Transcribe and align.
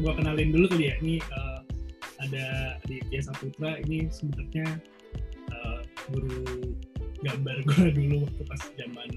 gua 0.00 0.12
kenalin 0.16 0.50
dulu 0.50 0.66
kali 0.72 0.90
ya. 0.90 0.94
Ini 1.00 1.16
uh, 1.30 1.60
ada 2.20 2.46
di 2.88 3.00
Tia 3.08 3.20
Saputra 3.24 3.80
ini 3.84 4.08
sebenarnya 4.08 4.66
uh, 5.52 5.80
guru 6.12 6.74
gambar 7.24 7.56
gua 7.68 7.86
dulu 7.98 8.16
waktu 8.28 8.42
pas 8.48 8.62
zaman 8.76 9.08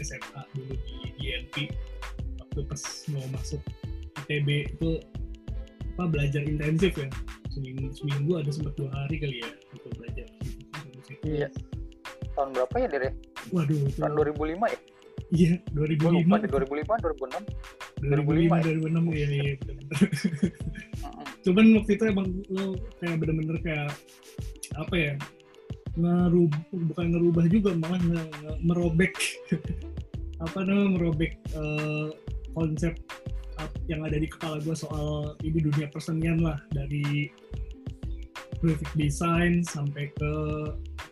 SMA 0.00 0.42
dulu 0.56 0.74
di 0.86 0.96
INP 1.20 1.54
waktu 2.40 2.60
pas 2.66 2.82
mau 3.12 3.26
masuk 3.36 3.60
ITB 4.26 4.70
itu 4.74 4.90
apa 5.98 6.08
belajar 6.08 6.40
intensif 6.48 6.96
ya 6.96 7.10
seminggu, 7.52 7.92
seminggu 7.92 8.40
ada 8.40 8.48
sempat 8.48 8.72
dua 8.80 8.88
hari 8.94 9.20
kali 9.20 9.36
ya 9.44 9.50
untuk 9.76 9.92
belajar 10.00 10.26
Iya. 11.20 11.48
Tahun 12.32 12.54
berapa 12.56 12.74
ya, 12.80 12.88
Dire? 12.88 13.10
waduh 13.52 13.76
itu, 13.76 13.98
Tahun 14.00 14.14
2005 14.16 14.72
ya? 14.72 14.78
iya 15.30 15.52
Gue 15.74 15.86
lupa 15.92 16.38
2005 16.40 17.04
di 17.04 17.50
2005, 18.00 18.80
2005 18.80 19.12
2006. 19.12 19.12
2006 19.12 19.16
iya. 19.16 19.28
iya. 19.28 19.54
Cuman 21.44 21.64
waktu 21.80 21.90
itu 21.96 22.04
emang 22.04 22.26
lo 22.52 22.64
kayak 23.00 23.16
bener-bener 23.20 23.56
kayak 23.64 23.90
apa 24.76 24.94
ya 24.94 25.14
ngerub 25.98 26.52
bukan 26.70 27.06
ngerubah 27.12 27.44
juga 27.50 27.70
malah 27.76 28.00
nge- 28.00 28.32
nge- 28.44 28.60
merobek. 28.64 29.14
Apa 30.40 30.64
namanya 30.64 30.96
merobek 30.96 31.36
eh, 31.52 32.08
konsep 32.56 32.96
yang 33.92 34.00
ada 34.08 34.16
di 34.16 34.24
kepala 34.24 34.56
gue 34.64 34.72
soal 34.72 35.36
ini 35.44 35.60
dunia 35.60 35.92
persenian 35.92 36.40
lah. 36.40 36.56
Dari 36.72 37.28
graphic 38.60 38.88
design 38.96 39.60
sampai 39.64 40.08
ke 40.16 40.32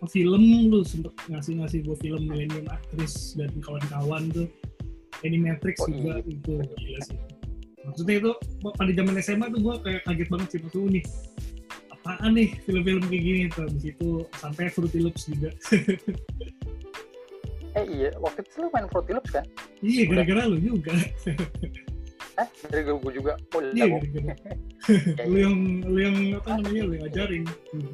film 0.08 0.70
lu 0.70 0.84
sempet 0.84 1.12
ngasih-ngasih 1.32 1.84
gue 1.84 1.96
film 2.00 2.28
Millennium 2.28 2.68
Actress 2.70 3.34
dan 3.34 3.50
kawan-kawan 3.64 4.30
tuh 4.30 4.48
Animatrix 5.20 5.76
Oh, 5.78 5.88
juga 5.88 6.18
iya. 6.18 6.26
itu 6.26 6.52
gila 6.74 7.00
sih 7.02 7.18
maksudnya 7.82 8.14
itu 8.18 8.30
pada 8.70 8.92
zaman 8.92 9.14
SMA 9.18 9.46
tuh 9.48 9.60
gue 9.60 9.74
kayak 9.80 10.00
kaget 10.04 10.28
banget 10.28 10.48
sih 10.48 10.58
maksudnya 10.60 10.90
nih 10.92 11.04
apaan 11.90 12.30
nih 12.32 12.48
film-film 12.62 13.02
kayak 13.02 13.22
gini 13.22 13.40
tuh 13.48 13.62
habis 13.64 13.84
itu 13.86 14.08
sampai 14.34 14.68
Fruity 14.68 14.98
Loops 15.00 15.22
juga 15.26 15.50
Eh 17.76 17.84
iya, 17.86 18.10
waktu 18.18 18.42
itu 18.42 18.58
lu 18.58 18.68
main 18.68 18.88
Fruity 18.88 19.12
Loops 19.12 19.30
kan? 19.30 19.44
iya 19.78 20.02
gara-gara 20.04 20.42
lu 20.44 20.58
juga 20.58 20.90
Eh, 22.38 22.48
dari 22.64 22.82
gue 22.86 23.12
juga. 23.12 23.34
Oh, 23.52 23.60
iya 23.60 23.86
gara-gara 23.86 23.98
lu 23.98 24.06
iya. 25.28 25.38
yang 25.38 25.54
lu 25.84 25.98
yang 25.98 26.16
apa 26.34 26.48
namanya 26.56 26.82
lu 26.82 26.92
yang 26.92 27.06
ajarin 27.06 27.44
Hmm. 27.68 27.92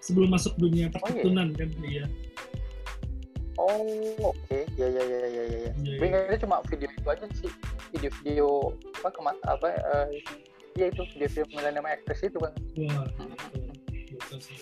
sebelum 0.00 0.28
masuk 0.28 0.52
dunia 0.56 0.88
perketunan 0.88 1.52
kan 1.52 1.68
iya 1.82 2.04
Oh, 3.54 3.86
oke. 4.34 4.58
Ya, 4.74 4.86
ya, 4.90 5.02
ya, 5.02 5.18
ya, 5.20 5.28
ya, 5.28 5.42
ya. 5.46 5.58
Iya, 5.58 5.70
Gue 5.74 6.06
iya. 6.06 6.10
ingatnya 6.10 6.38
cuma 6.42 6.56
video 6.66 6.88
itu 6.88 7.06
aja 7.06 7.26
sih. 7.32 7.50
Video-video 7.92 8.48
apa 8.98 9.08
ke 9.10 9.20
mana 9.22 9.38
apa? 9.46 9.66
eh, 9.70 10.18
Iya 10.74 10.90
itu 10.90 11.02
video-video 11.14 11.44
Millennium 11.54 11.86
Actress 11.86 12.26
itu 12.26 12.38
kan. 12.42 12.50
wah 12.74 13.06
itu 13.06 13.58
gokil 14.10 14.38
sih 14.42 14.58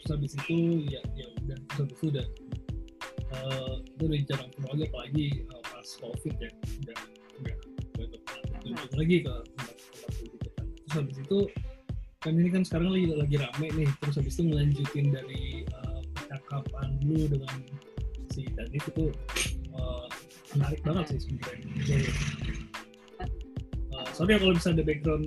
terus 0.00 0.08
habis 0.08 0.32
itu 0.32 0.56
ya 0.88 1.00
ya 1.12 1.28
udah 1.36 1.58
terus 1.68 1.78
habis 1.84 1.96
itu 2.00 2.06
udah 2.08 2.26
eh, 3.28 3.74
itu 3.84 4.02
udah 4.08 4.18
jarang 4.24 4.48
ketemu 4.48 4.66
lagi 4.72 4.84
apalagi 4.88 5.26
eh, 5.44 5.62
pas 5.68 5.88
covid 6.00 6.34
ya 6.40 6.50
udah 6.80 6.96
udah 7.36 7.54
udah 8.64 8.96
lagi 8.96 9.16
ke 9.20 9.32
tempat-tempat 9.52 10.12
gitu 10.16 10.48
kan 10.56 10.66
terus 10.72 10.94
habis 10.96 11.16
itu 11.20 11.38
kan 12.20 12.32
ini 12.36 12.48
kan 12.48 12.62
sekarang 12.64 12.88
lagi 12.88 13.06
lagi 13.12 13.36
rame 13.36 13.66
nih 13.76 13.88
terus 14.00 14.14
habis 14.16 14.32
itu 14.32 14.42
ngelanjutin 14.48 15.06
dari 15.12 15.42
eh, 15.68 16.00
percakapan 16.16 16.88
lu 17.04 17.28
dengan 17.28 17.56
si 18.30 18.46
Danif 18.54 18.84
itu 18.88 19.04
eh, 19.74 20.06
menarik 20.54 20.80
banget 20.86 21.04
sih 21.14 21.18
sebenarnya 21.26 21.66
Jadi, 21.86 22.06
eh, 23.94 24.06
sorry 24.14 24.34
ya 24.34 24.38
kalau 24.38 24.54
bisa 24.54 24.68
ada 24.74 24.82
background 24.86 25.26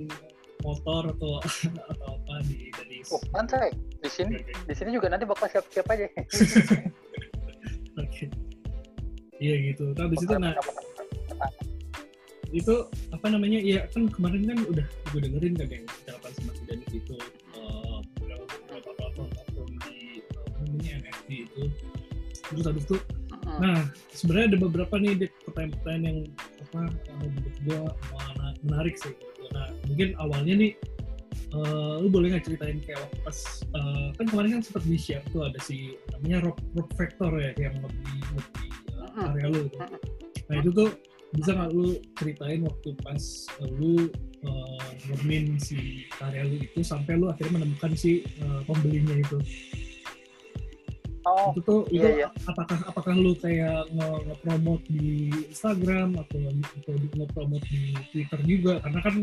motor 0.64 1.04
atau 1.12 1.32
atau 1.92 2.08
apa 2.16 2.34
di 2.48 2.72
dari 2.72 2.98
Oh, 3.12 3.20
santai. 3.36 3.68
Di 4.00 4.08
sini 4.08 4.40
oke. 4.40 4.52
di 4.64 4.74
sini 4.80 4.90
juga 4.96 5.12
nanti 5.12 5.28
bakal 5.28 5.52
siap-siap 5.52 5.84
aja. 5.92 6.08
Oke. 8.00 8.26
Iya 9.44 9.56
gitu. 9.70 9.92
Tapi 9.92 10.08
habis 10.08 10.24
itu 10.24 10.34
nah 10.40 10.56
itu 12.56 12.76
apa 13.12 13.28
namanya? 13.28 13.60
Iya 13.60 13.92
kan 13.92 14.08
kemarin 14.08 14.48
kan 14.48 14.58
udah 14.72 14.88
gue 14.88 15.20
dengerin 15.20 15.54
kan 15.60 15.68
yang 15.68 15.86
habis 22.68 22.86
itu 22.88 22.98
Mm-mm. 23.44 23.60
Nah, 23.60 23.80
sebenarnya 24.16 24.56
ada 24.56 24.60
beberapa 24.64 24.96
nih 24.98 25.14
Dit, 25.20 25.34
pertanyaan-pertanyaan 25.44 26.04
yang 26.08 26.18
apa 26.64 26.80
yang 27.12 27.18
menurut 27.20 27.56
gua 27.68 27.82
mana- 28.16 28.58
menarik 28.64 28.96
sih. 28.96 29.14
Nah, 29.52 29.68
mungkin 29.86 30.16
awalnya 30.18 30.54
nih 30.58 30.72
eh, 31.54 31.94
lu 32.02 32.08
boleh 32.10 32.34
nggak 32.34 32.46
ceritain 32.50 32.80
kayak 32.82 33.04
waktu 33.04 33.20
pas 33.22 33.38
eh, 33.68 34.08
kan 34.16 34.26
kemarin 34.32 34.50
kan 34.58 34.62
sempat 34.64 34.84
di 34.88 34.98
share 34.98 35.26
tuh 35.30 35.46
ada 35.46 35.60
si 35.62 36.00
namanya 36.16 36.50
Rock, 36.50 36.60
Rock 36.74 36.90
Factor 36.98 37.32
ya 37.38 37.52
yang 37.60 37.76
lebih 37.84 38.20
lebih 38.34 38.72
Mm-mm. 38.96 39.26
karya 39.28 39.48
lu 39.52 39.62
tuh. 39.70 39.86
Nah 40.50 40.56
itu 40.64 40.70
tuh 40.74 40.90
bisa 41.34 41.50
nggak 41.58 41.72
lu 41.74 41.88
ceritain 42.18 42.62
waktu 42.64 42.90
pas 43.02 43.24
eh, 43.60 43.70
lu 43.76 44.08
uh, 44.46 44.90
ngemin 45.10 45.58
si 45.58 46.06
karya 46.16 46.46
lu 46.46 46.62
itu 46.62 46.80
sampai 46.86 47.18
lu 47.18 47.30
akhirnya 47.30 47.62
menemukan 47.62 47.92
si 47.94 48.24
eh, 48.26 48.62
pembelinya 48.66 49.18
itu 49.18 49.38
Oh, 51.24 51.56
itu 51.56 51.60
tuh 51.64 51.80
itu 51.88 52.04
iya, 52.04 52.28
iya. 52.28 52.30
apakah 52.52 52.78
apakah 52.92 53.14
lu 53.16 53.32
kayak 53.40 53.88
nge 53.96 54.08
nge-promote 54.28 54.84
di 54.92 55.32
Instagram 55.48 56.20
atau 56.20 56.40
atau 56.52 56.94
nge-promote 57.00 57.66
di 57.72 57.96
Twitter 58.12 58.40
juga? 58.44 58.74
Karena 58.84 59.00
kan 59.00 59.16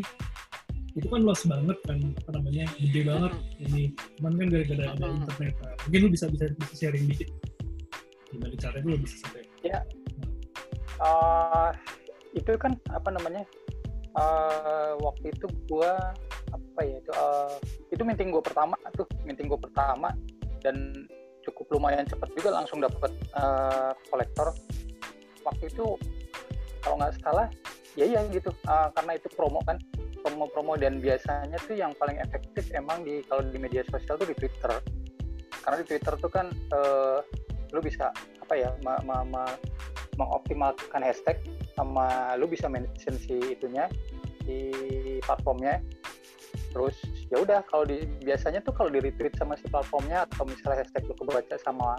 itu 0.97 1.06
kan 1.06 1.21
luas 1.22 1.43
banget 1.44 1.78
kan 1.84 1.99
apa 2.00 2.31
namanya 2.41 2.65
gede 2.81 3.00
banget 3.05 3.33
ini. 3.62 3.83
Cuman 4.16 4.33
kan 4.41 4.47
gara-gara 4.49 4.84
ada 4.97 5.06
internet. 5.12 5.55
Mungkin 5.87 6.00
lu 6.00 6.09
bisa 6.09 6.27
bisa 6.33 6.44
bisa 6.56 6.75
sharing 6.75 7.05
dikit. 7.05 7.28
Gimana 8.33 8.56
caranya 8.56 8.89
lu 8.89 8.99
bisa 8.99 9.16
sampai? 9.21 9.44
Eh, 11.00 11.71
itu 12.37 12.53
kan 12.60 12.72
apa 12.93 13.09
namanya? 13.12 13.44
eh, 14.10 14.93
waktu 14.99 15.31
itu 15.31 15.47
gua 15.71 15.94
apa 16.50 16.81
ya 16.83 16.99
itu 16.99 17.12
eh, 17.15 17.55
itu 17.94 18.03
meeting 18.03 18.34
gua 18.34 18.43
pertama 18.43 18.75
tuh 18.99 19.06
meeting 19.22 19.47
gua 19.47 19.60
pertama. 19.60 20.10
Dan 20.60 21.06
cukup 21.45 21.78
lumayan 21.78 22.05
cepat 22.05 22.28
juga 22.37 22.61
langsung 22.61 22.81
dapet 22.81 23.12
eh, 23.37 23.93
kolektor. 24.09 24.53
Waktu 25.41 25.65
itu 25.73 25.97
kalau 26.84 26.97
nggak 27.01 27.17
salah 27.21 27.49
ya 27.99 28.05
iya 28.06 28.21
gitu. 28.28 28.53
Eh, 28.53 28.89
karena 28.97 29.17
itu 29.17 29.28
promo 29.33 29.61
kan 29.65 29.81
promo-promo 30.21 30.77
dan 30.77 31.01
biasanya 31.01 31.56
tuh 31.65 31.81
yang 31.81 31.97
paling 31.97 32.21
efektif 32.21 32.69
emang 32.77 33.03
di 33.09 33.25
kalau 33.25 33.41
di 33.41 33.56
media 33.56 33.81
sosial 33.89 34.21
tuh 34.21 34.28
di 34.28 34.37
Twitter. 34.37 34.73
Karena 35.61 35.77
di 35.81 35.87
Twitter 35.89 36.15
tuh 36.21 36.31
kan 36.31 36.47
eh, 36.53 37.19
lu 37.71 37.81
bisa 37.81 38.11
apa 38.43 38.55
ya 38.59 38.71
ma- 38.83 39.01
ma- 39.07 39.25
ma- 39.25 39.59
mengoptimalkan 40.19 41.01
hashtag 41.01 41.41
sama 41.72 42.37
lu 42.37 42.45
bisa 42.51 42.69
mention 42.69 43.17
si 43.17 43.57
itunya 43.57 43.89
di 44.45 44.69
platformnya. 45.25 45.81
Terus 46.71 46.97
ya 47.30 47.36
udah 47.38 47.62
kalau 47.70 47.86
di 47.86 48.02
biasanya 48.26 48.58
tuh 48.66 48.74
kalau 48.74 48.91
di 48.91 48.98
retweet 48.98 49.38
sama 49.38 49.54
si 49.54 49.70
platformnya 49.70 50.26
atau 50.26 50.42
misalnya 50.46 50.82
hashtag 50.82 51.06
lu 51.06 51.14
kebaca 51.14 51.56
sama 51.62 51.94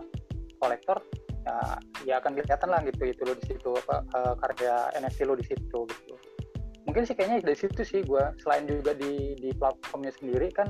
kolektor 0.59 0.99
ya, 1.47 1.57
ya 2.05 2.13
akan 2.19 2.37
kelihatan 2.37 2.69
lah 2.69 2.83
gitu 2.85 3.01
itu 3.07 3.21
lo 3.23 3.33
di 3.33 3.45
situ 3.47 3.69
apa 3.87 3.95
eh, 4.03 4.33
karya 4.43 4.75
NFT 4.99 5.19
lo 5.25 5.33
di 5.39 5.45
situ 5.47 5.79
gitu. 5.87 6.15
Mungkin 6.85 7.05
sih 7.05 7.15
kayaknya 7.15 7.45
dari 7.45 7.57
situ 7.57 7.81
sih 7.81 8.01
gue 8.03 8.23
selain 8.43 8.67
juga 8.67 8.91
di 8.93 9.37
di 9.39 9.49
platformnya 9.55 10.11
sendiri 10.19 10.51
kan 10.51 10.67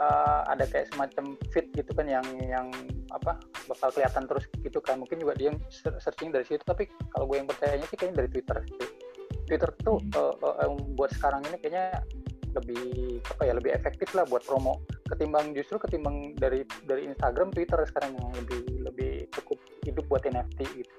eh, 0.00 0.40
ada 0.48 0.64
kayak 0.64 0.90
semacam 0.96 1.36
feed 1.52 1.70
gitu 1.76 1.92
kan 1.92 2.08
yang 2.08 2.26
yang 2.42 2.66
apa 3.12 3.38
bakal 3.68 3.92
kelihatan 3.92 4.24
terus 4.24 4.48
gitu 4.64 4.80
kan. 4.80 4.98
Mungkin 4.98 5.20
juga 5.20 5.36
dia 5.36 5.52
searching 6.00 6.32
dari 6.32 6.48
situ 6.48 6.64
tapi 6.64 6.88
kalau 7.12 7.28
gue 7.28 7.36
yang 7.38 7.48
percayanya 7.48 7.86
sih 7.86 7.96
kayaknya 8.00 8.24
dari 8.24 8.28
Twitter 8.32 8.56
sih. 8.64 8.88
Twitter 9.46 9.70
tuh 9.86 10.02
eh, 10.02 10.34
eh, 10.64 10.70
buat 10.98 11.14
sekarang 11.14 11.46
ini 11.46 11.56
kayaknya 11.62 12.02
lebih 12.56 13.20
apa 13.22 13.42
ya 13.44 13.52
lebih 13.54 13.72
efektif 13.76 14.08
lah 14.16 14.24
buat 14.26 14.42
promo. 14.42 14.80
Ketimbang 15.06 15.52
justru 15.52 15.76
ketimbang 15.76 16.32
dari 16.40 16.64
dari 16.88 17.06
Instagram 17.12 17.52
Twitter 17.52 17.78
sekarang 17.86 18.16
yang 18.16 18.28
lebih 18.34 18.62
lebih 18.82 19.12
cukup 19.36 19.58
hidup 19.84 20.04
buat 20.08 20.22
NFT 20.24 20.60
gitu. 20.80 20.96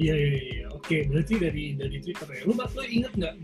iya 0.00 0.16
iya 0.16 0.40
iya. 0.40 0.66
Oke 0.72 1.04
berarti 1.08 1.34
dari 1.40 1.64
dari 1.76 1.96
Twitter 2.00 2.28
ya. 2.28 2.42
Lu 2.48 2.52
lu 2.56 2.82
inget 2.84 3.12
nggak 3.16 3.34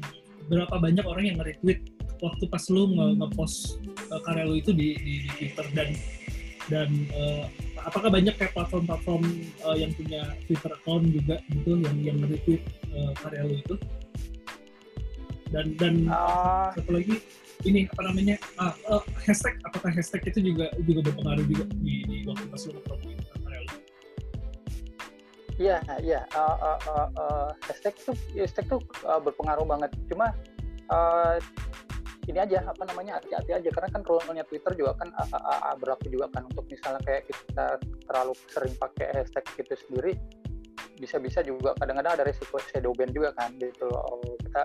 berapa 0.48 0.74
banyak 0.80 1.04
orang 1.04 1.24
yang 1.28 1.36
nge-retweet 1.40 1.80
waktu 2.18 2.44
pas 2.48 2.64
lu 2.72 2.82
nge- 2.96 3.16
nge-post 3.20 3.78
uh, 4.10 4.20
karya 4.24 4.44
lu 4.48 4.54
itu 4.56 4.70
di, 4.72 4.96
di, 4.96 5.14
di 5.24 5.30
Twitter? 5.36 5.66
Dan 5.76 5.88
dan 6.68 6.88
uh, 7.16 7.44
apakah 7.80 8.12
banyak 8.12 8.36
kayak 8.36 8.52
platform-platform 8.52 9.24
uh, 9.64 9.76
yang 9.76 9.88
punya 9.96 10.36
Twitter 10.44 10.72
account 10.72 11.04
juga 11.08 11.40
gitu 11.48 11.80
yang 11.80 11.96
yang 12.04 12.16
nge-retweet 12.20 12.62
uh, 12.92 13.12
karya 13.16 13.42
lu 13.48 13.54
itu 13.56 13.74
dan 15.48 15.66
dan 15.80 15.94
Ah, 16.08 16.70
satu 16.76 16.96
lagi 16.96 17.20
ini 17.66 17.90
apa 17.90 18.02
namanya 18.06 18.36
ah, 18.60 18.74
uh, 18.86 19.02
hashtag 19.26 19.58
apakah 19.66 19.90
hashtag 19.90 20.22
itu 20.30 20.54
juga 20.54 20.70
juga 20.86 21.10
berpengaruh 21.10 21.46
juga 21.48 21.64
di, 21.82 22.06
di 22.06 22.16
waktu 22.28 22.46
pas 22.46 22.62
lu 22.68 22.70
nge-promote 22.78 23.22
karya 23.44 23.60
lu 23.64 23.76
Iya, 25.58 25.82
iya. 26.06 26.22
Uh, 26.38 26.54
uh, 26.54 26.78
uh, 26.86 27.08
uh, 27.18 27.48
hashtag 27.66 27.90
tuh, 27.98 28.14
hashtag 28.38 28.70
tuh 28.70 28.78
uh, 29.02 29.18
berpengaruh 29.18 29.66
banget. 29.66 29.90
Cuma 30.06 30.30
uh, 30.86 31.34
ini 32.28 32.38
aja 32.38 32.60
apa 32.62 32.84
namanya 32.84 33.18
hati-hati 33.18 33.56
aja 33.56 33.68
karena 33.72 33.88
kan 33.90 34.02
role-nya 34.04 34.44
Twitter 34.46 34.72
juga 34.76 34.92
kan 35.00 35.08
uh, 35.16 35.26
uh, 35.32 35.72
uh, 35.72 35.74
berlaku 35.80 36.12
juga 36.12 36.28
kan 36.30 36.44
untuk 36.44 36.68
misalnya 36.68 37.00
kayak 37.02 37.26
kita 37.26 37.80
terlalu 38.04 38.32
sering 38.52 38.74
pakai 38.76 39.06
hashtag 39.16 39.44
itu 39.56 39.74
sendiri 39.88 40.12
bisa-bisa 41.00 41.40
juga 41.40 41.72
kadang-kadang 41.80 42.20
ada 42.20 42.24
resiko 42.26 42.60
shadow 42.68 42.92
ban 42.92 43.08
juga 43.10 43.32
kan 43.38 43.54
gitu 43.56 43.86
loh 43.88 44.20
kita 44.44 44.62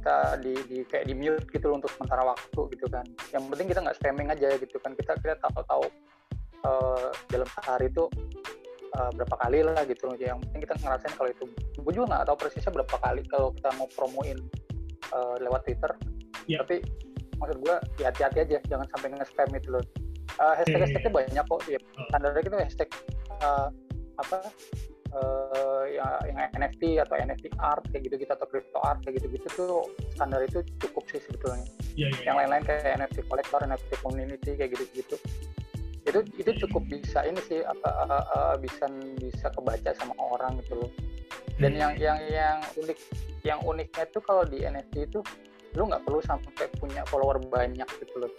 kita 0.00 0.40
di, 0.40 0.56
di 0.64 0.78
kayak 0.88 1.04
di 1.04 1.12
mute 1.12 1.44
gitu 1.52 1.68
loh 1.68 1.76
untuk 1.76 1.92
sementara 1.92 2.24
waktu 2.24 2.60
gitu 2.72 2.86
kan. 2.88 3.04
Yang 3.36 3.42
penting 3.52 3.66
kita 3.68 3.80
nggak 3.84 3.96
spamming 4.00 4.28
aja 4.32 4.48
gitu 4.56 4.76
kan. 4.80 4.96
Kita 4.96 5.12
kita 5.20 5.36
tahu-tahu 5.44 5.84
uh, 6.64 7.08
dalam 7.28 7.48
sehari 7.60 7.92
itu 7.92 8.08
uh, 8.96 9.10
berapa 9.12 9.36
kali 9.36 9.60
lah 9.60 9.84
gitu 9.84 10.08
loh. 10.08 10.16
Yang 10.16 10.40
penting 10.48 10.60
kita 10.64 10.74
ngerasain 10.80 11.14
kalau 11.20 11.28
itu. 11.28 11.44
Gue 11.76 11.92
juga 11.92 12.06
nggak 12.16 12.32
tahu 12.32 12.36
persisnya 12.40 12.72
berapa 12.72 12.96
kali 12.96 13.20
kalau 13.28 13.52
kita 13.52 13.68
mau 13.76 13.88
promoin 13.92 14.38
uh, 15.12 15.36
lewat 15.36 15.68
Twitter. 15.68 15.92
Yeah. 16.48 16.64
tapi 16.64 16.80
maksud 17.36 17.60
gue 17.60 17.76
ya 18.00 18.08
hati-hati 18.08 18.38
aja. 18.48 18.58
Jangan 18.64 18.86
sampai 18.96 19.12
nge-spam 19.12 19.52
itu 19.52 19.68
loh. 19.68 19.84
Uh, 20.40 20.56
hashtag 20.56 20.80
hashtagnya 20.80 21.12
banyak 21.12 21.44
kok. 21.44 21.60
Ya 21.68 21.76
oh. 21.76 22.06
standarnya 22.08 22.40
itu 22.40 22.56
hashtag 22.56 22.88
uh, 23.44 23.68
apa 24.16 24.48
uh, 25.14 25.84
ya, 25.90 26.06
yang 26.26 26.38
NFT 26.54 27.02
atau 27.02 27.14
NFT 27.18 27.54
art 27.58 27.84
kayak 27.90 28.10
gitu 28.10 28.14
gitu 28.22 28.32
atau 28.32 28.46
crypto 28.46 28.78
art 28.82 29.02
kayak 29.02 29.22
gitu 29.22 29.26
gitu 29.38 29.46
tuh 29.54 29.82
standar 30.14 30.42
itu 30.44 30.62
cukup 30.82 31.04
sih 31.10 31.20
sebetulnya 31.22 31.66
yeah, 31.98 32.10
yeah, 32.10 32.32
yang 32.32 32.36
iya. 32.36 32.40
lain-lain 32.46 32.64
kayak 32.66 32.84
NFT 33.00 33.16
collector 33.26 33.60
NFT 33.62 33.90
community 34.02 34.50
kayak 34.54 34.70
gitu 34.76 34.84
gitu 34.94 35.16
itu 36.00 36.20
itu 36.40 36.50
cukup 36.66 36.82
bisa 36.88 37.22
ini 37.28 37.40
sih 37.44 37.60
apa 37.60 37.88
uh, 38.08 38.24
uh, 38.24 38.54
bisa 38.56 38.88
bisa 39.20 39.52
kebaca 39.52 39.90
sama 39.94 40.16
orang 40.16 40.56
gitu 40.64 40.80
loh 40.80 40.90
dan 41.60 41.76
hmm. 41.76 41.80
yang 41.80 41.92
yang 42.00 42.18
yang 42.32 42.56
unik 42.80 42.98
yang 43.44 43.58
uniknya 43.64 44.04
tuh 44.08 44.22
kalau 44.24 44.42
di 44.48 44.64
NFT 44.64 45.12
itu 45.12 45.20
lu 45.76 45.86
nggak 45.86 46.02
perlu 46.02 46.18
sampai 46.24 46.66
punya 46.80 47.04
follower 47.06 47.38
banyak 47.46 47.86
gitu 48.00 48.16
loh 48.16 48.32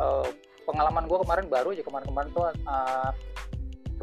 uh, 0.00 0.26
pengalaman 0.64 1.04
gue 1.06 1.18
kemarin 1.22 1.46
baru 1.46 1.76
aja 1.76 1.84
kemarin-kemarin 1.84 2.30
tuh 2.32 2.44
uh, 2.66 3.10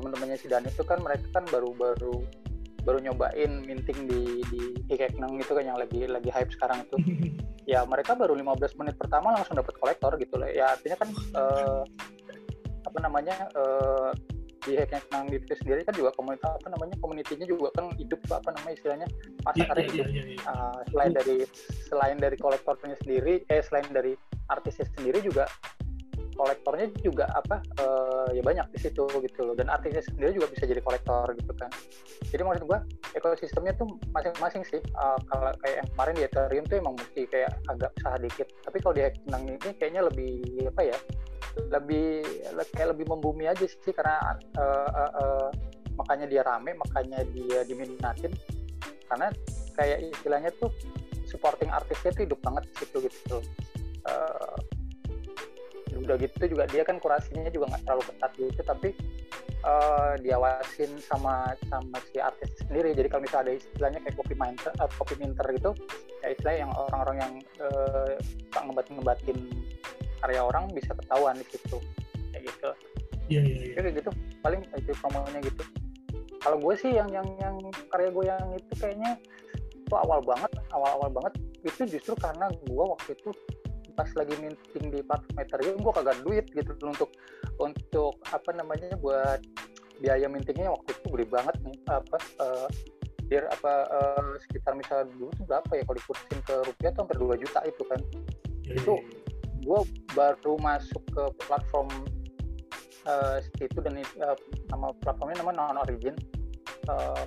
teman-temannya 0.02 0.38
si 0.42 0.50
Dan 0.50 0.66
itu 0.66 0.82
kan 0.82 0.98
mereka 1.06 1.30
kan 1.30 1.46
baru-baru 1.54 2.26
baru 2.82 2.98
nyobain 2.98 3.62
minting 3.62 4.10
di 4.10 4.42
di 4.50 4.62
Hikekneng 4.90 5.38
itu 5.38 5.54
kan 5.54 5.62
yang 5.62 5.78
lagi 5.78 6.10
lagi 6.10 6.34
hype 6.34 6.50
sekarang 6.50 6.82
itu 6.82 6.98
ya 7.72 7.86
mereka 7.86 8.18
baru 8.18 8.34
15 8.34 8.82
menit 8.82 8.98
pertama 8.98 9.38
langsung 9.38 9.54
dapat 9.54 9.78
kolektor 9.78 10.18
gitu 10.18 10.42
loh 10.42 10.50
ya 10.50 10.74
artinya 10.74 10.98
kan 10.98 11.10
uh, 11.38 11.86
apa 12.90 12.98
namanya 13.06 13.38
uh, 13.54 14.10
di 14.62 14.78
senang 14.78 15.26
itu 15.34 15.58
sendiri 15.58 15.82
kan 15.82 15.94
juga 15.98 16.14
komunitas 16.14 16.54
apa 16.54 16.70
namanya 16.70 16.94
komunitinya 17.02 17.50
juga 17.50 17.74
kan 17.74 17.90
hidup 17.98 18.22
apa 18.30 18.50
namanya 18.54 18.74
istilahnya 18.78 19.08
pasar 19.42 19.74
yeah, 19.74 19.86
hidup 19.90 20.08
yeah, 20.14 20.26
yeah. 20.38 20.42
Uh, 20.46 20.80
selain 20.94 21.12
dari 21.18 21.38
selain 21.90 22.18
dari 22.22 22.38
kolektornya 22.38 22.94
sendiri 23.02 23.42
eh 23.50 23.62
selain 23.66 23.90
dari 23.90 24.14
artisnya 24.54 24.86
sendiri 24.94 25.26
juga 25.26 25.50
kolektornya 26.42 26.90
juga 27.06 27.30
apa 27.30 27.62
uh, 27.78 28.34
ya 28.34 28.42
banyak 28.42 28.66
di 28.74 28.80
situ 28.82 29.06
gitu 29.06 29.40
loh. 29.46 29.54
Dan 29.54 29.70
artisnya 29.70 30.02
sendiri 30.02 30.42
juga 30.42 30.50
bisa 30.50 30.66
jadi 30.66 30.82
kolektor 30.82 31.30
gitu 31.38 31.54
kan. 31.54 31.70
Jadi 32.26 32.42
maksud 32.42 32.66
gua 32.66 32.82
ekosistemnya 33.14 33.78
tuh 33.78 33.86
masing-masing 34.10 34.66
sih. 34.66 34.82
Uh, 34.98 35.22
kalau 35.30 35.54
kayak 35.62 35.86
yang 35.86 35.88
kemarin 35.94 36.14
di 36.18 36.24
Ethereum 36.26 36.66
tuh 36.66 36.78
emang 36.82 36.96
mesti 36.98 37.22
kayak 37.30 37.54
agak 37.70 37.94
usaha 38.02 38.18
dikit. 38.18 38.48
Tapi 38.66 38.78
kalau 38.82 38.94
di 38.98 39.02
Hacking 39.06 39.30
ini 39.46 39.70
kayaknya 39.78 40.02
lebih 40.10 40.34
apa 40.74 40.82
ya 40.82 40.98
lebih 41.70 42.26
kayak 42.74 42.90
lebih 42.98 43.06
membumi 43.06 43.46
aja 43.46 43.62
sih. 43.70 43.94
Karena 43.94 44.18
uh, 44.58 44.90
uh, 44.90 45.12
uh, 45.22 45.50
makanya 45.94 46.26
dia 46.26 46.42
rame 46.42 46.74
makanya 46.74 47.22
dia 47.30 47.62
diminatin. 47.70 48.34
Karena 49.06 49.30
kayak 49.78 50.10
istilahnya 50.10 50.50
tuh 50.58 50.74
supporting 51.30 51.70
artisnya 51.72 52.12
tuh 52.12 52.24
hidup 52.28 52.40
banget 52.44 52.64
situ 52.76 53.08
gitu 53.08 53.40
uh, 54.04 54.56
udah 56.02 56.16
gitu 56.18 56.58
juga 56.58 56.66
dia 56.68 56.82
kan 56.82 56.98
kurasinya 56.98 57.50
juga 57.54 57.72
nggak 57.74 57.84
terlalu 57.86 58.04
ketat 58.10 58.32
gitu 58.38 58.62
tapi 58.66 58.90
uh, 59.66 60.14
diawasin 60.22 60.92
sama 61.02 61.54
sama 61.70 61.98
si 62.10 62.18
artis 62.18 62.50
sendiri. 62.66 62.94
Jadi 62.98 63.08
kalau 63.10 63.24
misalnya 63.26 63.44
ada 63.50 63.54
istilahnya 63.58 64.00
kayak 64.06 64.16
copy 64.18 64.36
minter 64.36 64.72
uh, 64.82 64.90
copy 64.98 65.16
minter 65.22 65.46
gitu 65.54 65.72
ya 66.22 66.28
istilahnya 66.34 66.60
yang 66.68 66.72
orang-orang 66.74 67.18
yang 67.18 67.34
uh, 67.62 68.14
ngebatin 68.66 68.94
ngebatin 69.02 69.38
karya 70.22 70.42
orang 70.46 70.70
bisa 70.74 70.92
ketahuan 70.94 71.36
di 71.38 71.46
situ 71.50 71.78
kayak 72.34 72.44
gitu. 72.46 72.70
Iya 73.32 73.42
iya 73.42 73.56
iya. 73.72 73.74
Kayak 73.78 73.94
gitu 74.04 74.12
paling 74.42 74.62
itu 74.78 74.92
promonya 75.02 75.40
gitu. 75.46 75.64
Kalau 76.42 76.58
gue 76.58 76.74
sih 76.74 76.92
yang 76.98 77.10
yang 77.14 77.28
yang 77.38 77.56
karya 77.94 78.10
gue 78.10 78.26
yang 78.26 78.46
itu 78.58 78.74
kayaknya 78.82 79.14
itu 79.78 79.94
awal 79.94 80.24
banget 80.24 80.52
awal 80.74 80.98
awal 80.98 81.10
banget 81.12 81.34
itu 81.62 81.84
justru 81.86 82.14
karena 82.18 82.50
gue 82.50 82.86
waktu 82.86 83.14
itu 83.14 83.30
pas 83.94 84.10
lagi 84.18 84.36
minting 84.40 84.86
di 84.92 85.00
platform 85.04 85.38
Ethereum 85.40 85.78
gue 85.80 85.94
kagak 85.94 86.18
duit 86.24 86.46
gitu 86.52 86.72
untuk 86.84 87.10
untuk 87.60 88.16
apa 88.32 88.50
namanya 88.56 88.96
buat 89.00 89.40
biaya 90.02 90.26
mintingnya 90.26 90.74
waktu 90.74 90.98
itu 90.98 91.06
gede 91.14 91.26
banget 91.30 91.56
nih 91.62 91.78
apa 91.92 92.18
uh, 92.42 92.68
biar 93.30 93.48
apa 93.48 93.74
uh, 93.88 94.32
sekitar 94.44 94.76
misalnya 94.76 95.08
dulu 95.16 95.32
tuh 95.38 95.46
berapa 95.48 95.72
ya 95.78 95.84
kalau 95.88 95.98
dikursin 96.00 96.40
ke 96.44 96.56
rupiah 96.68 96.92
tuh 96.92 97.02
hampir 97.06 97.18
2 97.22 97.44
juta 97.44 97.60
itu 97.64 97.84
kan. 97.88 98.00
Yeah, 98.66 98.78
itu 98.82 98.94
yeah, 98.98 99.04
yeah 99.04 99.30
gue 99.62 99.80
baru 100.18 100.58
masuk 100.58 101.02
ke 101.14 101.24
platform 101.46 101.90
uh, 103.06 103.38
situ 103.58 103.78
dan 103.82 104.02
uh, 104.02 104.38
nama 104.74 104.90
platformnya 105.02 105.46
nama 105.46 105.54
non 105.54 105.80
origin. 105.82 106.18
Uh, 106.90 107.26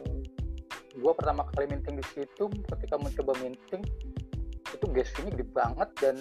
gue 0.95 1.13
pertama 1.15 1.47
kali 1.55 1.71
minting 1.71 1.99
di 1.99 2.07
situ 2.15 2.51
ketika 2.75 2.95
mencoba 2.99 3.35
minting 3.43 3.83
itu 4.85 4.93
gas 4.93 5.09
fee 5.17 5.33
gede 5.33 5.49
banget 5.57 5.89
dan 5.97 6.17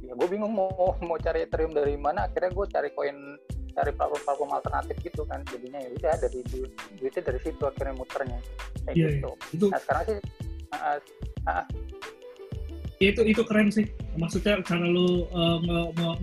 ya 0.00 0.16
gue 0.16 0.28
bingung 0.32 0.56
mau 0.56 0.96
mau 1.04 1.18
cari 1.20 1.44
ethereum 1.44 1.76
dari 1.76 2.00
mana. 2.00 2.24
Akhirnya 2.24 2.56
gue 2.56 2.66
cari 2.72 2.88
koin 2.96 3.36
cari 3.76 3.92
platform-platform 3.92 4.50
alternatif 4.56 4.96
gitu 5.04 5.22
kan. 5.28 5.44
Jadinya 5.52 5.84
ya 5.84 5.92
udah 5.92 6.14
dari 6.16 6.40
duit 6.48 6.72
duitnya 6.96 7.22
dari 7.28 7.40
situ 7.44 7.62
akhirnya 7.68 7.94
muternya. 8.00 8.40
Kayak 8.88 8.96
yeah, 8.96 9.10
gitu. 9.20 9.30
itu... 9.52 9.66
nah 9.68 9.80
sekarang 9.84 10.02
sih 10.08 10.18
uh, 10.72 10.98
uh, 11.52 11.64
ya 12.96 13.08
itu 13.12 13.22
itu 13.28 13.42
keren 13.44 13.68
sih. 13.68 13.84
Maksudnya 14.16 14.64
cara 14.64 14.88
lu 14.88 15.28
uh, 15.36 15.60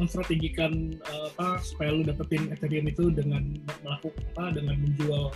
menstrategikan 0.01 0.97
uh, 1.05 1.29
apa 1.38 1.61
supaya 1.61 1.94
lu 1.94 2.01
dapetin 2.01 2.50
Ethereum 2.50 2.89
itu 2.89 3.13
dengan 3.13 3.45
melakukan 3.85 4.25
apa 4.33 4.57
dengan 4.57 4.81
menjual 4.81 5.29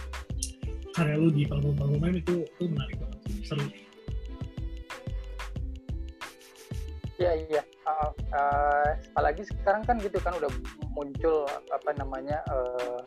karya 0.97 1.13
lu 1.21 1.29
di 1.29 1.45
platform-platform 1.45 2.17
itu 2.17 2.35
itu 2.41 2.63
menarik 2.65 2.97
banget. 2.97 3.19
Seru 3.45 3.86
Iya 7.17 7.31
iya. 7.49 7.61
Uh, 7.81 8.11
uh, 8.29 8.89
apalagi 9.17 9.41
sekarang 9.41 9.81
kan 9.89 9.97
gitu 9.97 10.21
kan 10.21 10.37
udah 10.37 10.49
muncul 10.93 11.49
apa 11.73 11.89
namanya 11.97 12.45
uh, 12.53 13.01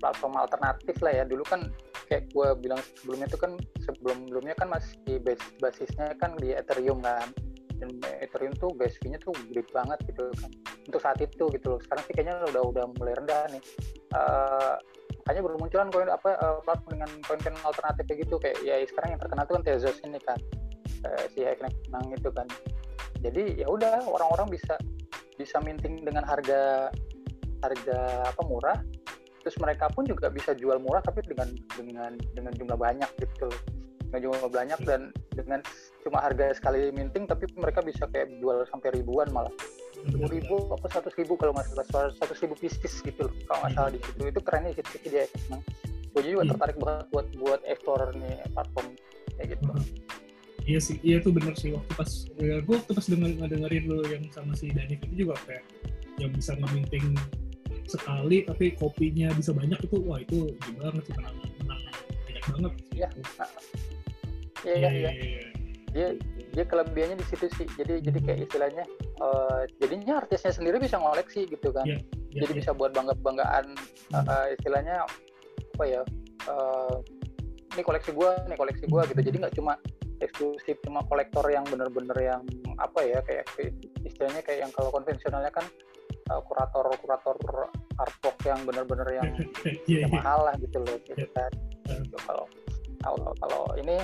platform 0.00 0.40
alternatif 0.40 0.96
lah 1.04 1.12
ya. 1.12 1.24
Dulu 1.28 1.44
kan 1.44 1.68
kayak 2.08 2.32
gue 2.32 2.48
bilang 2.64 2.80
sebelumnya 2.96 3.28
itu 3.28 3.38
kan 3.38 3.52
sebelum 3.84 4.24
sebelumnya 4.26 4.56
kan 4.56 4.68
masih 4.72 5.20
base 5.20 5.44
basisnya 5.60 6.16
kan 6.16 6.32
di 6.40 6.56
Ethereum 6.56 7.04
kan. 7.04 7.28
Dan 7.80 7.96
Ethereum 8.24 8.52
tuh 8.60 8.72
gas 8.76 8.92
fee-nya 9.00 9.20
tuh 9.20 9.36
gede 9.52 9.68
banget 9.68 10.00
gitu 10.08 10.32
kan. 10.40 10.50
Untuk 10.88 11.00
saat 11.04 11.20
itu 11.20 11.44
gitu 11.52 11.76
loh. 11.76 11.80
Sekarang 11.84 12.02
sih 12.08 12.12
kayaknya 12.16 12.40
udah 12.48 12.62
udah 12.72 12.84
mulai 12.96 13.12
rendah 13.20 13.52
nih. 13.52 13.62
Uh, 14.16 14.80
makanya 15.20 15.44
bermunculan 15.44 15.88
koin 15.92 16.08
apa 16.08 16.40
uh, 16.40 16.58
platform 16.64 16.96
dengan 16.96 17.10
koin-koin 17.28 17.56
alternatif 17.68 18.04
kayak 18.08 18.20
gitu. 18.24 18.34
Kayak 18.40 18.56
ya 18.64 18.74
sekarang 18.88 19.08
yang 19.12 19.20
terkenal 19.20 19.44
tuh 19.44 19.54
kan 19.60 19.64
Tezos 19.68 20.00
ini 20.08 20.20
kan. 20.24 20.40
Uh, 21.00 21.24
si 21.32 21.40
Nang 21.88 22.12
itu 22.12 22.28
kan 22.28 22.44
jadi 23.20 23.64
ya 23.64 23.66
udah 23.68 24.04
orang-orang 24.08 24.56
bisa 24.56 24.74
bisa 25.36 25.56
minting 25.64 26.04
dengan 26.04 26.24
harga 26.24 26.92
harga 27.60 27.98
apa 28.32 28.42
murah. 28.44 28.78
Terus 29.40 29.56
mereka 29.56 29.88
pun 29.88 30.04
juga 30.04 30.28
bisa 30.28 30.52
jual 30.52 30.76
murah 30.80 31.00
tapi 31.00 31.24
dengan 31.24 31.48
dengan 31.72 32.12
dengan 32.36 32.52
jumlah 32.56 32.76
banyak 32.76 33.10
gitu. 33.20 33.48
Dengan 34.08 34.20
jumlah 34.26 34.50
banyak 34.52 34.80
dan 34.84 35.00
dengan 35.32 35.60
cuma 36.04 36.20
harga 36.20 36.56
sekali 36.56 36.92
minting 36.92 37.24
tapi 37.24 37.48
mereka 37.56 37.80
bisa 37.80 38.04
kayak 38.10 38.32
jual 38.40 38.64
sampai 38.68 38.92
ribuan 38.92 39.28
malah. 39.32 39.52
Sepuluh 40.00 40.32
ribu 40.32 40.56
apa 40.72 40.88
seratus 40.88 41.14
ribu 41.20 41.36
kalau 41.36 41.52
nggak 41.56 41.88
salah 41.92 42.12
seratus 42.16 42.40
ribu 42.40 42.56
pieces 42.56 43.00
gitu 43.04 43.28
loh 43.28 43.34
kalau 43.48 43.58
nggak 43.64 43.72
salah 43.76 43.90
di 43.92 44.00
situ. 44.00 44.22
Itu 44.28 44.40
kerennya 44.44 44.72
sih 44.76 44.84
itu 44.84 45.08
dia 45.08 45.24
emang. 45.48 45.60
Gue 46.10 46.22
juga 46.26 46.42
iya. 46.42 46.50
tertarik 46.52 46.76
banget 46.82 47.06
buat 47.14 47.26
buat 47.38 47.60
explorer 47.68 48.10
nih 48.18 48.34
platform 48.50 48.88
kayak 49.38 49.56
gitu 49.56 49.72
iya 50.64 50.80
sih 50.80 50.96
iya 51.00 51.20
tuh 51.20 51.32
bener 51.32 51.56
sih 51.56 51.72
waktu 51.72 51.92
pas 51.96 52.10
ya, 52.36 52.60
gue 52.60 52.74
waktu 52.76 52.92
pas 52.92 53.06
denger 53.06 53.30
dengerin 53.48 53.84
lo 53.88 54.04
yang 54.08 54.24
sama 54.32 54.52
si 54.56 54.72
Dani 54.72 54.96
itu 54.96 55.26
juga 55.26 55.36
kayak 55.48 55.64
yang 56.20 56.32
bisa 56.36 56.52
ngeminting 56.58 57.16
sekali 57.88 58.46
tapi 58.46 58.76
kopinya 58.78 59.32
bisa 59.34 59.50
banyak 59.50 59.78
itu 59.82 59.96
wah 60.04 60.20
itu 60.20 60.52
gimana 60.62 60.94
banget 60.94 61.04
sih 61.10 61.14
menang 61.18 61.34
menang 61.64 61.80
banyak 62.28 62.44
banget 62.44 62.72
iya. 62.94 63.08
iya 64.62 64.76
iya 64.76 65.10
iya 65.16 65.50
dia 65.90 66.08
dia 66.50 66.64
kelebihannya 66.66 67.18
di 67.18 67.26
situ 67.26 67.46
sih 67.54 67.66
jadi 67.78 68.02
jadi 68.02 68.18
kayak 68.22 68.38
istilahnya 68.50 68.84
uh, 69.22 69.66
jadinya 69.82 70.22
artisnya 70.22 70.54
sendiri 70.54 70.78
bisa 70.78 70.98
ngoleksi 70.98 71.46
gitu 71.46 71.74
kan. 71.74 71.86
Yeah, 71.86 72.02
yeah, 72.30 72.46
jadi 72.46 72.52
yeah. 72.54 72.60
bisa 72.62 72.70
buat 72.74 72.94
bangga 72.94 73.14
banggaan 73.22 73.74
uh, 74.14 74.18
uh, 74.18 74.46
istilahnya 74.54 75.06
apa 75.78 75.84
ya 75.86 76.02
uh, 76.50 76.94
ini 77.74 77.82
koleksi 77.82 78.10
gue 78.14 78.30
ini 78.50 78.54
koleksi 78.58 78.84
gue 78.86 79.02
gitu. 79.14 79.20
Jadi 79.22 79.36
nggak 79.42 79.54
cuma 79.58 79.74
eksklusif 80.20 80.76
cuma 80.84 81.00
kolektor 81.08 81.44
yang 81.48 81.64
bener-bener 81.68 82.16
yang 82.20 82.42
apa 82.76 83.00
ya 83.04 83.18
kayak 83.24 83.48
istilahnya 84.04 84.40
kayak 84.44 84.68
yang 84.68 84.72
kalau 84.72 84.92
konvensionalnya 84.92 85.52
kan 85.52 85.66
uh, 86.32 86.40
kurator 86.44 86.86
kurator 87.00 87.36
artwork 88.00 88.38
yang 88.48 88.60
bener-bener 88.64 89.08
yang, 89.20 89.28
Iya, 89.90 90.08
yang 90.08 90.12
iya. 90.12 90.20
mahal 90.20 90.48
lah 90.48 90.54
gitu 90.60 90.80
loh 90.80 90.96
gitu 91.04 91.26
kan 91.36 91.52
Gitu, 91.98 92.16
kalau 92.26 92.46
kalau 93.02 93.30
kalau 93.42 93.62
ini 93.80 93.98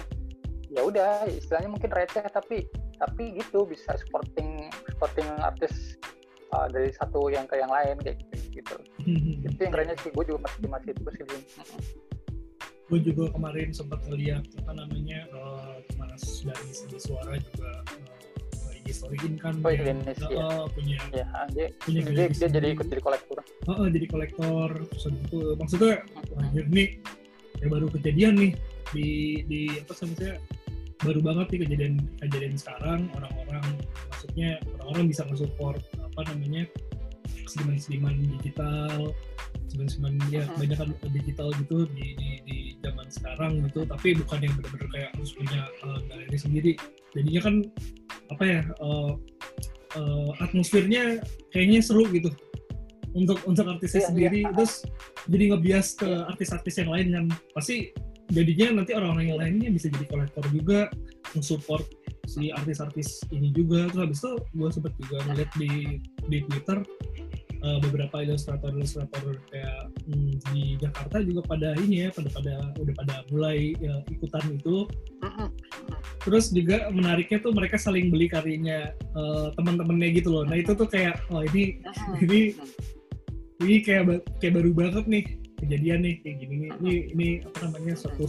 ya 0.67 0.83
udah 0.83 1.29
istilahnya 1.31 1.71
mungkin 1.71 1.91
receh 1.95 2.27
tapi 2.33 2.67
tapi 2.99 3.39
gitu 3.39 3.69
bisa 3.69 3.95
supporting 4.01 4.73
supporting 4.89 5.29
artis 5.39 5.95
uh, 6.57 6.67
dari 6.67 6.91
satu 6.97 7.31
yang 7.31 7.47
ke 7.47 7.61
yang 7.61 7.71
lain 7.71 8.01
kayak 8.03 8.19
gitu, 8.51 8.51
gitu. 8.65 8.77
itu 9.47 9.61
yang 9.63 9.73
kerennya 9.73 9.97
sih 10.01 10.11
gue 10.11 10.25
juga 10.27 10.49
masih 10.49 10.67
masih 10.67 10.91
itu 10.97 11.11
sih. 11.15 11.25
Gue 12.87 12.99
juga 13.03 13.35
kemarin 13.35 13.75
sempat 13.75 13.99
ngeliat 14.07 14.47
apa 14.63 14.73
namanya 14.79 15.27
uh, 15.35 15.75
Mas 15.99 16.23
dari 16.47 16.71
segi 16.71 16.99
suara 17.03 17.35
juga 17.35 17.83
uh, 17.83 18.79
IG 18.79 18.87
storyin 18.95 19.35
kan 19.43 19.59
Oh, 19.67 19.75
dia, 19.75 19.91
Dennis, 19.91 20.19
uh, 20.23 20.31
iya. 20.31 20.49
punya 20.71 20.99
ya 21.11 21.27
dia 21.51 21.67
punya 21.83 22.01
dia, 22.07 22.31
galeri 22.31 22.35
dia 22.39 22.49
jadi 22.49 22.67
ikut 22.79 22.87
jadi 22.87 23.03
kolektor 23.03 23.39
uh, 23.43 23.71
uh, 23.75 23.89
jadi 23.91 24.07
kolektor 24.07 24.69
terus 24.87 25.05
itu 25.11 25.39
maksudnya 25.59 25.95
anjir 26.39 26.67
nih 26.71 26.89
ya 27.59 27.67
baru 27.67 27.87
kejadian 27.91 28.35
nih 28.39 28.53
di 28.95 29.09
di 29.51 29.61
apa 29.83 29.91
maksudnya 29.91 30.39
baru 31.03 31.21
banget 31.21 31.47
nih 31.53 31.61
kejadian 31.67 31.95
kejadian 32.23 32.55
sekarang 32.55 33.01
orang-orang 33.19 33.67
maksudnya 34.15 34.51
orang-orang 34.79 35.05
bisa 35.11 35.23
nge-support 35.27 35.83
apa 35.99 36.21
namanya 36.31 36.65
seniman-seniman 37.51 38.15
digital 38.39 39.13
seniman-seniman 39.69 40.15
ya 40.31 40.45
Mhm. 40.47 40.57
banyak 40.57 40.79
kan 40.79 40.89
digital 41.13 41.49
gitu 41.61 41.79
di, 41.93 42.07
di, 42.17 42.31
di 42.47 42.57
zaman 42.85 43.07
sekarang 43.09 43.53
gitu 43.69 43.85
tapi 43.89 44.17
bukan 44.17 44.39
yang 44.45 44.55
benar-benar 44.59 44.89
kayak 44.93 45.11
harus 45.17 45.31
punya 45.33 45.61
uh, 45.85 45.99
galeri 46.09 46.39
sendiri. 46.39 46.73
Jadinya 47.17 47.41
kan 47.41 47.55
apa 48.27 48.45
ya 48.45 48.61
uh, 48.83 49.13
uh, 49.97 50.31
atmosfernya 50.43 51.23
kayaknya 51.51 51.81
seru 51.81 52.05
gitu. 52.13 52.31
Untuk 53.17 53.41
untuk 53.49 53.65
artisnya 53.65 54.05
Iya, 54.05 54.09
sendiri 54.13 54.39
iya. 54.45 54.53
terus 54.53 54.85
jadi 55.25 55.45
ngebias 55.57 55.97
ke 55.97 56.09
artis-artis 56.29 56.75
yang 56.85 56.91
lain 56.93 57.07
kan. 57.17 57.25
Pasti 57.57 57.97
jadinya 58.29 58.83
nanti 58.83 58.93
orang-orang 58.93 59.27
yang 59.33 59.41
lainnya 59.41 59.69
bisa 59.73 59.89
jadi 59.89 60.05
kolektor 60.11 60.45
juga 60.53 60.93
mensupport 61.33 61.87
si 62.29 62.53
artis-artis 62.53 63.25
ini 63.33 63.55
juga. 63.57 63.89
Terus 63.89 64.03
habis 64.05 64.19
itu 64.21 64.33
gue 64.53 64.69
sempet 64.69 64.93
juga 65.01 65.17
ngeliat 65.31 65.51
di 65.57 65.71
di 66.29 66.39
Twitter 66.45 66.79
uh, 67.67 67.79
beberapa 67.83 68.23
ilustrator-ilustrator 68.23 69.43
kayak 69.51 69.91
hmm, 70.07 70.39
di 70.55 70.79
Jakarta 70.79 71.19
juga 71.27 71.43
pada 71.51 71.75
ini 71.83 72.07
ya 72.07 72.09
pada 72.15 72.31
pada 72.31 72.55
udah 72.79 72.95
pada 72.95 73.15
mulai 73.35 73.75
ya, 73.83 73.99
ikutan 74.07 74.45
itu. 74.55 74.87
Terus 76.23 76.55
juga 76.55 76.87
menariknya 76.95 77.43
tuh 77.43 77.53
mereka 77.55 77.77
saling 77.79 78.11
beli 78.15 78.31
karyanya 78.31 78.95
uh, 79.19 79.51
teman-temannya 79.59 80.15
gitu 80.15 80.31
loh. 80.31 80.45
Nah 80.47 80.59
itu 80.63 80.73
tuh 80.79 80.87
kayak 80.87 81.19
oh 81.35 81.43
ini 81.43 81.83
ini 82.23 82.55
ini 83.63 83.77
kayak 83.83 84.23
kayak 84.39 84.55
baru 84.55 84.71
banget 84.71 85.05
nih 85.11 85.25
kejadian 85.57 86.05
nih 86.05 86.15
kayak 86.23 86.37
gini 86.43 86.55
nih. 86.63 86.71
Ini 86.79 86.95
ini 87.17 87.29
apa 87.43 87.59
namanya 87.67 87.95
suatu 87.99 88.27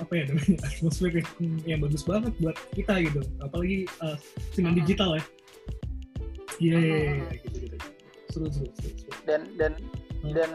apa 0.00 0.12
ya 0.16 0.24
namanya 0.32 0.56
atmosfer 0.68 1.10
yang, 1.12 1.28
yang 1.68 1.80
bagus 1.84 2.04
banget 2.08 2.32
buat 2.40 2.56
kita 2.72 2.94
gitu. 3.04 3.20
Apalagi 3.44 3.84
uh, 4.00 4.16
dengan 4.56 4.72
Mhm. 4.72 4.78
digital 4.84 5.10
ya. 5.20 5.24
Iya 6.62 6.78
Mhm. 6.78 7.42
gitu 7.42 7.58
gitu 7.66 7.76
seru 8.32 8.48
seru 8.48 8.68
seru, 8.74 8.90
seru. 8.96 9.12
dan 9.28 9.44
dan 9.60 9.72
Hmm. 10.22 10.38
dan 10.38 10.50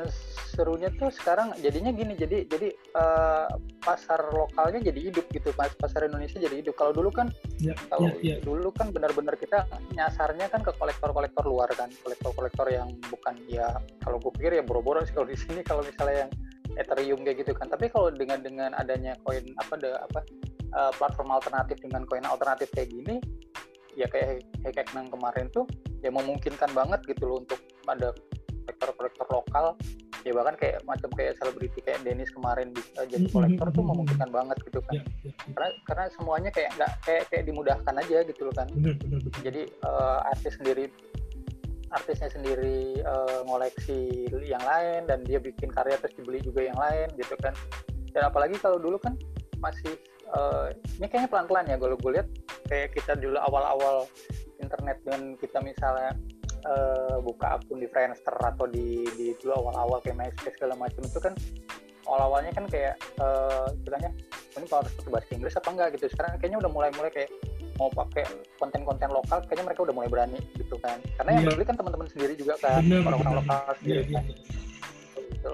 serunya 0.56 0.88
tuh 0.96 1.12
sekarang 1.12 1.52
jadinya 1.60 1.92
gini 1.92 2.16
jadi 2.16 2.48
jadi 2.48 2.72
eh, 2.72 3.48
pasar 3.84 4.32
lokalnya 4.32 4.80
jadi 4.80 5.12
hidup 5.12 5.28
gitu 5.28 5.52
pas 5.60 5.68
pasar 5.76 6.08
Indonesia 6.08 6.40
jadi 6.40 6.64
hidup 6.64 6.80
kalau 6.80 6.96
dulu 6.96 7.12
kan 7.12 7.28
ya 7.60 7.76
kalau 7.92 8.16
ya 8.24 8.40
ya 8.40 8.48
dulu 8.48 8.72
kan 8.72 8.96
benar-benar 8.96 9.36
kita 9.36 9.68
nyasarnya 9.92 10.48
kan 10.48 10.64
ke 10.64 10.72
kolektor-kolektor 10.72 11.44
luar 11.44 11.68
kan 11.76 11.92
kolektor-kolektor 12.00 12.64
yang 12.72 12.96
bukan 13.12 13.36
ya 13.52 13.76
kalau 14.08 14.24
gue 14.24 14.32
pikir 14.40 14.56
ya 14.56 14.64
boro-boro 14.64 15.04
sih 15.04 15.12
kalau 15.12 15.28
di 15.28 15.36
sini 15.36 15.60
kalau 15.68 15.84
misalnya 15.84 16.28
yang 16.28 16.32
Ethereum 16.80 17.28
kayak 17.28 17.44
gitu 17.44 17.52
kan 17.52 17.68
tapi 17.68 17.92
kalau 17.92 18.08
dengan 18.08 18.40
dengan 18.40 18.72
adanya 18.80 19.20
koin 19.28 19.52
apa 19.60 19.84
ada 19.84 20.00
apa 20.08 20.20
eh, 20.64 20.92
platform 20.96 21.36
alternatif 21.36 21.76
dengan 21.84 22.08
koin 22.08 22.24
alternatif 22.24 22.72
kayak 22.72 22.88
gini 22.88 23.20
ya 24.00 24.08
kayak 24.08 24.48
kayak 24.64 24.88
yang 24.96 25.12
kemarin 25.12 25.52
tuh 25.52 25.68
ya 26.00 26.08
memungkinkan 26.08 26.72
banget 26.72 27.04
gitu 27.04 27.28
loh 27.28 27.44
untuk 27.44 27.60
ada 27.88 28.10
kolektor-kolektor 28.68 29.28
lokal. 29.32 29.68
Ya 30.26 30.36
bahkan 30.36 30.60
kayak 30.60 30.84
macam 30.84 31.08
kayak 31.16 31.40
selebriti 31.40 31.80
kayak 31.80 32.04
Dennis 32.04 32.28
kemarin 32.36 32.76
bisa 32.76 33.08
jadi 33.08 33.32
Mhm, 33.32 33.32
kolektor 33.32 33.68
tuh 33.72 33.84
mhm, 33.84 33.90
memungkinkan 33.96 34.30
banget 34.34 34.58
gitu 34.68 34.80
kan. 34.84 34.94
Ya, 35.00 35.04
ya, 35.24 35.32
ya. 35.32 35.32
karena 35.56 35.70
karena 35.88 36.04
semuanya 36.12 36.50
kayak 36.52 36.70
nggak 36.76 36.92
kayak 37.08 37.24
kayak 37.32 37.44
dimudahkan 37.48 37.96
aja 37.96 38.18
gitu 38.28 38.42
loh 38.44 38.56
kan. 38.56 38.68
Jadi 39.40 39.62
eh, 39.72 40.18
artis 40.28 40.54
sendiri 40.60 40.86
artisnya 41.88 42.28
sendiri 42.28 43.00
eh, 43.00 43.40
ngoleksi 43.48 44.28
yang 44.44 44.60
lain 44.68 45.08
dan 45.08 45.24
dia 45.24 45.40
bikin 45.40 45.72
karya 45.72 45.96
terus 45.96 46.12
dibeli 46.20 46.44
juga 46.44 46.68
yang 46.68 46.76
lain 46.76 47.08
gitu 47.16 47.36
kan. 47.40 47.56
Dan 48.12 48.28
apalagi 48.28 48.60
kalau 48.60 48.76
dulu 48.84 49.00
kan 49.00 49.16
masih 49.64 49.96
eh, 50.36 50.76
ini 51.00 51.08
kayaknya 51.08 51.32
pelan-pelan 51.32 51.72
ya 51.72 51.80
kalau 51.80 51.96
gue 51.96 52.12
lihat. 52.20 52.28
Kayak 52.68 53.00
kita 53.00 53.16
dulu 53.16 53.40
awal-awal 53.40 54.12
internet 54.60 55.00
dengan 55.08 55.40
kita 55.40 55.64
misalnya 55.64 56.12
eh, 56.68 57.16
buka 57.24 57.58
akun 57.58 57.80
di 57.80 57.88
Friendster 57.88 58.36
atau 58.36 58.68
di 58.68 59.08
di 59.16 59.32
dulu 59.40 59.56
awal-awal 59.66 60.04
kayak 60.04 60.20
MySpace 60.20 60.56
segala 60.60 60.76
macam 60.76 61.02
itu 61.04 61.20
kan 61.24 61.34
awal-awalnya 62.08 62.52
kan 62.56 62.66
kayak 62.72 62.96
istilahnya 63.76 64.12
ini 64.58 64.66
kalau 64.66 64.82
harus 64.82 64.94
pakai 64.96 65.12
bahasa 65.12 65.32
Inggris 65.36 65.56
apa 65.60 65.70
enggak? 65.70 65.88
gitu. 66.00 66.06
Sekarang 66.10 66.32
kayaknya 66.40 66.60
udah 66.64 66.72
mulai-mulai 66.72 67.12
kayak 67.14 67.30
mau 67.78 67.92
pakai 67.94 68.26
konten-konten 68.58 69.10
lokal 69.14 69.38
kayaknya 69.46 69.66
mereka 69.70 69.82
udah 69.86 69.96
mulai 69.96 70.10
berani 70.10 70.40
gitu 70.58 70.76
kan. 70.82 70.98
Karena 71.20 71.30
yang 71.38 71.44
Iya. 71.46 71.54
beli 71.54 71.66
kan 71.68 71.76
teman-teman 71.78 72.08
sendiri 72.10 72.34
juga 72.34 72.54
kan 72.64 72.82
orang-orang 72.82 73.36
lokal 73.44 73.60
Iya, 73.60 73.76
sendiri 73.78 74.02
iya, 74.02 74.16
kan. 74.18 74.24
Gitu. 75.28 75.54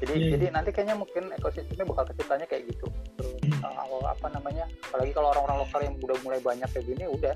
Jadi 0.00 0.14
Iya, 0.16 0.28
jadi 0.32 0.44
iya. 0.48 0.54
nanti 0.56 0.70
kayaknya 0.72 0.96
mungkin 0.96 1.24
ekosistemnya 1.36 1.84
bakal 1.92 2.04
keciptanya 2.08 2.46
kayak 2.48 2.62
gitu. 2.72 2.86
Terus 3.20 3.32
Hmm. 3.40 3.60
uh, 3.64 4.06
apa 4.08 4.26
namanya 4.32 4.64
apalagi 4.88 5.12
kalau 5.12 5.28
orang-orang 5.34 5.58
lokal 5.64 5.80
yang 5.84 5.94
udah 6.00 6.16
mulai 6.24 6.40
banyak 6.40 6.68
kayak 6.72 6.86
gini 6.86 7.04
udah 7.08 7.34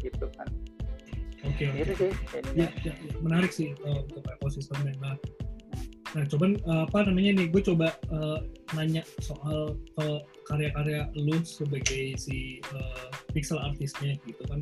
gitu 0.00 0.26
kan 0.34 0.48
Oke, 1.42 1.64
oke. 1.66 1.78
gitu 1.82 1.92
sih 1.98 2.10
Ya, 2.54 2.68
ya, 2.86 2.94
ya. 2.94 3.14
menarik 3.18 3.50
sih 3.50 3.74
uh, 3.82 4.00
untuk 4.06 4.22
ekosistemnya. 4.38 4.94
Nah, 5.02 5.16
nah 6.14 6.24
coba 6.30 6.54
uh, 6.68 6.82
apa 6.86 7.10
namanya 7.10 7.42
nih? 7.42 7.46
Gue 7.50 7.62
coba 7.66 7.90
uh, 8.14 8.38
nanya 8.78 9.02
soal 9.18 9.74
ke 9.98 10.06
karya-karya 10.46 11.10
lu 11.18 11.42
sebagai 11.42 12.14
si 12.14 12.62
uh, 12.70 13.10
pixel 13.34 13.58
artisnya 13.58 14.14
gitu 14.22 14.42
kan. 14.46 14.60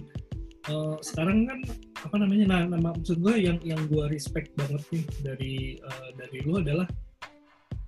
Uh, 0.68 0.96
sekarang 1.04 1.44
kan 1.44 1.60
apa 2.00 2.16
namanya? 2.16 2.44
Nah, 2.48 2.60
nama 2.72 2.96
maksud 2.96 3.20
gue 3.20 3.34
yang 3.36 3.60
yang 3.60 3.80
gue 3.88 4.04
respect 4.08 4.52
banget 4.56 4.80
nih 4.88 5.04
dari 5.20 5.54
uh, 5.84 6.08
dari 6.16 6.38
lu 6.48 6.64
adalah 6.64 6.88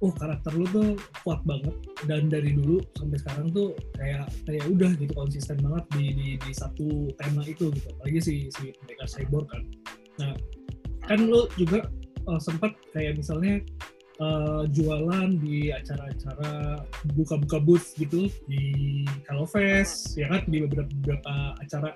oh 0.02 0.12
karakter 0.18 0.52
lu 0.58 0.66
tuh 0.68 0.98
kuat 1.22 1.40
banget. 1.46 1.74
Dan 2.04 2.26
dari 2.28 2.52
dulu 2.52 2.82
sampai 2.98 3.18
sekarang 3.22 3.54
tuh 3.54 3.78
kayak 3.94 4.26
kayak 4.44 4.64
udah 4.66 4.90
gitu 4.98 5.12
konsisten 5.14 5.56
banget 5.62 5.84
di 5.94 6.04
di, 6.12 6.28
di 6.42 6.52
satu 6.52 7.08
tema 7.16 7.46
itu 7.46 7.70
gitu. 7.70 7.88
Apalagi 7.96 8.20
si 8.20 8.34
si 8.50 8.74
pendekar 8.82 9.08
cyborg 9.08 9.46
kan. 9.48 9.62
Nah 10.18 10.32
kan 11.06 11.18
lu 11.22 11.46
juga 11.54 11.86
uh, 12.26 12.40
sempat 12.42 12.74
kayak 12.94 13.18
misalnya 13.18 13.62
uh, 14.18 14.66
jualan 14.70 15.38
di 15.38 15.70
acara-acara 15.70 16.82
buka-buka 17.14 17.58
booth 17.62 17.94
gitu 17.98 18.26
di 18.50 19.06
Kalau 19.24 19.46
Fest 19.46 20.18
ya 20.18 20.26
kan? 20.28 20.42
Di 20.50 20.66
beberapa 20.66 20.90
beberapa 21.00 21.56
acara. 21.62 21.94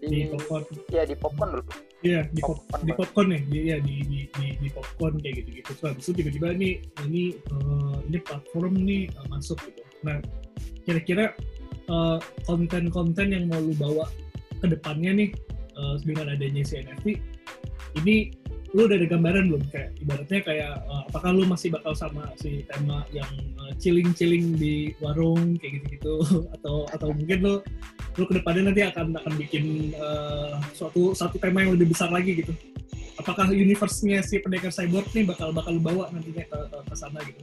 Di 0.00 0.08
di 0.08 0.20
popcorn. 0.32 0.64
ya 0.88 1.04
di 1.04 1.12
popcorn 1.12 1.60
dulu 1.60 1.89
Iya 2.00 2.24
di 2.32 2.40
pop, 2.40 2.64
Popcorn, 2.64 2.82
di 2.88 2.92
popcorn 2.96 3.28
ya, 3.28 3.40
di, 3.44 3.58
ya 3.60 3.76
di, 3.84 3.94
di, 4.08 4.18
di, 4.32 4.46
di 4.56 4.68
popcorn 4.72 5.20
kayak 5.20 5.44
gitu 5.44 5.60
gitu. 5.60 5.70
Terus 5.76 6.08
itu 6.08 6.10
tiba-tiba 6.24 6.48
nih 6.56 6.72
ini 7.04 7.36
eh, 7.36 7.96
ini 8.08 8.18
platform 8.24 8.72
nih 8.80 9.02
eh, 9.12 9.26
masuk 9.28 9.60
gitu. 9.68 9.84
Nah 10.08 10.16
kira-kira 10.88 11.36
eh, 11.92 12.18
konten-konten 12.48 13.36
yang 13.36 13.52
mau 13.52 13.60
lu 13.60 13.76
bawa 13.76 14.08
ke 14.64 14.66
depannya 14.72 15.12
nih 15.12 15.30
eh, 15.76 15.94
dengan 16.00 16.32
adanya 16.32 16.64
si 16.64 16.80
NFT 16.80 17.06
ini 18.00 18.32
lu 18.70 18.86
udah 18.86 18.96
ada 18.96 19.06
gambaran 19.10 19.44
belum? 19.50 19.64
Kayak 19.70 19.88
ibaratnya 19.98 20.40
kayak 20.46 20.72
eh, 20.78 21.02
apakah 21.10 21.30
lu 21.34 21.44
masih 21.46 21.68
bakal 21.74 21.92
sama 21.98 22.30
si 22.38 22.62
tema 22.70 23.02
yang 23.10 23.30
eh, 23.66 23.72
chilling-chilling 23.82 24.54
di 24.54 24.94
warung 25.02 25.58
kayak 25.58 25.82
gitu-gitu? 25.82 26.14
Atau 26.58 26.86
atau 26.90 27.08
mungkin 27.10 27.38
lu 27.42 27.54
lu 28.18 28.24
ke 28.26 28.34
depannya 28.38 28.70
nanti 28.70 28.82
akan 28.86 29.16
akan 29.18 29.32
bikin 29.38 29.94
eh, 29.94 30.54
suatu 30.74 31.14
satu 31.14 31.38
tema 31.42 31.66
yang 31.66 31.74
lebih 31.74 31.90
besar 31.90 32.14
lagi 32.14 32.42
gitu. 32.42 32.54
Apakah 33.18 33.52
universe-nya 33.52 34.24
si 34.24 34.40
pendekar 34.40 34.72
cyborg 34.72 35.10
nih 35.12 35.28
bakal 35.28 35.52
bakal 35.52 35.76
lu 35.76 35.82
bawa 35.82 36.08
nantinya 36.08 36.46
ke, 36.46 36.58
ke, 36.70 36.78
ke 36.88 36.94
sana 36.96 37.20
gitu? 37.26 37.42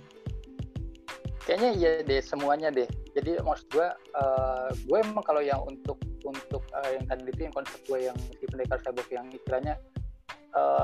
Kayaknya 1.48 1.72
iya 1.80 1.92
deh 2.04 2.20
semuanya 2.20 2.68
deh. 2.74 2.90
Jadi 3.16 3.40
maksud 3.44 3.68
gue 3.72 3.88
eh, 3.94 4.70
gue 4.84 4.98
emang 5.04 5.24
kalau 5.28 5.44
yang 5.44 5.60
untuk 5.68 6.00
untuk 6.24 6.64
eh, 6.72 7.00
yang 7.00 7.06
tadi 7.08 7.24
itu 7.28 7.42
yang 7.48 7.56
konsep 7.56 7.80
gue 7.88 8.00
yang 8.12 8.18
si 8.36 8.44
pendekar 8.48 8.80
cyborg 8.84 9.10
yang 9.12 9.28
istilahnya 9.32 9.76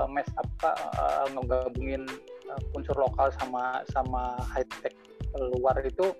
mess 0.10 0.30
apa 0.38 0.72
eh, 0.78 1.26
ngegabungin 1.34 2.04
eh, 2.50 2.78
unsur 2.78 2.96
lokal 2.98 3.30
sama 3.40 3.82
sama 3.92 4.38
high 4.52 4.68
tech 4.82 4.94
luar 5.34 5.74
itu 5.82 6.14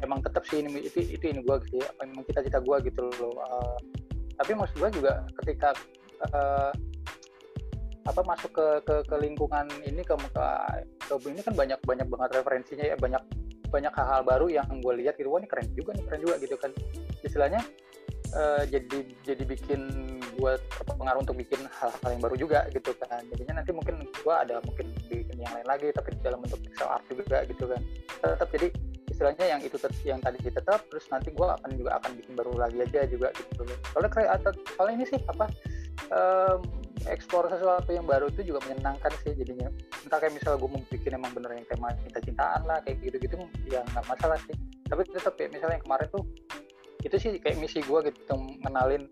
emang 0.00 0.20
tetap 0.24 0.44
sih 0.48 0.64
ini 0.64 0.84
itu 0.84 1.04
itu 1.04 1.24
ini 1.32 1.40
gue 1.44 1.56
sih 1.68 1.80
apa 1.84 2.00
emang 2.04 2.24
cita-cita 2.28 2.60
gue 2.60 2.76
gitu 2.88 3.08
loh 3.20 3.36
uh, 3.40 3.76
tapi 4.40 4.56
maksud 4.56 4.76
gue 4.80 5.00
juga 5.00 5.24
ketika 5.44 5.76
uh, 6.32 6.72
apa 8.08 8.20
masuk 8.24 8.56
ke, 8.56 8.66
ke 8.88 8.94
ke 9.04 9.16
lingkungan 9.20 9.68
ini 9.84 10.00
ke, 10.00 10.16
ke 10.16 10.46
ke 11.04 11.28
ini 11.28 11.44
kan 11.44 11.52
banyak 11.52 11.76
banyak 11.84 12.08
banget 12.08 12.40
referensinya 12.40 12.84
ya 12.88 12.96
banyak 12.96 13.20
banyak 13.68 13.92
hal-hal 13.92 14.24
baru 14.24 14.46
yang 14.48 14.64
gue 14.80 14.94
lihat 15.04 15.20
gitu 15.20 15.28
wah 15.28 15.40
ini 15.40 15.48
keren 15.48 15.68
juga 15.76 15.92
nih 15.92 16.04
keren 16.08 16.20
juga 16.24 16.34
gitu 16.40 16.56
kan. 16.56 16.72
Istilahnya 17.20 17.60
uh, 18.34 18.62
jadi 18.68 18.98
jadi 19.24 19.42
bikin 19.44 19.80
gue 20.38 20.52
terpengaruh 20.70 21.26
untuk 21.26 21.36
bikin 21.38 21.66
hal-hal 21.66 22.08
yang 22.08 22.22
baru 22.22 22.36
juga 22.38 22.60
gitu 22.70 22.94
kan. 23.04 23.22
Jadinya 23.34 23.62
nanti 23.62 23.70
mungkin 23.74 24.06
gue 24.06 24.34
ada 24.34 24.62
mungkin 24.62 24.86
bikin 25.08 25.36
yang 25.38 25.52
lain 25.54 25.66
lagi 25.66 25.90
tapi 25.94 26.14
dalam 26.22 26.42
bentuk 26.42 26.62
pixel 26.62 26.88
art 26.88 27.04
juga 27.10 27.42
gitu 27.46 27.64
kan. 27.66 27.80
Tetap 28.22 28.48
jadi 28.54 28.68
istilahnya 29.10 29.46
yang 29.58 29.60
itu 29.66 29.76
yang 30.06 30.20
tadi 30.22 30.38
tetap 30.46 30.86
terus 30.86 31.10
nanti 31.10 31.34
gue 31.34 31.42
akan 31.42 31.70
juga 31.74 31.98
akan 31.98 32.10
bikin 32.22 32.32
baru 32.38 32.52
lagi 32.54 32.78
aja 32.86 33.02
juga 33.10 33.34
gitu 33.34 33.66
soalnya 33.90 34.10
kayak 34.14 34.30
soalnya 34.78 34.94
ini 34.94 35.06
sih 35.10 35.18
apa 35.26 35.50
um, 36.14 36.60
eksplor 37.06 37.50
sesuatu 37.50 37.90
yang 37.90 38.06
baru 38.06 38.30
itu 38.30 38.52
juga 38.52 38.62
menyenangkan 38.66 39.12
sih 39.22 39.32
jadinya. 39.34 39.70
Entah 40.04 40.18
kayak 40.18 40.34
misalnya 40.34 40.58
gue 40.60 40.70
mau 40.70 40.82
bikin 40.90 41.12
emang 41.14 41.32
bener 41.34 41.50
yang 41.56 41.66
tema 41.70 41.88
cinta-cintaan 42.04 42.62
lah 42.66 42.78
kayak 42.84 43.00
gitu-gitu 43.00 43.36
ya 43.70 43.80
nggak 43.94 44.06
masalah 44.06 44.38
sih. 44.44 44.54
Tapi 44.86 45.02
tetap 45.08 45.34
ya 45.38 45.46
misalnya 45.50 45.78
yang 45.78 45.84
kemarin 45.86 46.06
tuh 46.10 46.22
itu 47.06 47.16
sih 47.18 47.30
kayak 47.38 47.58
misi 47.62 47.78
gue 47.84 48.10
gitu 48.10 48.34
mengenalin 48.62 49.06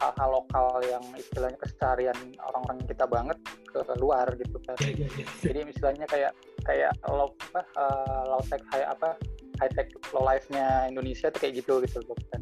hal-hal 0.00 0.30
lokal 0.40 0.80
yang 0.84 1.04
istilahnya 1.16 1.56
keseharian 1.56 2.16
orang-orang 2.52 2.84
kita 2.84 3.04
banget 3.08 3.38
ke 3.64 3.80
luar 4.00 4.28
gitu 4.36 4.56
kan. 4.64 4.76
Yeah, 4.84 5.08
yeah, 5.08 5.10
yeah. 5.24 5.28
Jadi 5.40 5.58
istilahnya 5.72 6.06
kayak 6.08 6.32
kayak 6.68 6.92
low 7.08 7.32
apa 7.52 7.62
uh, 7.76 8.22
low 8.28 8.42
tech 8.48 8.60
high 8.72 8.84
apa 8.84 9.16
high 9.60 9.72
tech 9.72 9.88
low 10.12 10.24
life-nya 10.24 10.88
Indonesia 10.88 11.32
tuh 11.32 11.40
kayak 11.40 11.64
gitu 11.64 11.80
gitu 11.84 12.04
kan. 12.32 12.40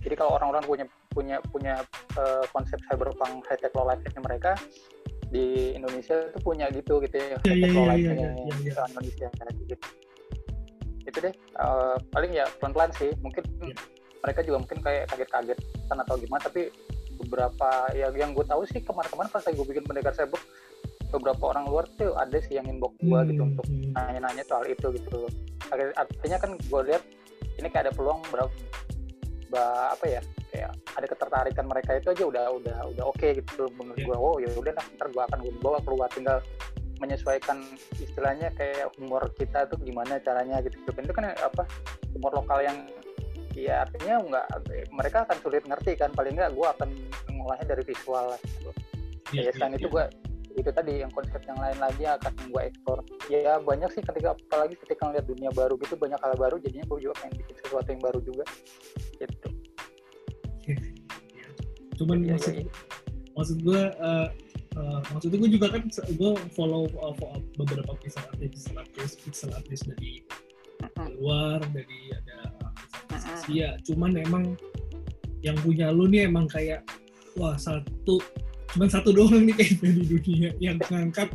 Jadi 0.00 0.14
kalau 0.16 0.36
orang-orang 0.40 0.64
punya 0.64 0.86
punya 1.12 1.36
punya 1.52 1.74
uh, 2.16 2.44
konsep 2.52 2.80
cyberpunk 2.88 3.44
high 3.48 3.60
tech 3.60 3.72
low 3.72 3.88
life-nya 3.88 4.20
mereka 4.20 4.56
di 5.30 5.76
Indonesia 5.78 6.26
itu 6.26 6.38
punya 6.42 6.66
gitu 6.74 6.98
gitu 7.04 7.16
ya, 7.16 7.38
high 7.40 7.60
tech 7.62 7.72
low 7.72 7.88
yeah, 7.88 8.12
yeah. 8.12 8.84
Indonesia 8.92 9.28
gitu 9.64 9.76
itu 11.10 11.18
deh 11.28 11.34
uh, 11.58 11.98
paling 12.14 12.32
ya 12.32 12.46
pelan-pelan 12.62 12.90
sih 12.96 13.10
mungkin 13.20 13.42
yeah. 13.60 13.76
mereka 14.22 14.40
juga 14.46 14.56
mungkin 14.62 14.78
kayak 14.80 15.04
kaget-kaget 15.10 15.58
kan 15.90 15.98
atau 16.06 16.14
gimana 16.16 16.42
tapi 16.46 16.70
beberapa 17.20 17.68
ya 17.92 18.08
yang 18.16 18.32
gue 18.32 18.46
tahu 18.48 18.64
sih 18.64 18.80
kemarin-kemarin 18.80 19.28
pas 19.28 19.44
gue 19.44 19.66
bikin 19.66 19.84
pendekar 19.84 20.16
cyber 20.16 20.40
beberapa 21.10 21.50
orang 21.50 21.66
luar 21.66 21.84
tuh 21.98 22.14
ada 22.16 22.38
sih 22.38 22.56
yang 22.56 22.70
inbox 22.70 22.94
gue 23.02 23.10
hmm. 23.10 23.28
gitu 23.34 23.42
untuk 23.42 23.66
hmm. 23.66 23.92
nanya-nanya 23.98 24.44
soal 24.46 24.64
itu 24.64 24.86
gitu 24.94 25.26
artinya 25.70 26.38
kan 26.38 26.50
gue 26.56 26.80
lihat 26.86 27.02
ini 27.58 27.68
kayak 27.68 27.90
ada 27.90 27.92
peluang 27.92 28.22
berapa 28.30 29.62
apa 29.92 30.04
ya 30.06 30.22
kayak 30.50 30.70
ada 30.94 31.06
ketertarikan 31.06 31.66
mereka 31.66 31.90
itu 31.98 32.08
aja 32.14 32.24
udah 32.26 32.44
udah 32.62 32.78
udah 32.94 33.04
oke 33.06 33.18
okay 33.18 33.38
gitu 33.38 33.66
menurut 33.74 33.98
yeah. 33.98 34.08
gue 34.08 34.16
oh 34.16 34.36
ya 34.38 34.48
udah 34.54 34.72
nah 34.74 34.86
ntar 34.98 35.06
gue 35.10 35.22
akan 35.22 35.38
gue 35.42 35.52
bawa 35.58 35.78
keluar 35.82 36.08
tinggal 36.10 36.38
menyesuaikan 37.00 37.64
istilahnya 37.96 38.52
kayak 38.54 38.92
humor 39.00 39.32
kita 39.34 39.66
tuh 39.66 39.80
gimana 39.80 40.20
caranya 40.20 40.60
gitu. 40.60 40.76
Itu 40.84 41.14
kan 41.16 41.32
apa 41.32 41.64
humor 42.14 42.44
lokal 42.44 42.60
yang 42.62 42.78
ya 43.56 43.82
artinya 43.88 44.22
nggak 44.22 44.46
mereka 44.92 45.24
akan 45.26 45.36
sulit 45.42 45.64
ngerti 45.64 45.96
kan. 45.96 46.12
Paling 46.12 46.36
nggak 46.36 46.52
gue 46.52 46.66
akan 46.68 46.88
mengolahnya 47.32 47.66
dari 47.72 47.82
visual 47.82 48.36
lah 48.36 48.40
gitu. 48.44 48.70
ya, 49.32 49.48
ya 49.48 49.50
selain 49.56 49.74
ya, 49.74 49.78
itu 49.80 49.88
gue 49.88 50.04
itu 50.58 50.70
tadi 50.74 50.92
yang 51.00 51.12
konsep 51.14 51.38
yang 51.46 51.58
lain 51.62 51.78
lagi 51.78 52.04
akan 52.10 52.32
gue 52.50 52.62
ekspor 52.66 52.98
ya 53.30 53.62
banyak 53.62 53.86
sih 53.94 54.02
ketika 54.02 54.34
apalagi 54.34 54.74
ketika 54.82 55.06
ngeliat 55.06 55.26
dunia 55.30 55.50
baru 55.54 55.78
gitu 55.78 55.94
banyak 55.94 56.18
hal 56.18 56.34
baru 56.34 56.58
jadinya 56.58 56.84
gue 56.90 56.98
juga 57.06 57.14
pengen 57.22 57.34
bikin 57.38 57.56
sesuatu 57.62 57.88
yang 57.88 58.02
baru 58.02 58.18
juga. 58.20 58.44
Gitu. 59.16 59.48
Cuman 62.00 62.18
ya, 62.24 62.34
maksud 62.34 62.54
ya, 62.56 62.64
ya. 62.64 62.72
maksud 63.36 63.58
gue 63.62 63.82
uh, 64.00 64.28
uh, 64.78 65.00
maksudnya 65.10 65.38
gue 65.40 65.50
juga 65.56 65.66
kan 65.74 65.82
gue 65.88 66.32
follow 66.54 66.86
uh, 67.00 67.14
beberapa 67.58 67.96
pixel 67.98 68.22
artist 68.30 68.52
pixel 68.54 68.76
artist 68.78 69.14
pixel 69.24 69.50
artist 69.56 69.84
dari 69.88 70.22
luar 71.18 71.60
dari 71.74 72.12
ada 72.14 72.50
Asia. 73.40 73.76
Cuman 73.84 74.16
emang 74.16 74.56
yang 75.40 75.56
punya 75.64 75.88
lu 75.88 76.08
nih 76.08 76.28
emang 76.28 76.44
kayak 76.48 76.84
wah 77.38 77.56
satu 77.56 78.20
cuman 78.76 78.88
satu 78.88 79.10
doang 79.10 79.48
nih 79.48 79.56
kayak 79.56 79.80
di 79.82 80.04
dunia 80.06 80.50
yang 80.60 80.76
ngangkat 80.88 81.32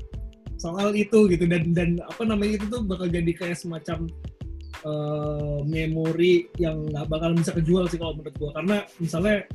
soal 0.62 0.94
itu 0.94 1.30
gitu. 1.30 1.46
Dan 1.46 1.74
dan 1.74 2.00
apa 2.06 2.24
namanya 2.26 2.62
itu 2.62 2.66
tuh 2.70 2.82
bakal 2.86 3.10
jadi 3.10 3.32
kayak 3.34 3.58
semacam 3.58 4.10
uh, 4.86 5.60
memori 5.66 6.48
yang 6.62 6.86
nggak 6.90 7.06
bakal 7.10 7.34
bisa 7.34 7.52
kejual 7.54 7.86
sih 7.90 8.00
kalau 8.00 8.18
menurut 8.18 8.36
gua. 8.38 8.52
Karena 8.56 8.78
misalnya 9.02 9.46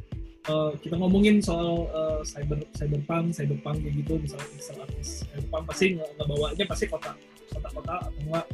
uh, 0.48 0.72
kita 0.80 0.94
ngomongin 0.96 1.42
soal 1.42 1.90
uh, 1.92 2.20
cyber 2.24 2.62
cyberpunk 2.72 3.34
cyberpunk 3.36 3.76
kayak 3.84 3.94
gitu 4.00 4.14
misalnya 4.16 4.46
artist 4.86 5.28
cyberpunk 5.28 5.64
pasti 5.68 5.84
nggak 5.98 6.26
bawanya 6.28 6.64
pasti 6.64 6.84
kota 6.88 7.12
kota-kota 7.50 7.94
atau 8.06 8.20
enggak 8.24 8.46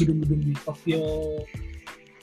gedung-gedung 0.00 0.42
di 0.42 0.54
Tokyo 0.64 1.04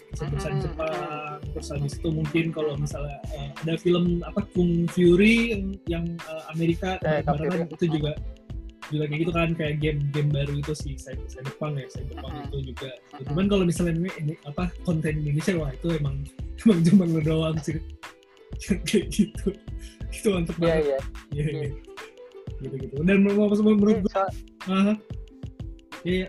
besar 0.07 0.51
di 0.55 0.63
Jepang 0.63 1.37
terus 1.53 1.67
habis 1.69 1.93
itu 1.99 2.09
mungkin 2.09 2.45
kalau 2.55 2.73
misalnya 2.79 3.19
uh, 3.35 3.51
ada 3.61 3.75
film 3.77 4.23
apa 4.23 4.41
Kung 4.55 4.87
Fury 4.89 5.53
yang, 5.53 5.63
yang 5.85 6.05
uh, 6.25 6.47
Amerika 6.55 6.95
eh, 7.03 7.21
barat 7.21 7.67
itu 7.69 7.85
juga 7.91 8.15
juga 8.87 9.03
kayak 9.11 9.19
gitu 9.19 9.33
kan 9.35 9.49
kayak 9.51 9.83
game-game 9.83 10.31
baru 10.31 10.63
itu 10.63 10.71
sih 10.71 10.95
saya 10.95 11.19
Cyberpunk 11.27 11.83
ya 11.83 11.87
Cyberpunk 11.91 12.31
uh 12.31 12.39
-huh. 12.39 12.47
itu 12.47 12.57
juga 12.71 12.89
-huh. 12.95 13.23
cuman 13.27 13.45
kalau 13.51 13.63
misalnya 13.67 13.93
ini, 13.99 14.09
ini 14.23 14.33
apa 14.47 14.71
konten 14.87 15.11
Indonesia 15.19 15.53
wah 15.59 15.71
itu 15.75 15.87
emang 15.91 16.15
emang 16.63 16.79
cuma 16.87 17.03
doang 17.19 17.57
sih 17.59 17.75
kayak 18.87 19.05
gitu. 19.11 19.47
Itu 20.11 20.27
mantep 20.33 20.55
iya, 20.57 20.63
banget. 20.63 20.83
iya. 20.83 20.99
Iya 21.31 21.45
iya. 21.47 21.69
Gitu 22.63 22.75
gitu. 22.87 22.95
Dan 23.03 23.17
menurut 23.25 23.59
menurut 23.61 23.97
gue 24.01 24.23
iya. 26.05 26.27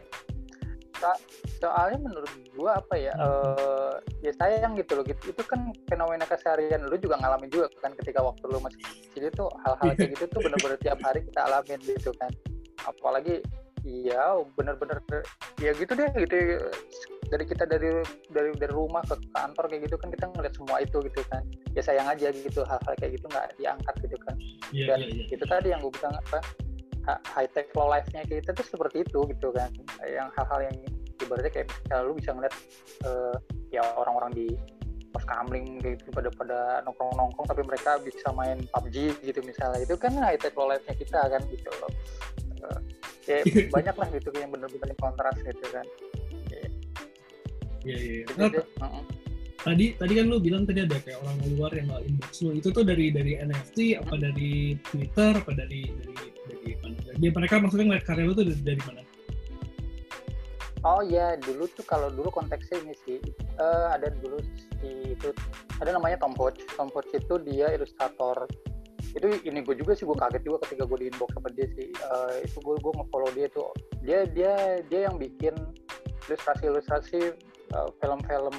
Soalnya 1.59 1.98
menurut 2.02 2.31
gua 2.54 2.78
apa 2.83 2.94
ya 2.98 3.14
hmm. 3.14 3.26
uh, 3.26 3.94
ya 4.22 4.33
sayang 4.38 4.74
gitu 4.78 4.98
loh. 4.98 5.04
Gitu 5.07 5.31
itu 5.31 5.42
kan 5.46 5.70
fenomena 5.87 6.26
keseharian 6.26 6.87
lu 6.87 6.98
juga 6.98 7.18
ngalamin 7.22 7.50
juga 7.50 7.70
kan 7.78 7.94
ketika 7.98 8.22
waktu 8.22 8.44
lu 8.50 8.59
masih 8.62 8.83
kecil 8.83 9.24
itu 9.31 9.44
hal-hal 9.66 9.90
kayak 9.94 10.11
gitu 10.18 10.24
tuh 10.31 10.40
bener-bener 10.42 10.78
tiap 10.83 10.98
hari 11.02 11.22
kita 11.22 11.40
alamin 11.46 11.81
gitu 11.87 12.11
kan. 12.18 12.31
Apalagi 12.87 13.42
iya 13.87 14.38
bener-bener 14.59 14.98
ya 15.62 15.70
gitu 15.74 15.92
deh 15.94 16.11
gitu 16.18 16.37
dari 17.28 17.44
kita 17.44 17.64
dari 17.68 18.00
dari 18.32 18.50
dari 18.56 18.72
rumah 18.72 19.04
ke 19.04 19.16
kantor 19.36 19.64
kayak 19.68 19.82
gitu 19.88 19.96
kan 20.00 20.08
kita 20.12 20.24
ngeliat 20.32 20.54
semua 20.56 20.76
itu 20.80 20.98
gitu 21.04 21.22
kan. 21.28 21.42
Ya 21.76 21.82
sayang 21.84 22.08
aja 22.08 22.32
gitu 22.32 22.60
hal-hal 22.64 22.94
kayak 22.96 23.12
gitu 23.20 23.26
nggak 23.28 23.46
diangkat 23.60 23.94
gitu 24.04 24.16
kan. 24.24 24.34
Yeah, 24.72 24.88
dan 24.92 24.98
yeah, 25.04 25.12
yeah. 25.24 25.34
itu 25.36 25.44
tadi 25.44 25.68
yang 25.72 25.80
gue 25.84 25.92
bilang 25.92 26.16
apa 26.16 26.38
high 27.32 27.48
tech 27.56 27.72
low 27.72 27.88
life-nya 27.88 28.24
kita 28.28 28.52
tuh 28.52 28.64
seperti 28.64 29.04
itu 29.04 29.18
gitu 29.28 29.48
kan. 29.52 29.70
Yang 30.04 30.28
hal-hal 30.40 30.60
yang 30.72 30.76
ibaratnya 31.20 31.52
kayak 31.52 31.68
misalnya 31.68 32.04
lu 32.04 32.14
bisa 32.16 32.30
ngeliat 32.32 32.54
uh, 33.04 33.36
ya 33.68 33.82
orang-orang 33.96 34.32
di 34.32 34.46
pos 35.08 35.24
kamling 35.24 35.80
gitu 35.80 36.12
pada 36.12 36.28
pada 36.36 36.58
nongkrong 36.84 37.16
nongkrong 37.16 37.48
tapi 37.48 37.64
mereka 37.64 37.96
bisa 38.04 38.28
main 38.32 38.60
PUBG 38.72 39.20
gitu 39.24 39.40
misalnya. 39.44 39.84
Itu 39.84 40.00
kan 40.00 40.16
high 40.16 40.40
tech 40.40 40.56
low 40.56 40.68
life-nya 40.68 40.96
kita 40.96 41.20
kan 41.28 41.40
gitu 41.48 41.68
loh. 41.80 41.92
Uh, 42.64 42.80
ya 43.28 43.44
banyak 43.76 43.96
lah 43.96 44.08
gitu 44.08 44.28
yang 44.40 44.48
bener-bener 44.48 44.96
kontras 44.96 45.36
gitu 45.44 45.66
kan 45.68 45.84
Iya 47.86 47.96
iya. 47.98 48.22
iya. 48.26 49.02
Tadi 49.58 49.86
tadi 49.98 50.12
kan 50.14 50.24
lu 50.30 50.38
bilang 50.38 50.62
tadi 50.62 50.86
ada 50.86 50.96
kayak 51.02 51.18
orang 51.18 51.36
luar 51.58 51.70
yang 51.74 51.90
nggak 51.90 52.02
inbox 52.06 52.32
lu. 52.46 52.50
Itu 52.54 52.70
tuh 52.70 52.86
dari 52.86 53.10
dari 53.10 53.36
NFT 53.42 53.98
apa 53.98 54.14
dari 54.14 54.78
Twitter 54.86 55.32
apa 55.34 55.52
dari 55.52 55.82
dari 55.98 56.26
dari 56.46 56.70
mana? 56.78 56.98
Dia 57.18 57.30
mereka 57.34 57.54
maksudnya 57.58 57.86
ngeliat 57.90 58.06
karya 58.06 58.24
lu 58.30 58.34
tuh 58.38 58.46
dari, 58.46 58.62
dari 58.62 58.82
mana? 58.86 59.02
Oh 60.86 61.02
iya, 61.02 61.34
dulu 61.42 61.66
tuh 61.74 61.82
kalau 61.82 62.06
dulu 62.14 62.30
konteksnya 62.30 62.78
ini 62.86 62.94
sih 63.02 63.18
uh, 63.58 63.90
ada 63.90 64.14
dulu 64.22 64.38
si 64.78 65.10
itu 65.10 65.34
ada 65.82 65.90
namanya 65.90 66.22
Tom 66.22 66.38
Hodge. 66.38 66.62
Tom 66.78 66.86
Hodge 66.94 67.10
itu 67.18 67.34
dia 67.42 67.74
ilustrator. 67.74 68.46
Itu 69.10 69.26
ini 69.42 69.58
gue 69.66 69.74
juga 69.74 69.98
sih 69.98 70.06
gue 70.06 70.14
kaget 70.14 70.46
juga 70.46 70.62
ketika 70.62 70.86
gue 70.86 70.98
di 71.02 71.06
inbox 71.10 71.34
sama 71.34 71.50
dia 71.50 71.66
sih. 71.74 71.90
Uh, 72.06 72.46
itu 72.46 72.62
gue 72.62 72.78
gue 72.78 72.92
nge-follow 72.94 73.30
dia 73.34 73.50
tuh. 73.50 73.74
Dia 74.06 74.22
dia 74.30 74.78
dia 74.86 75.10
yang 75.10 75.18
bikin 75.18 75.58
ilustrasi-ilustrasi 76.30 77.34
uh, 77.74 77.90
film-film 78.00 78.57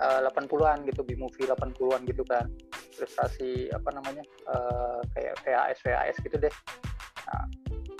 uh, 0.00 0.20
80-an 0.30 0.86
gitu, 0.88 1.00
B-movie 1.04 1.46
80-an 1.46 2.02
gitu 2.08 2.22
kan. 2.26 2.46
Ilustrasi 2.98 3.70
apa 3.74 3.90
namanya? 3.94 4.24
Uh, 4.46 5.00
kayak 5.14 5.34
VHS 5.42 5.78
VHS 5.82 6.16
gitu 6.22 6.36
deh. 6.38 6.54
Nah, 7.24 7.44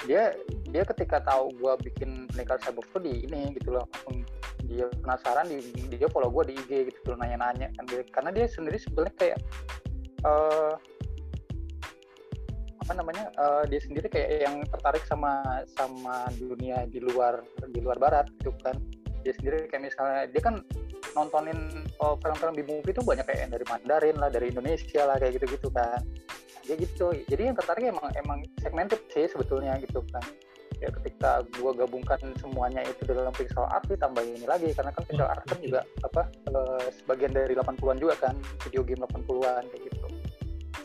dia 0.04 0.22
dia 0.68 0.82
ketika 0.84 1.22
tahu 1.24 1.50
gue 1.56 1.72
bikin 1.90 2.28
pendekar 2.30 2.60
cyber 2.60 2.84
tuh 2.92 3.00
di 3.00 3.24
ini 3.24 3.54
gitu 3.56 3.78
loh 3.78 3.86
langsung 3.88 4.26
dia 4.64 4.88
penasaran 5.00 5.46
di, 5.48 5.60
dia 5.92 6.08
follow 6.08 6.32
gue 6.32 6.52
di 6.52 6.54
IG 6.56 6.70
gitu 6.92 7.14
loh 7.14 7.18
nanya-nanya 7.20 7.68
kan 7.76 7.84
dia, 7.88 8.02
karena 8.10 8.30
dia 8.32 8.46
sendiri 8.48 8.76
sebenarnya 8.80 9.14
kayak 9.16 9.38
uh, 10.24 10.74
apa 12.84 12.92
namanya 13.00 13.32
uh, 13.40 13.64
dia 13.64 13.80
sendiri 13.80 14.12
kayak 14.12 14.44
yang 14.44 14.60
tertarik 14.68 15.04
sama 15.08 15.40
sama 15.72 16.28
dunia 16.36 16.84
di 16.84 17.00
luar 17.00 17.40
di 17.72 17.80
luar 17.80 17.96
barat 17.96 18.28
gitu 18.40 18.52
kan 18.60 18.76
dia 19.24 19.32
sendiri 19.40 19.66
kayak 19.72 19.88
misalnya 19.88 20.28
dia 20.28 20.42
kan 20.44 20.60
nontonin 21.16 21.58
oh, 22.04 22.14
film-film 22.20 22.54
di 22.54 22.64
movie 22.68 22.92
itu 22.92 23.00
banyak 23.00 23.24
kayak 23.24 23.48
dari 23.48 23.64
Mandarin 23.64 24.16
lah 24.20 24.28
dari 24.28 24.52
Indonesia 24.52 25.02
lah 25.08 25.16
kayak 25.16 25.40
gitu-gitu 25.40 25.72
kan. 25.72 26.00
Ya 26.64 26.74
gitu. 26.76 27.12
Jadi 27.28 27.42
yang 27.48 27.56
tertarik 27.56 27.88
emang 27.88 28.08
emang 28.16 28.38
segmented 28.60 29.00
sih 29.12 29.24
sebetulnya 29.28 29.80
gitu 29.80 30.04
kan. 30.12 30.24
Ya 30.82 30.90
ketika 30.90 31.40
gua 31.56 31.72
gabungkan 31.72 32.20
semuanya 32.40 32.84
itu 32.84 33.08
dalam 33.08 33.32
pixel 33.32 33.64
art 33.64 33.88
ditambah 33.88 34.20
ini 34.20 34.44
lagi 34.44 34.68
karena 34.76 34.92
kan 34.92 35.02
pixel 35.08 35.28
art 35.28 35.44
kan 35.48 35.58
juga 35.64 35.80
apa 36.04 36.22
uh, 36.52 36.86
sebagian 37.00 37.32
dari 37.32 37.56
80-an 37.56 37.96
juga 37.96 38.14
kan 38.20 38.34
video 38.68 38.82
game 38.84 39.00
80-an 39.06 39.64
kayak 39.72 39.82
gitu. 39.88 40.06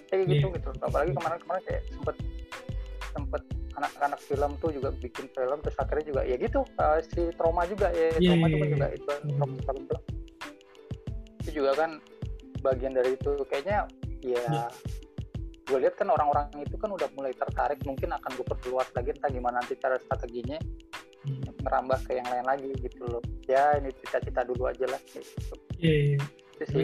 Kayak 0.08 0.20
gitu 0.32 0.48
Iya. 0.48 0.56
gitu. 0.62 0.70
Apalagi 0.84 1.12
kemarin-kemarin 1.16 1.64
kayak 1.68 1.82
sempet 1.92 2.16
sempet 3.12 3.44
anak-anak 3.80 4.20
film 4.22 4.52
tuh 4.60 4.70
juga 4.76 4.90
bikin 4.94 5.26
film 5.32 5.58
terus 5.64 5.78
akhirnya 5.80 6.06
juga 6.06 6.22
ya 6.28 6.36
gitu 6.36 6.60
uh, 6.78 7.00
si 7.02 7.32
trauma 7.40 7.64
juga 7.66 7.88
ya 7.96 8.12
Iya, 8.20 8.36
trauma 8.36 8.46
itu 8.48 8.58
kan 8.60 8.68
iya. 8.68 8.74
juga 8.76 8.88
itu 8.92 9.04
trauma 9.08 9.56
film 9.64 9.84
film 9.88 10.02
itu 11.40 11.50
juga 11.56 11.72
kan 11.74 11.92
bagian 12.60 12.94
dari 12.94 13.16
itu 13.16 13.32
kayaknya 13.48 13.88
ya 14.22 14.44
Iya. 14.44 14.68
gue 15.70 15.78
lihat 15.86 15.96
kan 15.96 16.12
orang-orang 16.12 16.50
itu 16.60 16.76
kan 16.76 16.90
udah 16.92 17.08
mulai 17.16 17.32
tertarik 17.32 17.80
mungkin 17.88 18.10
akan 18.12 18.32
gue 18.36 18.46
perluas 18.46 18.90
lagi 18.92 19.16
entah 19.16 19.32
gimana 19.32 19.64
nanti 19.64 19.74
cara 19.80 19.96
strateginya 19.98 20.60
Hmm. 21.20 21.44
merambah 21.68 22.00
ke 22.08 22.16
yang 22.16 22.28
lain 22.32 22.46
lagi 22.48 22.72
gitu 22.80 23.04
loh 23.04 23.20
ya 23.44 23.76
ini 23.76 23.92
cita-cita 23.92 24.40
dulu 24.48 24.72
aja 24.72 24.88
lah 24.88 25.02
gitu. 25.12 25.52
Iya, 25.76 26.16
iya. 26.16 26.20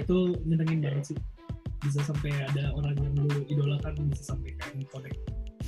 Itu 0.04 0.36
nyenengin 0.44 0.84
banget 0.84 1.16
sih 1.16 1.18
bisa 1.80 2.04
sampai 2.04 2.36
ada 2.36 2.76
orang 2.76 3.00
yang 3.00 3.14
lu 3.16 3.32
idolakan 3.48 3.96
bisa 4.12 4.36
sampai 4.36 4.52
kayak 4.60 4.76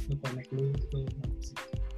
lu 0.07 0.71
sih. 1.43 1.55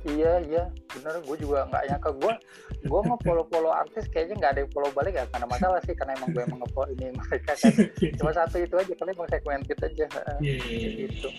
iya 0.08 0.41
iya. 0.41 0.63
Bener 0.89 1.22
gue 1.22 1.38
juga 1.38 1.67
nggak 1.69 1.84
nyangka. 1.91 2.10
Gue 2.17 2.34
gue 2.82 3.02
mau 3.06 3.19
follow 3.22 3.45
follow 3.52 3.72
artis 3.74 4.08
kayaknya 4.10 4.36
nggak 4.39 4.52
ada 4.56 4.60
yang 4.65 4.72
follow 4.72 4.91
balik 4.95 5.13
ya 5.15 5.26
karena 5.30 5.48
masalah 5.48 5.80
sih 5.86 5.93
karena 5.93 6.15
emang 6.17 6.30
gue 6.34 6.43
emang 6.43 6.60
nge 6.63 6.84
ini 6.98 7.06
mereka 7.13 7.52
kan. 7.54 7.74
Cuma 8.17 8.32
satu 8.34 8.58
itu 8.63 8.76
aja 8.80 8.93
kali 8.95 9.12
emang 9.13 9.30
segmented 9.30 9.80
aja. 9.84 10.06
Iya, 10.39 10.56
iya, 10.56 10.56
iya. 10.65 10.89
gitu. 11.06 11.30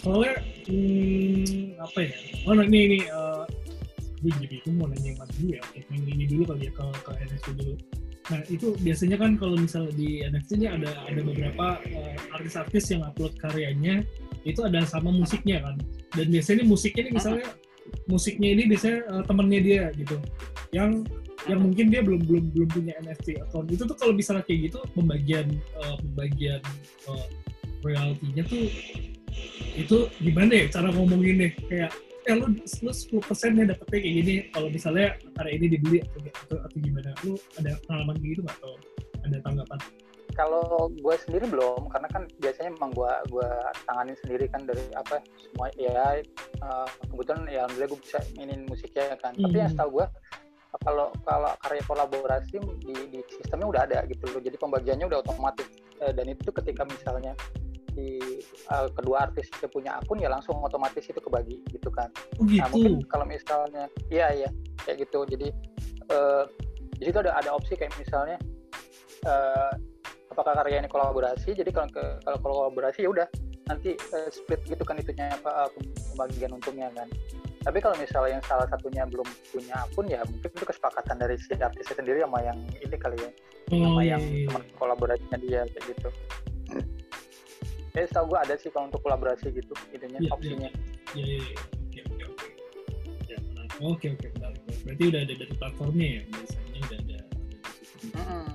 Soalnya 0.00 0.34
hmm, 0.64 1.76
apa 1.76 1.98
ya? 2.00 2.12
Oh 2.48 2.54
nah, 2.56 2.64
ini 2.64 2.78
ini 2.88 2.98
uh, 3.12 3.44
gue 4.20 4.32
jadi 4.40 4.56
itu 4.64 4.70
mau 4.76 4.88
nanya 4.88 5.16
mas 5.16 5.28
dulu 5.36 5.48
ya 5.56 5.60
oke 5.64 5.80
yang 5.80 6.04
ini 6.08 6.24
dulu 6.28 6.42
kali 6.52 6.68
ya 6.68 6.72
ke 6.72 6.84
ke 7.04 7.12
NFT 7.20 7.46
dulu. 7.56 7.74
Nah 8.30 8.40
itu 8.46 8.66
biasanya 8.84 9.16
kan 9.18 9.30
kalau 9.40 9.56
misalnya 9.56 9.92
di 9.96 10.22
NFT 10.22 10.50
nya 10.60 10.76
ada 10.76 10.90
ada 11.08 11.20
beberapa 11.20 11.66
uh, 11.80 12.36
artis-artis 12.36 12.84
yang 12.92 13.02
upload 13.04 13.32
karyanya 13.40 14.04
itu 14.44 14.60
ada 14.64 14.82
sama 14.88 15.12
musiknya 15.12 15.62
kan. 15.64 15.76
Dan 16.16 16.26
biasanya 16.32 16.64
musiknya 16.66 17.02
ini 17.08 17.12
misalnya 17.16 17.46
musiknya 18.06 18.48
ini 18.54 18.62
biasanya 18.70 18.98
uh, 19.10 19.22
temennya 19.24 19.60
dia 19.60 19.84
gitu. 19.96 20.16
Yang 20.74 21.08
yang 21.48 21.60
mungkin 21.64 21.86
dia 21.88 22.00
belum 22.04 22.22
belum 22.28 22.44
belum 22.52 22.68
punya 22.68 22.92
NFT 23.00 23.40
account. 23.40 23.66
Itu 23.72 23.88
tuh 23.88 23.96
kalau 23.96 24.12
misalnya 24.12 24.44
kayak 24.44 24.70
gitu 24.70 24.78
pembagian 24.92 25.46
uh, 25.80 25.96
pembagian 26.00 26.60
uh, 27.08 27.26
royaltinya 27.80 28.44
tuh 28.44 28.68
itu 29.78 29.96
gimana 30.20 30.52
ya 30.52 30.64
cara 30.68 30.88
ngomongin 30.92 31.48
deh? 31.48 31.52
Kayak 31.68 31.90
eh 32.28 32.36
lu 32.36 32.52
lu 32.60 32.92
10 32.92 33.24
persen 33.24 33.56
ya 33.56 33.64
dapetnya 33.64 33.98
kayak 34.04 34.14
gini. 34.20 34.34
Kalau 34.52 34.68
misalnya 34.68 35.16
karya 35.36 35.52
ini 35.56 35.66
dibeli 35.72 35.98
atau, 36.04 36.56
atau, 36.60 36.78
gimana 36.78 37.10
lu 37.24 37.34
ada 37.56 37.72
pengalaman 37.88 38.16
gitu 38.20 38.44
atau 38.44 38.76
ada 39.24 39.36
tanggapan 39.40 39.80
kalau 40.40 40.88
gue 40.88 41.14
sendiri 41.28 41.44
belum 41.52 41.92
karena 41.92 42.08
kan 42.08 42.22
biasanya 42.40 42.72
emang 42.72 42.96
gue 42.96 43.12
gue 43.28 43.50
tanganin 43.84 44.16
sendiri 44.24 44.48
kan 44.48 44.64
dari 44.64 44.80
apa 44.96 45.20
semua 45.36 45.68
ya 45.76 46.24
uh, 46.64 46.88
kebetulan 47.12 47.44
ya 47.44 47.68
alhamdulillah 47.68 47.90
gue 47.92 48.00
bisa 48.00 48.18
mainin 48.40 48.64
musiknya 48.64 49.20
kan. 49.20 49.36
Tapi 49.36 49.56
yang 49.60 49.68
Hmm. 49.68 49.76
setahu 49.76 50.00
gue 50.00 50.06
kalau 50.86 51.12
kalau 51.26 51.50
karya 51.60 51.82
kolaborasi 51.84 52.56
di, 52.80 52.94
di 53.12 53.20
sistemnya 53.36 53.66
udah 53.68 53.82
ada 53.84 53.98
gitu 54.08 54.24
loh. 54.32 54.40
Jadi 54.40 54.56
pembagiannya 54.56 55.06
udah 55.12 55.20
otomatis. 55.20 55.68
Eh, 56.00 56.12
dan 56.16 56.26
itu 56.32 56.48
ketika 56.48 56.88
misalnya 56.88 57.36
di 57.90 58.40
uh, 58.70 58.86
kedua 58.94 59.28
artis 59.28 59.50
itu 59.50 59.66
punya 59.66 59.98
akun 59.98 60.22
ya 60.22 60.30
langsung 60.30 60.56
otomatis 60.62 61.04
itu 61.04 61.20
kebagi 61.20 61.60
gitu 61.68 61.90
kan. 61.92 62.08
Oh 62.40 62.46
gitu? 62.48 62.62
Nah 62.62 62.68
mungkin 62.72 62.94
kalau 63.10 63.26
misalnya, 63.28 63.90
iya 64.08 64.30
iya 64.32 64.50
kayak 64.86 65.04
gitu. 65.04 65.26
Jadi 65.26 65.52
eh, 66.08 66.44
di 66.96 67.02
situ 67.04 67.18
ada 67.18 67.36
ada 67.36 67.50
opsi 67.52 67.76
kayak 67.76 67.92
misalnya 68.00 68.38
apakah 70.30 70.52
karya 70.62 70.80
ini 70.80 70.88
kolaborasi. 70.88 71.52
Jadi 71.52 71.70
kalau 71.74 71.88
ke, 71.90 72.04
kalau 72.22 72.38
kolaborasi 72.40 73.04
ya 73.04 73.10
udah 73.10 73.26
nanti 73.70 73.94
eh, 73.94 74.28
split 74.30 74.62
gitu 74.66 74.82
kan 74.82 74.98
itunya 74.98 75.30
apa 75.30 75.66
eh, 75.66 75.70
pembagian 76.14 76.54
untungnya 76.56 76.88
kan. 76.94 77.10
Tapi 77.60 77.76
kalau 77.84 77.92
misalnya 78.00 78.40
yang 78.40 78.44
salah 78.48 78.64
satunya 78.72 79.04
belum 79.04 79.28
punya 79.52 79.74
akun 79.84 80.08
ya 80.08 80.24
mungkin 80.24 80.48
itu 80.48 80.64
kesepakatan 80.64 81.16
dari 81.20 81.36
si 81.36 81.52
artisnya 81.60 81.92
sendiri 81.92 82.24
sama 82.24 82.40
yang 82.40 82.56
ini 82.80 82.96
kali 82.96 83.20
ya, 83.20 83.30
oh 83.68 83.78
sama 83.84 84.00
yang 84.00 84.22
iya. 84.24 84.48
teman 84.48 84.62
kolaborasinya 84.80 85.38
dia 85.44 85.60
kayak 85.68 85.84
gitu. 85.92 86.08
Ya 87.92 88.06
setahu 88.08 88.32
gue 88.32 88.38
ada 88.38 88.54
sih 88.56 88.72
kalau 88.72 88.88
untuk 88.88 89.02
kolaborasi 89.04 89.52
gitu 89.52 89.74
itunya 89.92 90.18
iya. 90.24 90.30
opsinya. 90.32 90.70
Iya, 91.12 91.26
iya, 91.26 91.52
iya. 91.92 92.02
Oke, 92.08 92.16
oke, 92.16 92.24
oke. 92.32 92.48
Ya. 93.28 93.38
Oke, 93.84 94.06
oke. 94.16 94.26
Berarti 94.88 95.02
udah 95.12 95.20
ada 95.20 95.34
dari 95.36 95.54
platformnya 95.60 96.08
ya, 96.08 96.22
biasanya 96.32 96.80
udah 96.80 96.98
ada. 97.02 97.18
Mm-mm. 98.00 98.46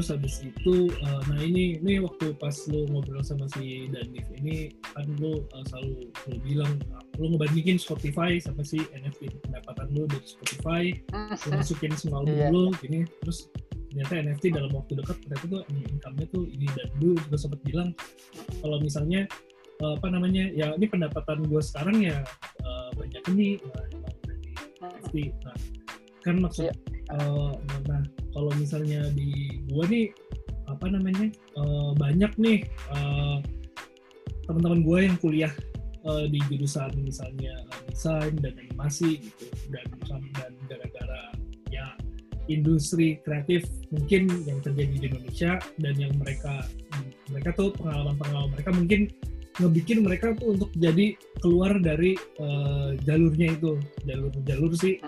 Terus 0.00 0.16
habis 0.16 0.40
itu, 0.40 0.88
eh, 0.96 1.20
nah 1.28 1.44
ini, 1.44 1.76
ini 1.76 2.00
waktu 2.00 2.32
pas 2.40 2.56
lu 2.72 2.88
ngobrol 2.88 3.20
sama 3.20 3.44
si 3.52 3.84
Danif 3.92 4.24
ini, 4.32 4.72
kan 4.96 5.04
lu 5.20 5.44
eh, 5.44 5.64
selalu, 5.68 6.08
lu 6.08 6.36
bilang, 6.40 6.72
eh, 6.80 7.04
lu 7.20 7.36
ngebandingin 7.36 7.76
Spotify 7.76 8.40
sama 8.40 8.64
si 8.64 8.80
NFT, 8.96 9.28
pendapatan 9.44 9.92
lu 9.92 10.08
dari 10.08 10.24
Spotify, 10.24 10.84
lu 11.12 11.48
masukin 11.60 11.92
semua 12.00 12.24
album 12.24 12.32
Iya. 12.32 12.48
lu, 12.48 12.72
gini, 12.80 13.04
terus 13.20 13.52
ternyata 13.92 14.24
NFT 14.24 14.44
dalam 14.56 14.72
waktu 14.72 14.92
dekat 15.04 15.16
ternyata 15.20 15.44
tuh 15.52 15.62
income-nya 15.68 16.26
tuh 16.32 16.44
ini. 16.48 16.64
Dan 16.72 16.88
dulu 16.96 17.14
juga 17.28 17.36
sempat 17.36 17.60
bilang 17.60 17.88
kalau 18.64 18.80
misalnya 18.80 19.28
eh, 19.84 19.92
apa 20.00 20.08
namanya 20.08 20.48
ya 20.56 20.72
ini 20.80 20.88
pendapatan 20.88 21.44
gue 21.44 21.60
sekarang 21.60 22.00
ya 22.00 22.24
eh, 22.64 22.88
banyak 22.96 23.20
ini 23.36 23.60
nah, 23.68 23.84
emang 23.84 24.16
dari 24.24 24.48
NFT 24.80 25.14
nah. 25.44 25.56
Kan 26.24 26.40
maksud 26.40 26.72
Iya. 26.72 26.74
eh, 27.20 27.52
nah 27.84 28.00
kalau 28.30 28.50
misalnya 28.56 29.10
di 29.14 29.60
gue 29.68 29.84
nih 29.90 30.06
apa 30.70 30.86
namanya 30.86 31.30
eh, 31.34 31.90
banyak 31.98 32.32
nih 32.38 32.58
eh, 32.68 33.36
teman-teman 34.46 34.80
gue 34.82 34.98
yang 35.10 35.16
kuliah 35.18 35.52
eh, 36.06 36.26
di 36.30 36.38
jurusan 36.50 36.94
misalnya 37.02 37.54
eh, 37.58 37.82
desain 37.90 38.34
dan 38.38 38.54
animasi 38.58 39.18
gitu. 39.18 39.46
Dan 39.70 39.86
dan 40.34 40.52
gara-gara 40.70 41.22
ya 41.70 41.94
industri 42.50 43.22
kreatif 43.22 43.66
mungkin 43.94 44.26
yang 44.46 44.58
terjadi 44.62 44.94
di 44.94 45.06
Indonesia 45.06 45.62
dan 45.78 45.94
yang 45.98 46.14
mereka 46.18 46.66
mereka 47.30 47.54
tuh 47.54 47.70
pengalaman-pengalaman 47.78 48.50
mereka 48.58 48.70
mungkin 48.74 49.00
ngebikin 49.60 49.98
mereka 50.02 50.32
tuh 50.40 50.56
untuk 50.56 50.70
jadi 50.78 51.14
keluar 51.42 51.76
dari 51.78 52.16
eh, 52.16 52.90
jalurnya 53.04 53.54
itu 53.58 53.76
jalur-jalur 54.08 54.72
sih. 54.74 54.98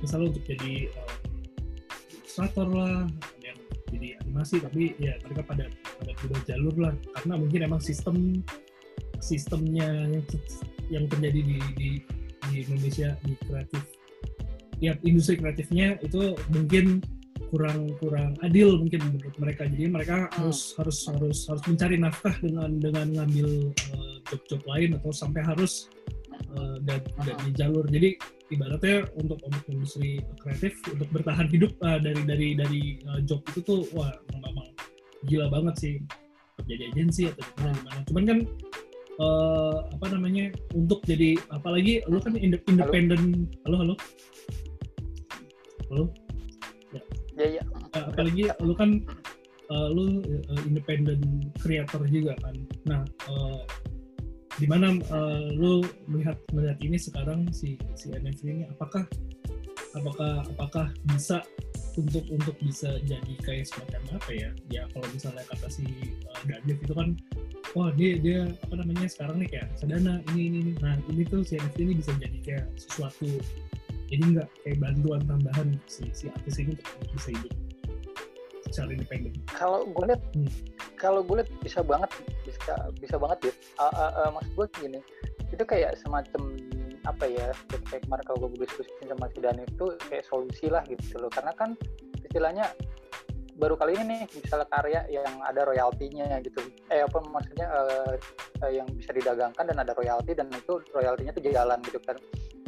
Misalnya 0.00 0.32
untuk 0.32 0.44
jadi 0.48 0.88
eh, 0.88 1.12
ilustrator 2.38 2.70
lah 2.70 3.02
yang 3.42 3.58
jadi 3.90 4.08
animasi 4.22 4.62
tapi 4.62 4.94
ya 5.02 5.18
mereka 5.26 5.42
pada 5.42 5.64
pada 5.98 6.12
berubah 6.22 6.42
jalur 6.46 6.74
lah. 6.78 6.94
Karena 7.18 7.34
mungkin 7.34 7.60
emang 7.66 7.82
sistem 7.82 8.46
sistemnya 9.18 10.06
yang, 10.06 10.22
yang 10.86 11.04
terjadi 11.10 11.40
di, 11.42 11.58
di 11.74 11.90
di 12.48 12.54
Indonesia 12.62 13.18
di 13.26 13.34
kreatif 13.42 13.82
ya 14.78 14.94
industri 15.02 15.34
kreatifnya 15.34 15.98
itu 15.98 16.38
mungkin 16.54 17.02
kurang 17.50 17.90
kurang 17.98 18.38
adil 18.46 18.78
mungkin 18.78 19.02
menurut 19.02 19.34
mereka. 19.42 19.66
Jadi 19.66 19.90
mereka 19.90 20.30
Hmm. 20.30 20.46
harus 20.46 20.78
harus 20.78 20.98
harus 21.10 21.38
harus 21.50 21.62
mencari 21.66 21.98
nafkah 21.98 22.36
dengan 22.38 22.70
dengan 22.78 23.06
ngambil 23.18 23.74
eh, 23.74 24.16
job-job 24.30 24.62
lain 24.62 24.94
atau 24.94 25.10
sampai 25.10 25.42
harus 25.42 25.90
eh, 26.38 26.76
dan 26.86 27.02
dan 27.26 27.36
di 27.42 27.50
jalur. 27.58 27.82
Jadi 27.90 28.37
ibaratnya 28.48 29.04
untuk 29.16 29.38
untuk 29.44 29.64
industri 29.68 30.24
kreatif 30.40 30.80
untuk 30.88 31.08
bertahan 31.12 31.48
hidup 31.48 31.72
eh, 31.84 31.98
dari 32.00 32.22
dari 32.24 32.48
dari 32.56 32.82
eh, 33.00 33.20
job 33.28 33.44
itu 33.52 33.60
tuh 33.64 33.80
wah 33.92 34.12
memang 34.32 34.72
gila 35.28 35.46
banget 35.52 35.74
sih. 35.78 35.94
Kerja 36.58 36.74
di 36.74 36.84
agensi 36.90 37.22
atau 37.30 37.42
gimana 37.54 37.72
gimana. 37.76 38.00
Cuman 38.08 38.24
kan 38.24 38.38
eh, 39.18 39.76
apa 39.94 40.06
namanya 40.12 40.44
untuk 40.72 41.04
jadi 41.04 41.36
apalagi 41.52 42.02
lu 42.08 42.18
kan 42.18 42.34
inde- 42.34 42.64
independen 42.66 43.46
halo 43.68 43.76
halo? 43.80 43.94
Halo? 45.92 46.04
Ya. 46.92 47.02
Ya 47.38 47.62
Eh, 47.96 48.04
apalagi 48.04 48.52
lu 48.60 48.74
kan 48.76 49.00
eh, 49.68 49.88
lu 49.92 50.24
eh, 50.24 50.62
independent 50.68 51.24
creator 51.60 52.04
juga 52.08 52.36
kan. 52.40 52.56
Nah 52.88 53.00
eh, 53.04 53.60
di 54.58 54.66
mana 54.66 54.90
eh, 54.98 55.54
lu 55.54 55.86
melihat 56.10 56.34
melihat 56.50 56.78
ini 56.82 56.98
sekarang 56.98 57.46
si 57.54 57.78
si 57.94 58.10
NFT 58.10 58.42
ini 58.50 58.64
apakah 58.66 59.06
apakah 59.94 60.42
apakah 60.50 60.86
bisa 61.14 61.40
untuk 61.98 62.26
untuk 62.30 62.54
bisa 62.62 62.98
jadi 63.06 63.34
kayak 63.42 63.66
semacam 63.70 64.18
apa 64.18 64.30
ya? 64.34 64.50
Ya 64.70 64.82
kalau 64.90 65.06
misalnya 65.10 65.42
kata 65.46 65.66
si 65.70 65.86
uh, 66.26 66.42
Daniel 66.46 66.78
itu 66.78 66.94
kan 66.94 67.08
wah 67.74 67.90
dia 67.94 68.18
dia 68.18 68.50
apa 68.62 68.74
namanya 68.78 69.06
sekarang 69.10 69.42
nih 69.42 69.48
kayak 69.58 69.68
sedana 69.78 70.22
ini 70.34 70.42
ini 70.50 70.58
ini. 70.66 70.72
Nah 70.82 70.94
ini 71.10 71.22
tuh 71.26 71.42
si 71.42 71.58
NFT 71.58 71.78
ini 71.86 71.94
bisa 71.98 72.12
jadi 72.18 72.38
kayak 72.42 72.66
sesuatu. 72.78 73.30
Jadi 74.08 74.22
nggak 74.24 74.48
kayak 74.64 74.78
bantuan 74.82 75.20
tambahan 75.26 75.68
si 75.90 76.06
si 76.14 76.30
artis 76.30 76.58
ini 76.58 76.74
untuk 76.74 77.10
bisa 77.14 77.30
hidup 77.34 77.67
secara 78.72 78.90
independen. 78.94 79.32
Kalau 79.52 79.84
gue 79.88 80.04
lihat 80.08 80.22
hmm. 80.34 80.50
kalau 80.98 81.20
gue 81.24 81.42
lihat 81.42 81.50
bisa 81.64 81.80
banget 81.80 82.10
bisa 82.44 82.74
bisa 82.98 83.16
banget 83.16 83.38
ya. 83.50 83.52
Uh, 83.80 83.92
uh, 83.94 84.12
uh, 84.24 84.28
maksud 84.36 84.52
gue 84.54 84.66
gini 84.80 85.00
itu 85.48 85.64
kayak 85.64 85.96
semacam 86.00 86.42
apa 87.08 87.24
ya 87.24 87.46
kayak 87.88 88.04
kemarin 88.04 88.24
kalau 88.28 88.38
gue 88.52 88.68
diskusi 88.68 88.90
sama 89.08 89.32
si 89.32 89.40
Dani 89.40 89.64
itu 89.64 89.86
kayak 90.12 90.24
solusi 90.28 90.66
lah 90.68 90.84
gitu 90.86 91.16
loh. 91.16 91.30
Karena 91.32 91.52
kan 91.56 91.72
istilahnya 92.20 92.68
baru 93.58 93.74
kali 93.74 93.98
ini 93.98 94.04
nih 94.14 94.20
misalnya 94.38 94.68
karya 94.70 95.00
yang 95.10 95.34
ada 95.42 95.66
royaltinya 95.66 96.38
gitu. 96.44 96.62
Eh 96.92 97.02
apa 97.02 97.18
maksudnya 97.26 97.66
uh, 97.66 98.14
uh, 98.62 98.70
yang 98.70 98.86
bisa 98.94 99.10
didagangkan 99.10 99.64
dan 99.66 99.78
ada 99.82 99.92
royalti 99.98 100.36
dan 100.36 100.46
itu 100.54 100.78
royaltinya 100.94 101.34
itu 101.34 101.50
jalan 101.50 101.78
gitu 101.82 101.98
kan. 102.06 102.16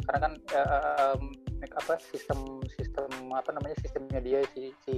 Karena 0.03 0.19
kan 0.19 0.33
uh, 0.57 1.15
um, 1.15 1.31
apa 1.61 1.93
sistem 2.11 2.59
sistem 2.73 3.07
apa 3.31 3.53
namanya 3.53 3.77
sistemnya 3.79 4.19
dia 4.19 4.41
si, 4.51 4.73
si 4.83 4.95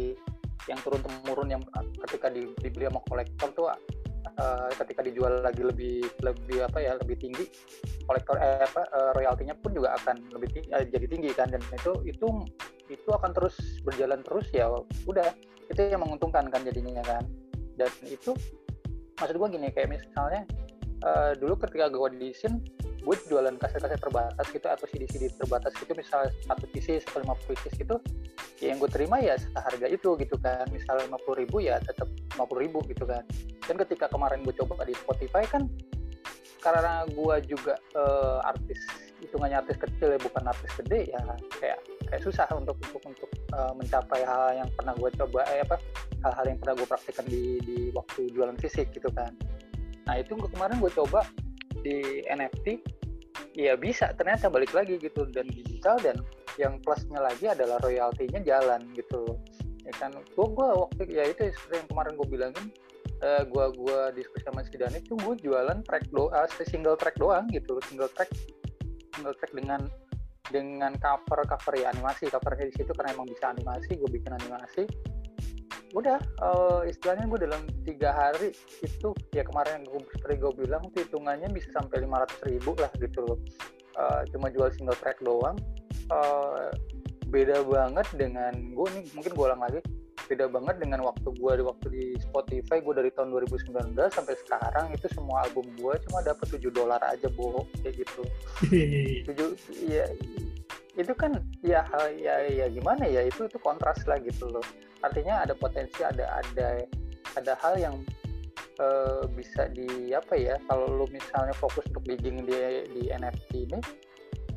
yang 0.71 0.79
turun 0.79 1.01
temurun 1.03 1.49
yang 1.51 1.61
ketika 2.07 2.31
di, 2.31 2.47
dibeli 2.63 2.87
sama 2.87 3.01
kolektor 3.07 3.49
tuh 3.51 3.67
uh, 4.39 4.69
ketika 4.79 5.01
dijual 5.03 5.43
lagi 5.43 5.61
lebih 5.63 6.07
lebih 6.23 6.63
apa 6.63 6.77
ya 6.79 6.95
lebih 6.97 7.19
tinggi 7.19 7.45
kolektor 8.07 8.35
eh, 8.39 8.63
apa 8.63 8.83
uh, 8.91 9.11
royaltinya 9.15 9.55
pun 9.55 9.71
juga 9.71 9.95
akan 10.03 10.27
lebih 10.35 10.49
tinggi, 10.59 10.69
uh, 10.75 10.83
jadi 10.83 11.05
tinggi 11.07 11.29
kan. 11.35 11.47
Dan 11.51 11.61
itu 11.71 11.91
itu 12.07 12.27
itu 12.91 13.09
akan 13.09 13.31
terus 13.31 13.55
berjalan 13.83 14.19
terus 14.23 14.47
ya 14.51 14.67
udah. 15.07 15.27
Itu 15.71 15.79
yang 15.79 16.03
menguntungkan 16.03 16.51
kan 16.51 16.61
jadinya 16.67 17.03
kan. 17.03 17.23
Dan 17.79 17.89
itu 18.05 18.35
maksud 19.17 19.35
gue 19.39 19.49
gini 19.55 19.67
kayak 19.71 19.89
misalnya 19.95 20.43
uh, 21.07 21.31
dulu 21.39 21.55
ketika 21.63 21.87
gue 21.87 22.09
di 22.19 22.29
sin 22.35 22.59
gue 23.03 23.15
jualan 23.27 23.55
kaset-kaset 23.59 23.99
terbatas 23.99 24.47
gitu 24.47 24.67
atau 24.67 24.85
CD-CD 24.87 25.27
terbatas 25.35 25.75
gitu 25.75 25.91
misal 25.91 26.31
satu 26.47 26.65
PC 26.71 27.03
150 27.03 27.51
pieces 27.51 27.73
gitu 27.75 27.99
ya 28.63 28.71
yang 28.71 28.79
gue 28.79 28.87
terima 28.87 29.19
ya 29.19 29.35
seharga 29.35 29.91
itu 29.91 30.15
gitu 30.15 30.35
kan. 30.39 30.63
Misal 30.71 31.03
50 31.03 31.41
ribu 31.43 31.59
ya 31.59 31.83
tetap 31.83 32.07
50 32.39 32.63
ribu 32.63 32.79
gitu 32.87 33.03
kan. 33.03 33.27
Dan 33.67 33.75
ketika 33.83 34.07
kemarin 34.07 34.41
gue 34.47 34.55
coba 34.55 34.87
di 34.87 34.95
Spotify 34.95 35.43
kan 35.43 35.67
karena 36.63 37.03
gue 37.11 37.35
juga 37.43 37.75
uh, 37.99 38.39
artis 38.47 38.79
hitungannya 39.19 39.59
artis 39.59 39.75
kecil 39.75 40.15
ya 40.15 40.19
bukan 40.19 40.43
artis 40.47 40.71
gede 40.79 41.11
ya 41.11 41.19
kayak 41.59 41.79
kayak 42.07 42.21
susah 42.23 42.47
untuk 42.55 42.79
untuk 42.87 43.03
untuk 43.03 43.29
uh, 43.51 43.75
mencapai 43.75 44.23
hal 44.23 44.63
yang 44.63 44.69
pernah 44.79 44.95
gue 44.95 45.11
coba 45.19 45.43
eh, 45.51 45.59
apa 45.59 45.75
hal-hal 46.23 46.45
yang 46.55 46.59
pernah 46.63 46.75
gue 46.79 46.87
praktikkan 46.87 47.25
di 47.27 47.59
di 47.67 47.77
waktu 47.91 48.31
jualan 48.31 48.55
fisik 48.63 48.95
gitu 48.95 49.11
kan. 49.11 49.35
Nah 50.07 50.15
itu 50.19 50.39
kemarin 50.39 50.79
gue 50.79 50.91
coba 50.95 51.27
di 51.83 52.23
NFT 52.31 52.92
ya 53.53 53.73
bisa. 53.77 54.11
Ternyata 54.13 54.49
balik 54.49 54.73
lagi 54.73 54.99
gitu. 54.99 55.25
Dan 55.29 55.49
digital 55.49 55.97
dan 56.01 56.17
yang 56.59 56.77
plusnya 56.81 57.21
lagi 57.21 57.49
adalah 57.49 57.79
royaltinya 57.81 58.41
jalan 58.43 58.81
gitu. 58.97 59.37
Ya 59.83 59.93
kan? 59.97 60.11
Gue 60.33 60.47
gue 60.51 60.67
waktu 60.67 61.01
ya 61.09 61.23
itu 61.29 61.49
seperti 61.53 61.75
yang 61.85 61.89
kemarin 61.89 62.13
gue 62.17 62.27
bilangin 62.27 62.65
uh, 63.23 63.43
gue 63.45 63.65
gue 63.77 63.99
diskusi 64.17 64.43
sama 64.45 64.61
si 64.65 64.75
Dani 64.75 64.99
itu 64.99 65.13
gue 65.15 65.35
jualan 65.41 65.79
track 65.85 66.05
doa 66.11 66.45
uh, 66.45 66.65
single 66.67 66.97
track 66.97 67.15
doang 67.17 67.45
gitu. 67.53 67.77
Single 67.87 68.09
track 68.13 68.29
single 69.15 69.35
track 69.37 69.53
dengan 69.53 69.81
dengan 70.51 70.91
cover 70.99 71.45
cover 71.45 71.73
ya 71.77 71.93
animasi. 71.93 72.27
Covernya 72.29 72.69
di 72.69 72.75
situ 72.75 72.91
karena 72.93 73.15
emang 73.15 73.29
bisa 73.29 73.53
animasi 73.53 73.95
gue 73.95 74.09
bikin 74.09 74.33
animasi 74.33 74.85
udah 75.93 76.17
uh, 76.41 76.81
istilahnya 76.89 77.29
gue 77.29 77.39
dalam 77.45 77.61
tiga 77.85 78.09
hari 78.17 78.49
itu 78.81 79.13
ya 79.29 79.45
kemarin 79.45 79.81
yang 79.81 79.85
gue 79.93 80.01
seperti 80.17 80.35
gue 80.41 80.53
bilang 80.65 80.83
hitungannya 80.89 81.49
bisa 81.53 81.69
sampai 81.77 82.01
lima 82.01 82.25
ratus 82.25 82.41
ribu 82.49 82.73
lah 82.81 82.89
gitu 82.97 83.21
loh. 83.21 83.37
Uh, 83.93 84.25
cuma 84.33 84.49
jual 84.49 84.73
single 84.73 84.97
track 84.97 85.21
doang. 85.21 85.53
Uh, 86.09 86.73
beda 87.29 87.61
banget 87.61 88.05
dengan 88.17 88.53
gue 88.73 88.87
nih 88.89 89.05
mungkin 89.13 89.31
gue 89.37 89.45
ulang 89.45 89.61
lagi. 89.61 89.79
Beda 90.25 90.49
banget 90.49 90.81
dengan 90.81 91.05
waktu 91.05 91.29
gue 91.29 91.51
di 91.61 91.63
waktu 91.63 91.87
di 91.93 92.05
Spotify 92.17 92.81
gue 92.81 92.93
dari 92.97 93.11
tahun 93.13 93.29
2019 93.45 93.93
sampai 93.93 94.35
sekarang 94.41 94.85
itu 94.97 95.05
semua 95.13 95.45
album 95.45 95.69
gue 95.77 95.93
cuma 96.09 96.25
dapat 96.25 96.57
7 96.57 96.73
dolar 96.73 97.01
aja 97.05 97.29
bohong 97.37 97.69
kayak 97.85 98.01
gitu. 98.01 98.23
Tujuh 99.29 99.49
ya 99.85 100.09
itu 100.93 101.13
kan 101.17 101.33
ya 101.65 101.81
ya 102.13 102.45
ya 102.49 102.65
gimana 102.69 103.09
ya 103.09 103.25
itu 103.25 103.49
itu 103.49 103.57
kontras 103.57 103.97
lah 104.05 104.21
gitu 104.21 104.45
loh 104.45 104.61
artinya 105.03 105.43
ada 105.43 105.53
potensi 105.53 105.99
ada 106.01 106.39
ada 106.39 106.87
ada 107.35 107.53
hal 107.59 107.75
yang 107.75 107.95
uh, 108.79 109.27
bisa 109.35 109.69
di 109.69 110.15
apa 110.15 110.33
ya 110.37 110.55
kalau 110.71 110.87
lu 111.03 111.05
misalnya 111.11 111.53
fokus 111.53 111.85
untuk 111.91 112.03
bidding 112.07 112.47
di 112.47 112.87
di 112.95 113.03
NFT 113.11 113.69
ini 113.69 113.79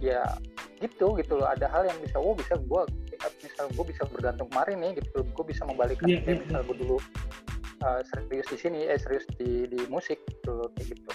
ya 0.00 0.22
gitu 0.80 1.16
gitu 1.16 1.40
loh. 1.40 1.48
Ada 1.48 1.66
hal 1.72 1.88
yang 1.88 1.98
bisa 2.00 2.16
oh 2.20 2.36
bisa 2.36 2.54
gue 2.56 2.82
misal 3.42 3.66
gue 3.72 3.84
bisa 3.88 4.02
bergantung 4.08 4.48
kemarin 4.52 4.76
nih 4.80 4.92
gitu. 5.00 5.24
Gue 5.32 5.44
bisa 5.48 5.64
membalikkan 5.64 6.06
yeah, 6.08 6.20
yeah, 6.24 6.38
misal 6.38 6.60
gue 6.64 6.76
dulu 6.84 6.96
uh, 7.82 8.00
serius 8.04 8.46
di 8.52 8.58
sini 8.60 8.80
eh 8.86 9.00
serius 9.00 9.24
di 9.40 9.66
di 9.68 9.80
musik 9.88 10.20
gitu 10.28 10.50
loh 10.52 10.68
kayak 10.76 10.96
gitu. 10.96 11.10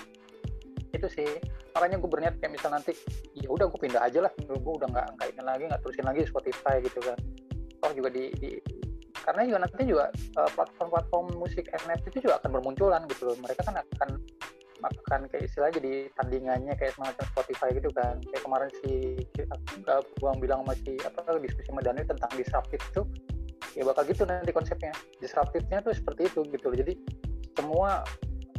Itu 0.91 1.07
sih. 1.07 1.29
Makanya 1.71 2.03
gue 2.03 2.09
berniat 2.09 2.35
kayak 2.41 2.53
misal 2.57 2.73
nanti 2.73 2.91
ya 3.37 3.47
udah 3.47 3.69
gue 3.69 3.79
pindah 3.79 4.01
aja 4.01 4.25
lah. 4.27 4.33
Gue 4.43 4.73
udah 4.81 4.89
nggak 4.89 5.07
nggak 5.17 5.27
ini 5.29 5.41
lagi 5.45 5.63
nggak 5.69 5.81
terusin 5.85 6.05
lagi 6.05 6.21
Spotify 6.25 6.81
gitu 6.81 6.99
kan. 7.05 7.17
Toh 7.81 7.91
juga 7.97 8.13
di, 8.13 8.29
di 8.37 8.51
karena 9.21 9.41
juga 9.47 9.59
nanti 9.65 9.83
juga 9.85 10.05
uh, 10.37 10.49
platform-platform 10.53 11.25
musik 11.37 11.65
NFT 11.69 12.17
itu 12.17 12.19
juga 12.29 12.41
akan 12.41 12.49
bermunculan 12.59 13.01
gitu 13.09 13.31
loh. 13.31 13.37
Mereka 13.39 13.61
kan 13.65 13.75
akan 13.79 14.09
akan 14.81 15.29
kayak 15.29 15.45
istilah 15.45 15.69
jadi 15.69 16.09
tandingannya 16.17 16.73
kayak 16.73 16.97
semacam 16.97 17.25
Spotify 17.33 17.69
gitu 17.77 17.89
kan. 17.93 18.17
Kayak 18.21 18.43
kemarin 18.43 18.69
si 18.81 18.91
uh, 19.87 20.01
gua 20.17 20.33
bilang 20.37 20.65
sama 20.65 20.73
si 20.81 20.97
apa 21.01 21.19
diskusi 21.37 21.69
Daniel 21.69 22.07
tentang 22.09 22.31
disruptive 22.33 22.81
itu 22.81 23.01
ya 23.77 23.83
bakal 23.85 24.03
gitu 24.09 24.25
nanti 24.25 24.51
konsepnya. 24.51 24.93
Disruptifnya 25.21 25.79
tuh 25.85 25.93
seperti 25.93 26.27
itu 26.27 26.41
gitu 26.49 26.65
loh. 26.73 26.77
Jadi 26.81 26.93
semua 27.53 28.01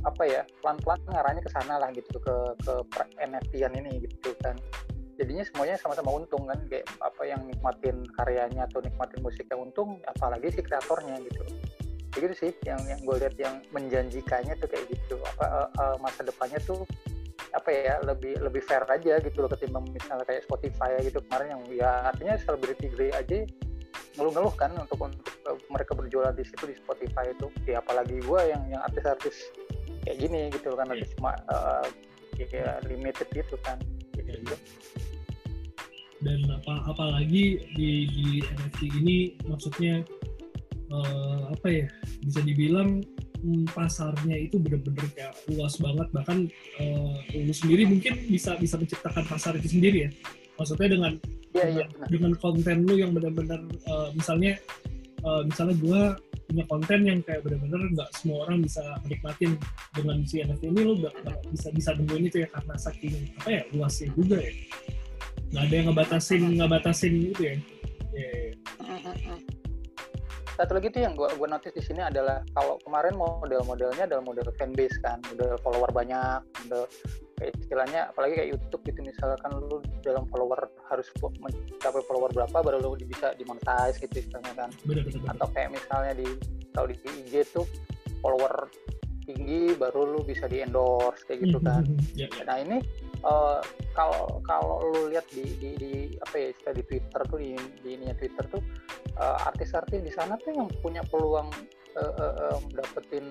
apa 0.02 0.22
ya 0.26 0.42
pelan-pelan 0.62 0.98
ngarahnya 1.06 1.42
ke 1.46 1.50
sana 1.54 1.78
lah 1.78 1.88
gitu 1.94 2.18
ke 2.18 2.34
ke 2.66 2.74
NFT-an 3.22 3.72
ini 3.78 4.02
gitu 4.02 4.34
kan 4.42 4.58
jadinya 5.20 5.44
semuanya 5.44 5.76
sama-sama 5.76 6.10
untung 6.16 6.48
kan 6.48 6.58
kayak 6.68 6.88
apa 7.00 7.22
yang 7.28 7.40
nikmatin 7.44 8.04
karyanya 8.16 8.64
atau 8.68 8.80
nikmatin 8.80 9.20
musiknya 9.20 9.56
untung 9.60 10.00
apalagi 10.08 10.48
si 10.52 10.60
kreatornya 10.64 11.20
gitu. 11.28 11.42
Begitu 12.12 12.34
sih 12.36 12.52
yang 12.68 12.80
yang 12.88 13.00
gue 13.04 13.16
lihat 13.20 13.36
yang 13.36 13.54
menjanjikannya 13.72 14.56
tuh 14.60 14.68
kayak 14.68 14.84
gitu. 14.92 15.16
Apa 15.36 15.44
uh, 15.48 15.68
uh, 15.80 15.96
masa 16.00 16.24
depannya 16.24 16.60
tuh 16.64 16.84
apa 17.52 17.68
ya 17.68 18.00
lebih 18.00 18.40
lebih 18.40 18.64
fair 18.64 18.84
aja 18.88 19.20
gitu 19.20 19.44
loh 19.44 19.50
ketimbang 19.52 19.84
misalnya 19.92 20.24
kayak 20.24 20.48
Spotify 20.48 20.96
gitu 21.04 21.20
kemarin 21.28 21.58
yang 21.58 21.62
ya 21.68 21.90
artinya 22.08 22.40
celebrity 22.40 22.88
grey 22.88 23.12
aja 23.12 23.44
ngeluh-ngeluh 24.16 24.54
kan 24.56 24.72
untuk 24.76 24.96
untuk 25.04 25.28
uh, 25.48 25.56
mereka 25.68 25.92
berjualan 25.92 26.32
di 26.32 26.44
situ 26.44 26.72
di 26.72 26.76
Spotify 26.76 27.32
itu. 27.32 27.52
Ya 27.68 27.84
apalagi 27.84 28.20
gue 28.20 28.40
yang 28.48 28.64
yang 28.72 28.80
artis-artis 28.84 29.52
kayak 30.08 30.18
gini 30.18 30.48
gitu 30.52 30.72
kan 30.74 30.88
ada 30.88 31.04
cuma 31.16 31.36
uh, 31.52 31.86
kayak 32.36 32.82
limited 32.88 33.28
gitu 33.30 33.54
kan 33.62 33.78
dan 36.22 36.38
apa 36.54 36.74
apalagi 36.86 37.58
di 37.74 38.06
di 38.06 38.28
NFT 38.46 38.80
ini 39.02 39.16
maksudnya 39.42 40.06
uh, 40.94 41.50
apa 41.50 41.66
ya 41.66 41.86
bisa 42.22 42.40
dibilang 42.46 43.02
um, 43.42 43.66
pasarnya 43.74 44.36
itu 44.38 44.56
benar-benar 44.62 45.06
kayak 45.12 45.34
luas 45.50 45.74
banget. 45.82 46.08
Bahkan 46.14 46.38
uh, 46.78 47.14
lu 47.34 47.54
sendiri 47.54 47.82
mungkin 47.90 48.22
bisa 48.30 48.54
bisa 48.56 48.78
menciptakan 48.78 49.24
pasar 49.26 49.58
itu 49.58 49.74
sendiri 49.74 50.08
ya. 50.08 50.10
Maksudnya 50.56 50.88
dengan 50.94 51.12
ya, 51.52 51.64
dengan, 51.66 51.88
ya, 51.90 52.06
dengan 52.06 52.32
konten 52.38 52.76
lu 52.86 52.94
yang 52.96 53.10
benar-benar 53.12 53.60
uh, 53.90 54.08
misalnya 54.14 54.56
uh, 55.26 55.42
misalnya 55.42 55.74
gue 55.82 56.02
punya 56.52 56.64
konten 56.68 57.00
yang 57.08 57.18
kayak 57.24 57.40
benar-benar 57.48 57.80
nggak 57.96 58.10
semua 58.12 58.44
orang 58.44 58.60
bisa 58.60 58.84
menikmatin 59.08 59.56
dengan 59.96 60.16
si 60.28 60.44
NFT 60.44 60.62
ini 60.68 60.80
lo 60.84 60.94
gak, 61.00 61.14
gak 61.24 61.40
bisa 61.48 61.68
bisa 61.72 61.90
nemuin 61.96 62.28
itu 62.28 62.36
ya 62.44 62.48
karena 62.52 62.74
saking 62.76 63.14
apa 63.40 63.48
ya 63.48 63.62
luasnya 63.72 64.08
juga 64.12 64.36
ya. 64.36 64.52
Nggak 65.48 65.64
ada 65.64 65.74
yang 65.74 65.86
ngebatasin 65.88 66.42
ngebatasin 66.60 67.14
itu 67.32 67.42
ya. 67.42 67.56
Yeah. 68.12 69.51
Satu 70.52 70.76
lagi 70.76 70.88
tuh 70.92 71.00
yang 71.00 71.14
gue 71.16 71.28
gue 71.32 71.48
notice 71.48 71.72
di 71.72 71.82
sini 71.82 72.04
adalah 72.04 72.44
kalau 72.52 72.76
kemarin 72.84 73.16
model-modelnya 73.16 74.04
adalah 74.04 74.20
model 74.20 74.52
fanbase 74.60 74.96
kan 75.00 75.18
model 75.32 75.56
follower 75.64 75.90
banyak 75.90 76.44
model 76.64 76.84
kayak 77.40 77.52
istilahnya 77.58 78.00
apalagi 78.12 78.34
kayak 78.36 78.50
YouTube 78.54 78.82
gitu 78.84 79.00
misalkan 79.00 79.50
lu 79.56 79.80
dalam 80.04 80.28
follower 80.28 80.68
harus 80.92 81.08
mencapai 81.18 82.02
follower 82.04 82.30
berapa 82.36 82.56
baru 82.60 82.78
lu 82.84 82.94
bisa 83.00 83.32
dimonetize 83.40 83.96
gitu 83.96 84.20
istilahnya 84.20 84.52
kan 84.54 84.70
bener, 84.84 85.08
bener, 85.08 85.18
bener. 85.24 85.32
atau 85.32 85.46
kayak 85.56 85.70
misalnya 85.72 86.12
di 86.14 86.28
kalau 86.76 86.86
di 86.92 86.96
IG 87.00 87.32
tuh 87.50 87.66
follower 88.20 88.68
tinggi 89.24 89.74
baru 89.78 90.18
lu 90.18 90.20
bisa 90.26 90.46
di 90.50 90.62
endorse 90.62 91.22
kayak 91.26 91.48
gitu 91.48 91.58
kan 91.62 91.82
yeah, 92.18 92.28
yeah. 92.30 92.44
nah 92.46 92.56
ini 92.58 92.78
uh, 93.22 93.60
kalau 93.94 94.42
kalau 94.46 94.82
lu 94.92 95.10
lihat 95.12 95.26
di, 95.30 95.44
di, 95.58 95.70
di 95.78 95.92
apa 96.18 96.34
ya 96.38 96.72
di 96.74 96.82
Twitter 96.86 97.20
tuh 97.26 97.38
di, 97.38 97.54
di 97.82 97.88
ininya 97.94 98.16
Twitter 98.18 98.44
tuh 98.50 98.62
uh, 99.18 99.48
artis-artis 99.48 100.00
di 100.02 100.12
sana 100.12 100.34
tuh 100.40 100.52
yang 100.54 100.68
punya 100.82 101.02
peluang 101.06 101.48
uh, 101.98 102.12
uh, 102.18 102.34
uh, 102.50 102.58
dapetin 102.74 103.26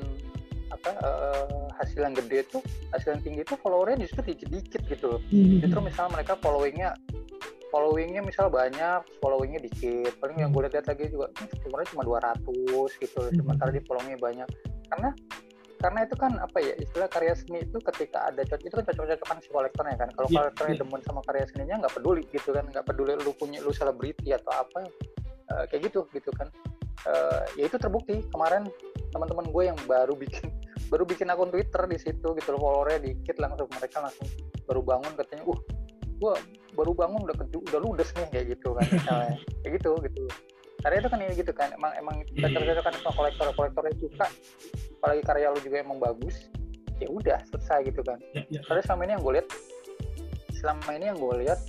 apa 0.72 0.92
uh, 1.04 1.68
hasil 1.84 2.00
yang 2.00 2.16
gede 2.16 2.48
tuh 2.48 2.64
hasil 2.96 3.20
yang 3.20 3.24
tinggi 3.28 3.44
tuh 3.44 3.60
followernya 3.60 4.08
justru 4.08 4.32
dikit-dikit 4.32 4.88
gitu 4.88 5.20
mm-hmm. 5.20 5.60
justru 5.68 5.80
misalnya 5.84 6.12
mereka 6.16 6.40
followingnya 6.40 6.96
followingnya 7.72 8.22
misal 8.24 8.52
banyak 8.52 9.00
followingnya 9.24 9.64
dikit 9.64 10.12
paling 10.20 10.44
yang 10.44 10.52
gue 10.52 10.68
lihat 10.68 10.88
lagi 10.88 11.08
juga 11.08 11.32
hmm, 11.40 11.68
umurnya 11.72 11.88
cuma 11.96 12.04
200 12.04 13.04
gitu 13.04 13.20
Hmm. 13.22 13.36
sementara 13.36 13.72
di 13.72 13.82
followingnya 13.88 14.20
banyak 14.20 14.50
karena 14.92 15.10
karena 15.82 16.06
itu 16.06 16.14
kan 16.14 16.38
apa 16.38 16.58
ya 16.62 16.74
istilah 16.78 17.10
karya 17.10 17.34
seni 17.34 17.66
itu 17.66 17.82
ketika 17.82 18.30
ada 18.30 18.46
cocok 18.46 18.62
itu 18.70 18.76
kan 18.78 18.86
cocok-cocokan 18.86 19.38
si 19.42 19.50
kolektornya 19.50 19.96
kan? 19.98 20.10
Kalau 20.14 20.28
Iya, 20.30 20.38
kolektornya 20.38 20.76
iya. 20.78 20.82
demen 20.86 21.02
sama 21.02 21.22
karya 21.26 21.46
seninya 21.50 21.76
nggak 21.82 21.94
peduli 21.98 22.24
gitu 22.30 22.50
kan 22.54 22.66
nggak 22.70 22.86
peduli 22.86 23.12
lu 23.18 23.32
punya 23.34 23.60
lu 23.66 23.74
selebriti 23.74 24.30
atau 24.30 24.54
apa 24.54 24.86
eh, 25.52 25.64
kayak 25.68 25.82
gitu 25.90 26.06
gitu 26.14 26.30
kan. 26.38 26.48
Eh, 27.10 27.44
ya 27.58 27.64
itu 27.66 27.82
terbukti. 27.82 28.22
Kemarin 28.30 28.70
teman-teman 29.10 29.50
gue 29.50 29.64
yang 29.74 29.80
baru 29.90 30.14
bikin 30.14 30.54
baru 30.94 31.04
bikin 31.04 31.28
akun 31.34 31.50
Twitter 31.50 31.82
di 31.90 31.98
situ 31.98 32.28
gitu 32.38 32.50
loh 32.54 32.62
followernya 32.62 33.02
dikit 33.02 33.42
langsung 33.42 33.66
mereka 33.74 34.06
langsung 34.06 34.28
baru 34.70 34.82
bangun 34.86 35.12
katanya 35.18 35.44
uh 35.50 35.60
gue 36.22 36.34
baru 36.78 36.94
bangun 36.94 37.26
udah 37.26 37.36
keju- 37.42 37.66
udah 37.74 37.80
ludes 37.82 38.14
nih 38.14 38.30
kayak 38.30 38.46
gitu 38.54 38.78
kan 38.78 38.86
misalnya. 38.88 39.34
Kayak 39.66 39.72
gitu 39.82 39.90
gitu 40.06 40.22
karya 40.82 40.98
itu 41.02 41.10
kan 41.10 41.20
ini 41.22 41.34
gitu 41.38 41.54
kan 41.54 41.70
emang 41.78 41.92
emang 41.98 42.16
iya. 42.34 42.48
cocok 42.50 42.84
kan 42.84 42.94
sama 43.00 43.12
kolektor 43.14 43.46
kolektornya 43.54 43.94
suka 44.02 44.28
apalagi 45.02 45.22
karya 45.26 45.48
lu 45.54 45.60
juga 45.62 45.78
emang 45.82 45.98
bagus 46.02 46.50
ya 47.02 47.08
udah 47.10 47.38
selesai 47.50 47.90
gitu 47.90 48.02
kan 48.06 48.18
ya, 48.34 48.42
ya. 48.50 48.62
karena 48.70 48.82
selama 48.86 49.02
ini 49.06 49.12
yang 49.18 49.24
gue 49.26 49.34
lihat 49.38 49.48
selama 50.54 50.90
ini 50.94 51.06
yang 51.10 51.18
gue 51.18 51.36
lihat 51.46 51.60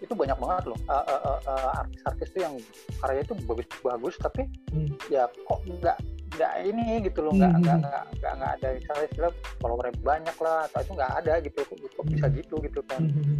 itu 0.00 0.12
banyak 0.12 0.36
banget 0.36 0.64
loh 0.68 0.78
uh, 0.88 1.04
uh, 1.04 1.20
uh, 1.24 1.40
uh, 1.48 1.80
artis-artis 1.84 2.28
tuh 2.36 2.40
yang 2.44 2.54
karya 3.00 3.20
itu 3.24 3.34
bagus-bagus 3.48 4.14
tapi 4.20 4.42
Hmm. 4.74 4.90
ya 5.06 5.30
kok 5.30 5.62
nggak 5.70 5.98
nggak 6.34 6.52
ini 6.66 6.98
gitu 7.06 7.22
loh 7.22 7.30
nggak 7.30 7.52
Hmm. 7.54 7.62
nggak 7.62 7.76
nggak 7.86 8.04
nggak 8.18 8.32
nggak 8.42 8.50
ada 8.58 8.66
misalnya 8.74 9.06
istilah 9.06 9.32
followernya 9.62 9.94
banyak 10.02 10.36
lah 10.42 10.66
atau 10.66 10.78
itu 10.82 10.92
nggak 10.98 11.12
ada 11.22 11.32
gitu 11.46 11.60
kok, 11.62 11.76
kok 11.78 12.06
bisa 12.10 12.26
Hmm. 12.26 12.36
gitu 12.42 12.54
gitu 12.58 12.80
kan 12.90 13.00
Hmm. 13.06 13.38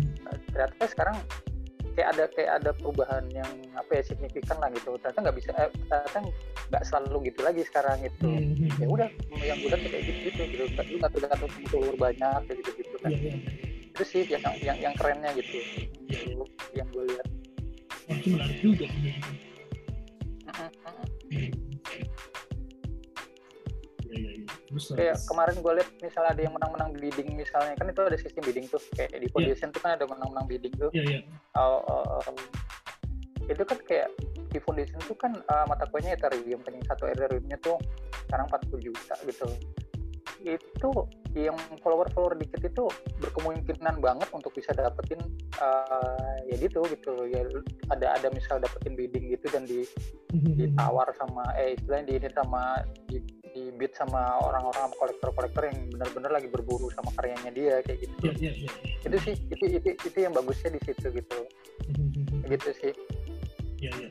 Ternyata 0.55 0.85
sekarang 0.87 1.17
kayak 1.95 2.09
ada 2.15 2.25
kayak 2.35 2.51
ada 2.61 2.71
perubahan 2.75 3.25
yang 3.31 3.51
apa 3.75 3.91
ya 3.99 4.03
signifikan 4.03 4.59
lah 4.59 4.69
gitu 4.75 4.99
ternyata 4.99 5.19
nggak 5.31 5.37
bisa 5.39 5.51
eh, 5.55 5.71
ternyata 5.87 6.19
nggak 6.71 6.85
selalu 6.85 7.17
gitu 7.31 7.41
lagi 7.47 7.63
sekarang 7.65 7.97
gitu 8.03 8.29
Hmm. 8.29 8.69
ya 8.83 8.87
udah 8.91 9.09
yang 9.41 9.59
udah 9.63 9.79
kayak 9.79 10.03
gitu 10.05 10.21
gitu 10.31 10.43
gitu 10.51 10.63
lu 10.91 10.97
nggak 10.99 11.13
tergantung 11.15 11.51
follower 11.71 11.97
banyak 11.97 12.39
kayak 12.51 12.57
gitu 12.63 12.71
gitu 12.83 12.97
kan 12.99 13.11
Ya, 13.15 13.19
ya. 13.21 13.37
itu 13.95 14.03
sih 14.03 14.23
yang 14.27 14.43
yang 14.59 14.79
yang 14.83 14.95
kerennya 14.99 15.31
gitu 15.39 15.59
Iya. 16.11 16.43
yang 16.75 16.89
gue 16.91 17.05
lihat 17.15 17.27
Wah, 18.05 18.17
itu 18.21 18.29
menarik 18.37 18.59
juga 18.61 18.85
sih. 18.85 19.17
Terus 24.75 24.87
kayak 24.99 25.17
kemarin 25.31 25.57
gue 25.63 25.73
lihat 25.79 25.89
misalnya 26.03 26.31
ada 26.35 26.43
yang 26.43 26.55
menang-menang 26.59 26.91
bidding 26.99 27.31
misalnya 27.39 27.75
kan 27.79 27.87
itu 27.87 28.01
ada 28.03 28.19
sistem 28.19 28.43
bidding 28.43 28.67
tuh 28.67 28.83
kayak 28.99 29.11
di 29.15 29.29
foundation 29.31 29.71
tuh 29.71 29.81
kan 29.81 29.95
ada 29.95 30.05
menang-menang 30.11 30.47
bidding 30.51 30.75
tuh 30.75 30.91
Ya, 30.91 31.03
ya. 31.07 31.21
Oh, 31.55 31.79
oh, 31.87 32.05
oh. 32.27 32.37
itu 33.47 33.63
kan 33.63 33.79
kayak 33.87 34.09
di 34.51 34.59
foundation 34.59 34.99
tuh 35.07 35.15
kan 35.15 35.35
uh, 35.51 35.65
mata 35.71 35.87
koinnya 35.91 36.19
Ethereum 36.19 36.63
kan 36.67 36.75
satu 36.91 37.07
Ethereumnya 37.07 37.59
tuh 37.63 37.79
sekarang 38.27 38.47
40 38.51 38.87
juta 38.87 39.15
gitu 39.27 39.47
itu 40.45 40.91
yang 41.33 41.57
follower-follower 41.81 42.37
dikit 42.37 42.61
itu 42.61 42.85
berkemungkinan 43.17 43.97
banget 44.05 44.29
untuk 44.37 44.53
bisa 44.53 44.77
dapetin 44.77 45.17
uh, 45.57 46.37
ya 46.45 46.55
gitu 46.61 46.85
gitu 46.93 47.25
ya 47.33 47.49
ada 47.89 48.21
ada 48.21 48.29
misal 48.29 48.61
dapetin 48.61 48.93
bidding 48.93 49.33
gitu 49.33 49.47
dan 49.49 49.65
di 49.65 49.89
Hmm. 50.35 50.59
ditawar 50.59 51.07
sama 51.15 51.47
eh 51.55 51.79
istilahnya 51.79 52.11
di 52.11 52.15
ini 52.19 52.29
sama 52.35 52.83
di, 53.07 53.23
di 53.75 53.83
bid 53.83 53.93
sama 53.99 54.39
orang-orang 54.39 54.95
kolektor-kolektor 54.95 55.67
yang 55.67 55.91
benar-benar 55.91 56.31
lagi 56.39 56.47
berburu 56.47 56.87
sama 56.95 57.11
karyanya 57.19 57.51
dia 57.51 57.83
kayak 57.83 58.07
gitu 58.07 58.15
Ya, 58.23 58.33
ya, 58.39 58.53
ya. 58.55 58.71
itu 59.03 59.17
sih 59.27 59.35
itu 59.51 59.65
itu 59.83 59.89
itu 59.99 60.19
yang 60.23 60.31
bagusnya 60.31 60.79
di 60.79 60.81
situ 60.87 61.11
gitu 61.11 61.39
Hmm. 61.85 62.47
gitu 62.47 62.71
sih 62.79 62.95
Ya, 63.83 63.93
ya, 64.01 64.09
ya. 64.09 64.11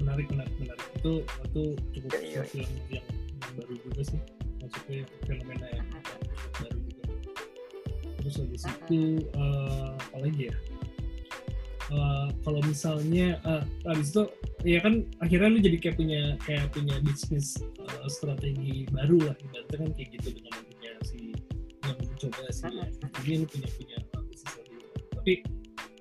Menarik, 0.00 0.32
menarik, 0.32 0.54
menarik. 0.56 0.86
Itu 0.96 1.12
itu 1.44 1.62
cukup 1.92 2.10
iya. 2.24 2.40
sesuatu 2.40 2.56
yang, 2.56 2.72
yang, 2.88 3.06
baru 3.52 3.74
juga 3.84 4.00
sih. 4.00 4.20
Maksudnya 4.64 5.00
fenomena 5.28 5.66
yang 5.68 5.86
baru 6.56 6.78
juga. 6.88 7.04
Terus 8.16 8.34
habis 8.40 8.62
itu 8.64 9.00
eh, 9.28 9.88
apa 9.92 10.16
lagi 10.24 10.42
ya? 10.48 10.56
Eh, 11.88 12.26
kalau 12.44 12.60
misalnya 12.64 13.40
eh, 13.44 13.62
habis 13.88 14.08
itu 14.12 14.22
ya 14.64 14.80
kan 14.84 15.04
akhirnya 15.24 15.48
lu 15.52 15.60
jadi 15.60 15.76
kayak 15.80 15.96
punya 15.96 16.22
kayak 16.44 16.68
punya 16.72 16.96
bisnis 17.00 17.56
strategi 18.06 18.86
baru 18.94 19.18
lah 19.26 19.36
ibaratnya 19.42 19.76
kan 19.82 19.90
kayak 19.98 20.08
gitu 20.14 20.28
dengan 20.38 20.54
punya 20.62 20.92
si 21.02 21.18
yang 21.82 21.98
mencoba 21.98 22.42
si 22.54 22.64
ini 23.26 23.34
lu 23.42 23.46
punya 23.50 23.68
punya 23.74 23.96
bisnis 24.30 24.50
strategi 24.54 24.84
baru. 24.86 25.06
tapi 25.18 25.32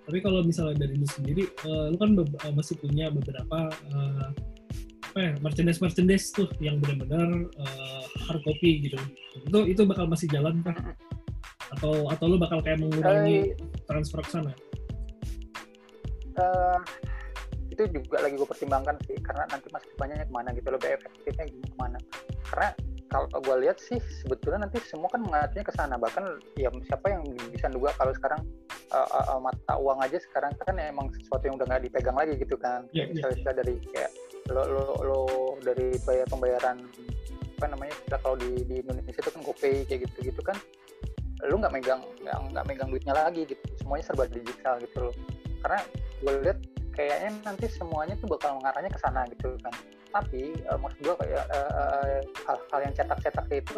tapi 0.08 0.18
kalau 0.24 0.40
misalnya 0.40 0.88
dari 0.88 0.96
lu 0.96 1.08
sendiri 1.10 1.44
eh, 1.50 1.86
lu 1.92 1.98
kan 2.00 2.16
eh, 2.16 2.54
masih 2.54 2.80
punya 2.80 3.12
beberapa 3.12 3.74
eh, 3.74 4.30
apa 5.08 5.20
ya 5.20 5.34
merchandise 5.42 5.82
merchandise 5.82 6.30
tuh 6.30 6.48
yang 6.62 6.78
benar-benar 6.78 7.50
eh, 7.58 8.04
hard 8.30 8.42
copy 8.46 8.86
gitu. 8.86 9.02
Itu 9.50 9.60
itu 9.66 9.82
bakal 9.84 10.06
masih 10.08 10.30
jalan 10.30 10.62
kan 10.62 10.96
atau 11.76 12.08
atau 12.08 12.26
lu 12.32 12.38
bakal 12.40 12.64
kayak 12.64 12.80
mengurangi 12.80 13.58
transfer 13.90 14.24
ke 14.24 14.32
sana? 14.32 14.54
Eh, 16.38 16.80
itu 17.78 18.02
juga 18.02 18.26
lagi 18.26 18.34
gue 18.34 18.50
pertimbangkan 18.50 18.98
sih 19.06 19.22
karena 19.22 19.46
nanti 19.54 19.70
masa 19.70 19.86
depannya 19.94 20.26
ke 20.26 20.34
mana 20.34 20.50
gitu 20.58 20.70
lebih 20.74 20.90
efektifnya 20.98 21.46
gimana 21.46 21.70
ke 21.70 21.78
mana. 21.78 21.98
Karena 22.50 22.70
kalau 23.08 23.28
gue 23.40 23.56
lihat 23.64 23.78
sih 23.80 24.02
sebetulnya 24.02 24.68
nanti 24.68 24.82
semua 24.84 25.08
kan 25.14 25.22
mengarahnya 25.22 25.62
ke 25.62 25.74
sana. 25.78 25.96
Bahkan 25.96 26.26
ya 26.58 26.74
siapa 26.90 27.08
yang 27.14 27.22
bisa 27.54 27.70
duga 27.70 27.94
kalau 27.96 28.12
sekarang 28.18 28.42
eh, 28.74 29.08
eh, 29.14 29.40
mata 29.40 29.74
uang 29.78 30.00
aja 30.02 30.18
sekarang 30.18 30.52
kan 30.58 30.76
emang 30.82 31.08
sesuatu 31.14 31.46
yang 31.46 31.56
udah 31.62 31.68
nggak 31.70 31.84
dipegang 31.86 32.18
lagi 32.18 32.34
gitu 32.42 32.58
kan. 32.58 32.84
Iya, 32.92 33.14
iya, 33.14 33.30
misalnya 33.30 33.62
dari 33.62 33.76
kayak 33.94 34.12
lo 34.52 34.64
lo 34.66 34.86
lo 35.06 35.22
dari 35.62 35.96
bayar 36.02 36.26
pembayaran 36.28 36.82
apa 37.58 37.66
namanya 37.74 37.94
istilah 37.94 38.20
kalau 38.22 38.38
di 38.38 38.52
di 38.70 38.76
Indonesia 38.86 39.12
itu 39.18 39.32
kan 39.34 39.42
GoPay 39.42 39.76
kayak 39.90 40.02
gitu 40.06 40.30
gitu 40.30 40.42
kan 40.46 40.58
lu 41.46 41.58
nggak 41.58 41.74
megang 41.74 42.02
nggak 42.26 42.66
megang 42.66 42.90
duitnya 42.90 43.14
lagi 43.14 43.46
gitu. 43.46 43.62
Semuanya 43.78 44.04
serba 44.10 44.26
digital 44.26 44.82
gitu 44.82 44.98
loh. 45.10 45.16
Karena 45.62 45.80
gue 46.22 46.34
lihat 46.44 46.60
kayaknya 46.98 47.30
nanti 47.46 47.70
semuanya 47.70 48.18
tuh 48.18 48.34
bakal 48.34 48.58
mengarahnya 48.58 48.90
ke 48.90 49.00
sana 49.00 49.22
gitu 49.30 49.54
kan 49.62 49.74
tapi 50.10 50.58
eh, 50.58 50.78
maksud 50.82 51.00
gue 51.06 51.16
kayak 51.22 51.46
eh, 51.54 51.72
eh, 51.78 52.20
hal-hal 52.50 52.80
yang 52.90 52.94
cetak-cetak 52.98 53.46
itu 53.54 53.78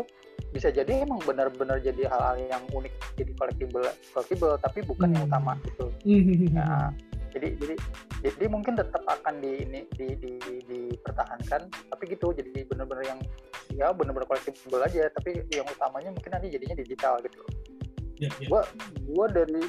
bisa 0.56 0.72
jadi 0.72 1.04
emang 1.04 1.20
benar-benar 1.28 1.84
jadi 1.84 2.08
hal-hal 2.08 2.40
yang 2.40 2.64
unik 2.72 2.94
jadi 3.20 3.32
collectible 3.36 3.86
collectible 4.16 4.56
tapi 4.64 4.80
bukan 4.88 5.12
yang 5.12 5.28
Hmm. 5.28 5.36
utama 5.36 5.52
gitu 5.68 5.86
Nah, 6.56 6.90
jadi 7.36 7.54
jadi 7.60 7.76
jadi 8.26 8.46
mungkin 8.50 8.74
tetap 8.80 9.04
akan 9.06 9.44
di 9.44 9.68
ini 9.68 9.86
di, 9.94 10.18
di, 10.18 10.32
dipertahankan 10.66 11.70
tapi 11.92 12.04
gitu 12.10 12.34
jadi 12.34 12.66
benar-benar 12.66 13.04
yang 13.06 13.20
ya 13.76 13.94
benar-benar 13.94 14.26
collectible 14.26 14.82
aja 14.82 15.12
tapi 15.14 15.44
yang 15.54 15.68
utamanya 15.68 16.10
mungkin 16.10 16.32
nanti 16.34 16.50
jadinya 16.50 16.76
digital 16.80 17.22
gitu 17.22 17.42
ya, 18.18 18.30
ya. 18.42 18.48
gua 18.50 18.62
gua 19.06 19.26
dari 19.30 19.62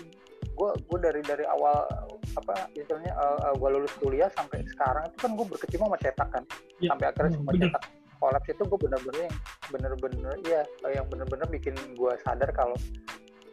gua 0.61 0.77
gua 0.85 0.99
dari 1.01 1.25
dari 1.25 1.49
awal 1.49 1.89
apa 2.37 2.69
istilahnya 2.77 3.17
uh, 3.17 3.49
uh, 3.49 3.55
gua 3.57 3.73
lulus 3.73 3.97
kuliah 3.97 4.29
sampai 4.37 4.61
sekarang 4.69 5.09
itu 5.09 5.17
kan 5.19 5.31
gua 5.33 5.47
berkecimpung 5.49 5.89
sama 5.89 5.99
cetak 5.99 6.29
kan 6.29 6.45
Ya, 6.79 6.93
sampai 6.93 7.07
akhirnya 7.09 7.33
semua 7.33 7.53
bener. 7.53 7.63
cetak 7.73 7.83
kolaps 8.21 8.49
itu 8.53 8.63
gua 8.69 8.79
bener-bener 8.79 9.21
yang 9.25 9.37
bener-bener 9.73 10.35
ya 10.45 10.63
yang 10.93 11.07
bener-bener 11.09 11.47
bikin 11.49 11.73
gua 11.97 12.13
sadar 12.21 12.53
kalau 12.53 12.77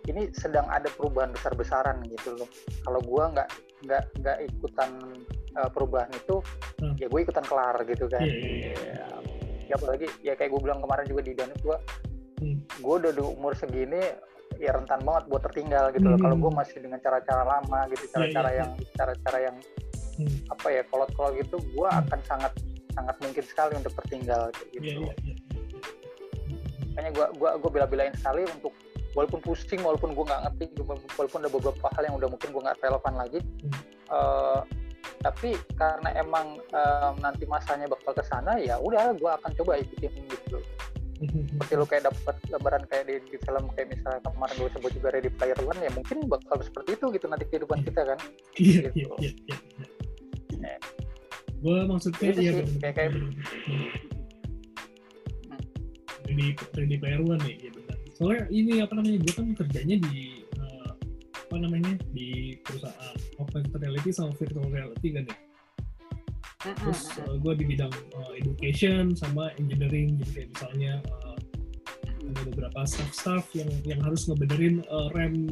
ini 0.04 0.28
sedang 0.32 0.67
ada 0.67 0.88
perubahan 0.91 1.32
besar-besaran 1.32 2.04
gitu 2.12 2.36
loh 2.36 2.50
kalau 2.84 3.00
gua 3.02 3.32
nggak 3.32 3.48
nggak 3.88 4.04
nggak 4.20 4.38
ikutan 4.43 4.91
uh, 5.56 5.70
perubahan 5.72 6.12
itu 6.12 6.43
Hmm. 6.78 6.93
ya 6.93 7.10
gue 7.10 7.26
ikutan 7.26 7.41
kelar 7.41 7.74
gitu 7.89 8.06
kan 8.06 8.22
Iya, 8.22 8.38
iya, 8.38 8.70
iya. 8.70 9.06
Ya, 9.65 9.74
apalagi 9.74 10.06
ya 10.22 10.38
kayak 10.38 10.54
gue 10.54 10.62
bilang 10.62 10.78
kemarin 10.78 11.10
juga 11.10 11.26
di 11.26 11.34
Danut 11.34 11.58
gue 11.58 11.78
Hmm. 12.38 12.62
gue 12.70 12.93
udah 13.02 13.10
di 13.10 13.24
umur 13.26 13.58
segini 13.58 13.98
ya 14.58 14.72
rentan 14.74 15.01
banget 15.01 15.24
buat 15.28 15.41
tertinggal 15.43 15.86
gitu 15.91 16.05
loh 16.05 16.18
Hmm. 16.18 16.26
kalau 16.26 16.36
gue 16.38 16.51
masih 16.53 16.78
dengan 16.82 16.99
cara-cara 16.99 17.43
lama 17.45 17.80
gitu 17.89 18.03
cara-cara 18.10 18.49
Iya, 18.49 18.53
iya, 18.53 18.60
yang 18.60 18.72
cara-cara 18.93 19.38
yang 19.41 19.58
Hmm. 20.18 20.38
apa 20.49 20.68
ya 20.68 20.82
kolot-kolot 20.89 21.34
gitu 21.38 21.58
gue 21.62 21.89
Hmm. 21.89 22.01
akan 22.03 22.20
sangat 22.26 22.53
sangat 22.91 23.16
mungkin 23.22 23.43
sekali 23.45 23.74
untuk 23.78 23.93
tertinggal 23.95 24.49
kayak 24.49 24.68
Iya, 24.68 24.74
gitu 24.74 24.99
iya, 24.99 25.14
iya. 25.22 25.36
makanya 26.91 27.12
gue 27.14 27.26
gua 27.38 27.49
gue 27.62 27.70
bela-belain 27.70 28.14
sekali 28.18 28.41
untuk 28.49 28.74
walaupun 29.14 29.39
pusing 29.39 29.82
walaupun 29.82 30.14
gue 30.14 30.26
nggak 30.26 30.41
ngerti 30.49 30.66
walaupun 31.14 31.39
ada 31.45 31.51
beberapa 31.53 31.86
hal 31.93 32.03
yang 32.05 32.16
udah 32.18 32.30
mungkin 32.30 32.49
gue 32.49 32.62
nggak 32.62 32.78
relevan 32.82 33.14
lagi 33.16 33.39
Hmm. 33.41 33.74
eh, 34.10 34.60
tapi 35.18 35.49
karena 35.74 36.10
emang 36.16 36.58
em, 36.70 37.14
nanti 37.22 37.45
masanya 37.45 37.86
bakal 37.86 38.14
ke 38.14 38.24
sana 38.24 38.58
ya 38.58 38.78
udah 38.78 39.14
gue 39.14 39.30
akan 39.32 39.51
coba 39.55 39.78
ikutin 39.78 40.14
gitu 40.26 40.58
seperti 41.18 41.74
lu 41.74 41.86
kayak 41.86 42.03
dapat 42.05 42.36
gambaran 42.45 42.84
kayak 42.88 43.03
di, 43.05 43.15
di 43.26 43.38
film 43.41 43.63
kayak 43.74 43.88
misalnya 43.89 44.22
kemarin 44.22 44.55
gue 44.55 44.70
sebut 44.72 44.91
juga 44.93 45.07
Ready 45.11 45.32
Player 45.32 45.59
One 45.61 45.80
ya 45.80 45.91
mungkin 45.91 46.18
bakal 46.26 46.57
seperti 46.59 46.89
itu 46.93 47.05
gitu 47.09 47.26
nanti 47.26 47.45
kehidupan 47.47 47.80
kita 47.82 48.01
kan 48.05 48.20
Iya, 48.53 48.89
Gitu. 48.93 49.13
iya, 49.18 49.32
iya, 49.49 49.57
iya. 49.57 49.88
Eh. 50.68 50.80
Gue 51.57 51.78
maksudnya 51.84 52.30
Itu 52.30 52.41
ya 52.41 52.51
sih, 52.53 52.65
kayak- 52.78 52.95
kayak- 52.95 53.13
Ready, 56.28 56.47
ready 56.76 56.95
player 56.99 57.22
one 57.24 57.39
ya, 57.39 57.55
iya 57.55 57.70
benar. 57.72 57.95
Soalnya 58.13 58.43
ini 58.51 58.84
apa 58.84 58.93
namanya, 58.93 59.18
gue 59.24 59.34
kan 59.34 59.47
kerjanya 59.55 59.95
di 60.03 60.15
eh, 60.43 60.91
apa 61.34 61.55
namanya 61.55 61.93
di 62.11 62.59
perusahaan 62.61 63.15
augmented 63.39 63.80
reality 63.80 64.09
sama 64.11 64.36
virtual 64.36 64.68
reality 64.68 65.15
kan 65.15 65.24
ya 65.24 65.36
terus 66.62 67.14
uh, 67.22 67.38
gue 67.38 67.53
di 67.53 67.66
bidang 67.70 67.93
uh, 68.18 68.32
education 68.34 69.14
sama 69.14 69.53
engineering. 69.62 70.18
Jadi 70.22 70.32
kayak 70.34 70.49
misalnya 70.58 70.93
uh, 71.22 71.38
ada 72.28 72.41
beberapa 72.51 72.80
staff-staff 72.84 73.47
yang 73.55 73.70
yang 73.88 73.99
harus 74.03 74.28
ngebenerin 74.28 74.84
uh, 74.91 75.08
rem 75.16 75.47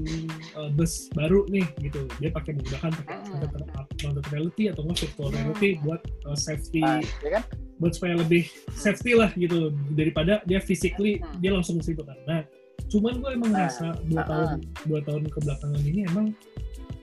uh, 0.60 0.68
bus 0.74 1.08
baru 1.16 1.47
nih 1.47 1.66
gitu. 1.80 2.10
Dia 2.20 2.34
pakai 2.34 2.58
menggunakan 2.58 2.91
pakai 3.06 3.16
augmented 3.80 4.26
reality 4.34 4.64
atau 4.68 4.82
nggak 4.84 4.99
virtual 5.08 5.30
reality 5.32 5.70
buat 5.86 6.01
uh, 6.28 6.38
safety. 6.38 6.84
Ah, 6.84 6.99
ya 7.24 7.39
kan? 7.39 7.43
buat 7.76 7.91
supaya 7.91 8.16
lebih 8.16 8.47
safety 8.72 9.14
lah 9.20 9.32
gitu. 9.36 9.72
Daripada 9.93 10.39
dia 10.47 10.60
physically 10.64 11.20
dia 11.39 11.51
langsung 11.51 11.80
ke 11.80 11.91
situ 11.91 12.01
kan. 12.03 12.16
Nah, 12.28 12.41
cuman 12.88 13.20
gue 13.20 13.32
emang 13.36 13.51
Nah, 13.51 13.68
ngerasa 13.68 13.88
dua 14.08 14.22
ah, 14.24 14.28
tahun 14.28 14.49
dua 14.88 14.99
tahun 15.03 15.24
kebelakangan 15.32 15.84
ini 15.84 16.01
emang 16.08 16.28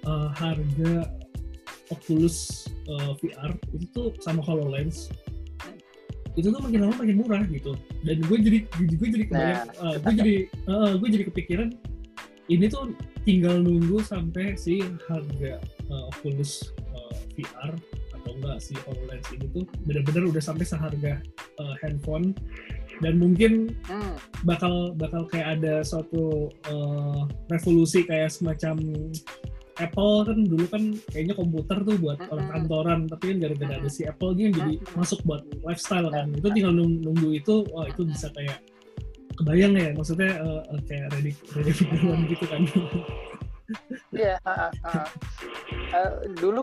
uh, 0.08 0.28
harga 0.32 1.06
Oculus 1.92 2.66
uh, 2.88 3.12
VR 3.20 3.52
itu 3.76 3.86
tuh 3.92 4.08
sama 4.24 4.40
HoloLens. 4.40 5.12
Itu 6.32 6.48
tuh 6.48 6.64
makin 6.64 6.88
lama 6.88 6.96
makin 6.96 7.16
murah 7.20 7.44
gitu. 7.44 7.76
Dan 8.00 8.24
gue 8.24 8.36
jadi 8.40 8.58
gue 8.96 9.08
jadi 9.20 9.24
kebayang 9.28 9.68
uh, 9.76 9.96
gue 10.00 10.12
jadi 10.16 10.36
uh, 10.66 10.92
gue 10.96 11.08
jadi 11.12 11.24
kepikiran 11.28 11.68
ini 12.48 12.66
tuh 12.72 12.96
tinggal 13.22 13.60
nunggu 13.62 14.02
sampai 14.02 14.58
si 14.58 14.82
harga 15.06 15.60
uh, 15.92 16.10
Oculus 16.16 16.72
uh, 16.96 17.14
VR 17.36 17.76
atau 18.16 18.30
enggak 18.38 18.58
si 18.64 18.74
HoloLens 18.88 19.26
ini 19.34 19.46
tuh 19.52 19.64
benar-benar 19.84 20.24
udah 20.32 20.42
sampai 20.42 20.64
seharga 20.64 21.20
uh, 21.60 21.74
handphone. 21.84 22.32
Dan 23.02 23.18
mungkin 23.18 23.74
Hmm. 23.90 24.14
bakal 24.46 24.94
bakal 24.94 25.26
kayak 25.26 25.58
ada 25.58 25.82
suatu 25.82 26.54
uh, 26.70 27.26
revolusi 27.50 28.06
kayak 28.06 28.30
semacam 28.30 28.78
Apple 29.80 30.28
kan 30.28 30.38
dulu 30.44 30.64
kan 30.68 30.82
kayaknya 31.08 31.34
komputer 31.38 31.78
tuh 31.80 31.96
buat 31.96 32.18
Mm-mm. 32.20 32.32
orang 32.32 32.46
kantoran 32.52 33.00
tapi 33.08 33.24
kan 33.32 33.36
gara-gara 33.40 33.74
ada 33.80 33.90
si 33.90 34.02
Apple 34.04 34.36
ini 34.36 34.52
jadi 34.52 34.72
Mm-mm. 34.80 34.96
masuk 34.98 35.20
buat 35.24 35.42
lifestyle 35.64 36.08
kan 36.12 36.28
itu 36.32 36.48
tinggal 36.52 36.72
nung- 36.76 37.00
nunggu 37.00 37.32
itu 37.36 37.64
wah 37.72 37.88
itu 37.88 38.04
bisa 38.04 38.28
kayak 38.36 38.60
kebayang 39.40 39.72
ya 39.80 39.90
maksudnya 39.96 40.30
uh, 40.44 40.60
uh, 40.68 40.80
kayak 40.84 41.08
ready 41.16 41.32
ready 41.56 41.72
gitu 42.28 42.44
kan 42.48 42.62
Iya, 44.12 44.36
ah, 44.44 44.68
ah, 44.68 44.72
ah. 44.84 45.08
Eh, 45.72 46.10
dulu 46.36 46.60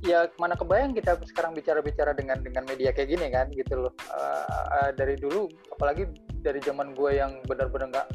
ya 0.00 0.24
mana 0.40 0.56
kebayang 0.56 0.96
kita 0.96 1.20
sekarang 1.28 1.52
bicara-bicara 1.52 2.16
dengan 2.16 2.40
dengan 2.40 2.64
media 2.64 2.94
kayak 2.96 3.12
gini 3.12 3.28
kan 3.28 3.52
gitu 3.52 3.76
loh. 3.76 3.92
Eh, 4.16 4.46
eh, 4.48 4.90
dari 4.96 5.20
dulu 5.20 5.52
apalagi 5.68 6.08
dari 6.42 6.60
zaman 6.62 6.94
gue 6.94 7.18
yang 7.18 7.38
benar-benar 7.44 7.90
nggak 7.90 8.08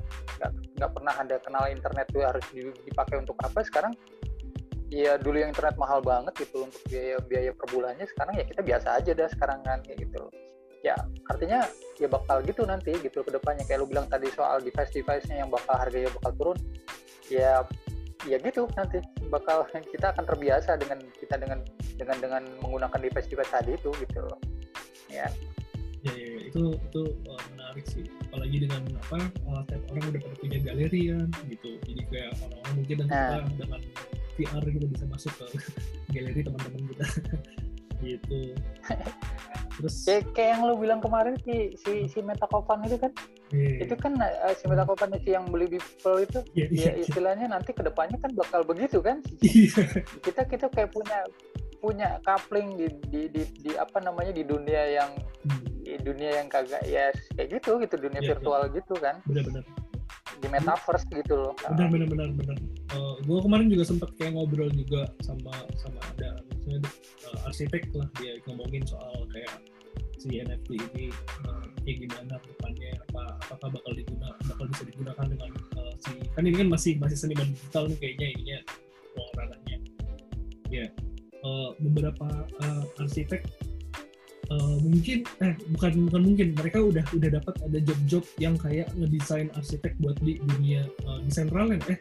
nggak 0.79 0.91
pernah 0.91 1.13
ada 1.15 1.35
kenal 1.43 1.63
internet 1.69 2.05
tuh 2.11 2.23
harus 2.23 2.45
di- 2.51 2.75
dipakai 2.87 3.19
untuk 3.21 3.37
apa 3.43 3.63
sekarang 3.63 3.93
ya 4.93 5.17
dulu 5.17 5.41
yang 5.41 5.49
internet 5.49 5.73
mahal 5.81 6.05
banget 6.05 6.33
gitu 6.37 6.69
untuk 6.69 6.81
biaya 6.85 7.17
biaya 7.25 7.49
per 7.49 7.65
bulannya 7.73 8.05
sekarang 8.05 8.33
ya 8.37 8.45
kita 8.45 8.61
biasa 8.61 8.87
aja 9.01 9.11
dah 9.17 9.29
sekarang 9.33 9.59
kan 9.65 9.81
kayak 9.81 10.05
gitu. 10.05 10.23
Ya 10.85 10.93
artinya 11.31 11.65
ya 11.97 12.07
bakal 12.11 12.43
gitu 12.45 12.67
nanti 12.67 12.93
gitu 13.01 13.25
ke 13.25 13.31
depannya. 13.33 13.65
Kayak 13.65 13.79
lu 13.81 13.87
bilang 13.89 14.05
tadi 14.11 14.29
soal 14.35 14.61
device-device-nya 14.61 15.41
yang 15.41 15.49
bakal 15.49 15.79
harganya 15.79 16.13
bakal 16.21 16.31
turun 16.37 16.57
ya 17.31 17.63
ya 18.23 18.37
gitu 18.39 18.69
nanti 18.77 19.01
bakal 19.27 19.65
kita 19.93 20.13
akan 20.13 20.23
terbiasa 20.29 20.77
dengan 20.77 20.99
kita 21.17 21.35
dengan 21.41 21.59
dengan 21.97 22.17
dengan 22.21 22.43
menggunakan 22.61 22.99
device 23.01 23.27
device 23.31 23.51
tadi 23.51 23.73
itu 23.73 23.89
gitu 23.97 24.19
loh. 24.21 24.39
Ya, 25.09 25.29
ya, 26.05 26.13
ya, 26.13 26.32
itu 26.53 26.77
itu 26.77 27.01
uh, 27.25 27.43
menarik 27.57 27.85
sih. 27.89 28.05
Apalagi 28.29 28.69
dengan 28.69 28.85
apa 29.01 29.25
uh, 29.49 29.61
tiap 29.65 29.81
orang 29.89 30.05
udah 30.13 30.21
pada 30.21 30.35
punya 30.37 30.57
galeri 30.61 31.01
kan 31.09 31.27
gitu. 31.49 31.69
Jadi 31.81 32.01
kayak 32.13 32.31
orang-orang 32.45 32.73
mungkin 32.77 32.95
nanti 33.01 33.13
Nah. 33.17 33.25
kita 33.41 33.53
dengan 33.57 33.81
VR 34.37 34.63
gitu 34.69 34.85
bisa 34.93 35.05
masuk 35.09 35.33
ke 35.33 35.45
galeri 36.13 36.39
teman-teman 36.45 36.81
kita. 36.93 37.05
Gitu. 38.03 38.51
Terus 39.79 39.95
kayak, 40.03 40.35
kayak 40.35 40.49
yang 40.51 40.61
lu 40.67 40.75
bilang 40.75 40.99
kemarin 40.99 41.39
si 41.47 41.71
si 41.79 42.03
si 42.11 42.19
Metakovan 42.19 42.83
itu 42.83 42.99
kan? 42.99 43.15
Iya, 43.47 43.87
itu 43.87 43.95
kan 43.95 44.19
eh, 44.19 44.51
si 44.59 44.67
Metakovan 44.67 45.15
si 45.23 45.31
yang 45.31 45.47
beli 45.47 45.71
Beeple 45.71 46.27
itu? 46.27 46.39
Iya, 46.51 46.67
iya, 46.67 46.83
ya 46.83 46.91
istilahnya 46.99 47.47
nanti 47.55 47.71
ke 47.71 47.79
depannya 47.79 48.19
kan 48.19 48.35
bakal 48.35 48.67
begitu 48.67 48.99
kan? 48.99 49.23
Iya, 49.39 50.03
kita 50.19 50.43
kita 50.51 50.67
kayak 50.67 50.91
punya 50.91 51.23
punya 51.79 52.19
coupling 52.27 52.75
di 52.75 52.87
di, 53.07 53.21
di, 53.31 53.41
di 53.63 53.71
apa 53.79 54.03
namanya 54.03 54.35
di 54.35 54.43
dunia 54.43 54.83
yang 54.99 55.11
Hmm, 55.43 55.63
di 55.93 55.97
dunia 56.01 56.41
yang 56.41 56.49
kagak 56.49 56.81
ya 56.89 57.13
kayak 57.37 57.61
gitu 57.61 57.77
gitu 57.77 57.95
dunia 58.01 58.21
Iya, 58.25 58.29
virtual 58.33 58.61
gitu 58.73 58.95
kan. 58.97 59.21
Benar-benar 59.29 59.63
di 60.41 60.47
metaverse 60.49 61.07
gitu 61.13 61.33
loh. 61.37 61.53
Benar 61.55 61.87
benar 61.93 62.07
benar 62.09 62.29
benar. 62.35 62.57
Eh, 62.93 63.15
gue 63.23 63.39
kemarin 63.39 63.67
juga 63.71 63.83
sempat 63.87 64.09
kayak 64.17 64.35
ngobrol 64.35 64.69
juga 64.73 65.07
sama 65.23 65.53
sama 65.79 65.99
ada 66.13 66.41
misalnya 66.57 66.89
eh, 67.31 67.47
arsitek 67.47 67.89
lah 67.95 68.07
dia 68.19 68.37
ngomongin 68.49 68.83
soal 68.83 69.23
kayak 69.31 69.53
si 70.19 70.39
NFT 70.39 70.67
ini 70.77 71.05
eh, 71.13 71.65
kayak 71.87 71.97
gimana 72.07 72.35
depannya 72.43 72.91
apa 73.09 73.23
apakah 73.49 73.69
bakal 73.79 73.91
digunakan 73.95 74.37
bakal 74.49 74.65
bisa 74.69 74.83
digunakan 74.87 75.25
dengan 75.25 75.49
eh, 75.79 75.93
si 76.01 76.11
kan 76.35 76.43
ini 76.43 76.55
kan 76.59 76.69
masih 76.69 76.93
masih 76.99 77.17
seniman 77.17 77.49
digital 77.53 77.87
nih 77.87 77.97
kayaknya 78.01 78.27
ininya 78.35 78.59
ranahnya. 79.39 79.77
Ya 80.69 80.85
eh, 81.43 81.69
beberapa 81.81 82.27
eh, 82.61 83.01
arsitek 83.01 83.41
eh, 84.53 84.75
mungkin 84.79 85.17
eh 85.39 85.53
bukan 85.73 85.91
bukan 86.07 86.21
mungkin 86.23 86.47
mereka 86.53 86.77
udah 86.79 87.05
udah 87.09 87.29
dapat 87.33 87.55
ada 87.59 87.79
job-job 87.81 88.23
yang 88.37 88.55
kayak 88.55 88.87
ngedesain 88.93 89.49
arsitek 89.53 89.93
buat 89.97 90.17
di 90.21 90.37
dunia 90.39 90.85
eh, 90.85 91.19
desain 91.25 91.49
ralen 91.49 91.81
eh 91.89 91.97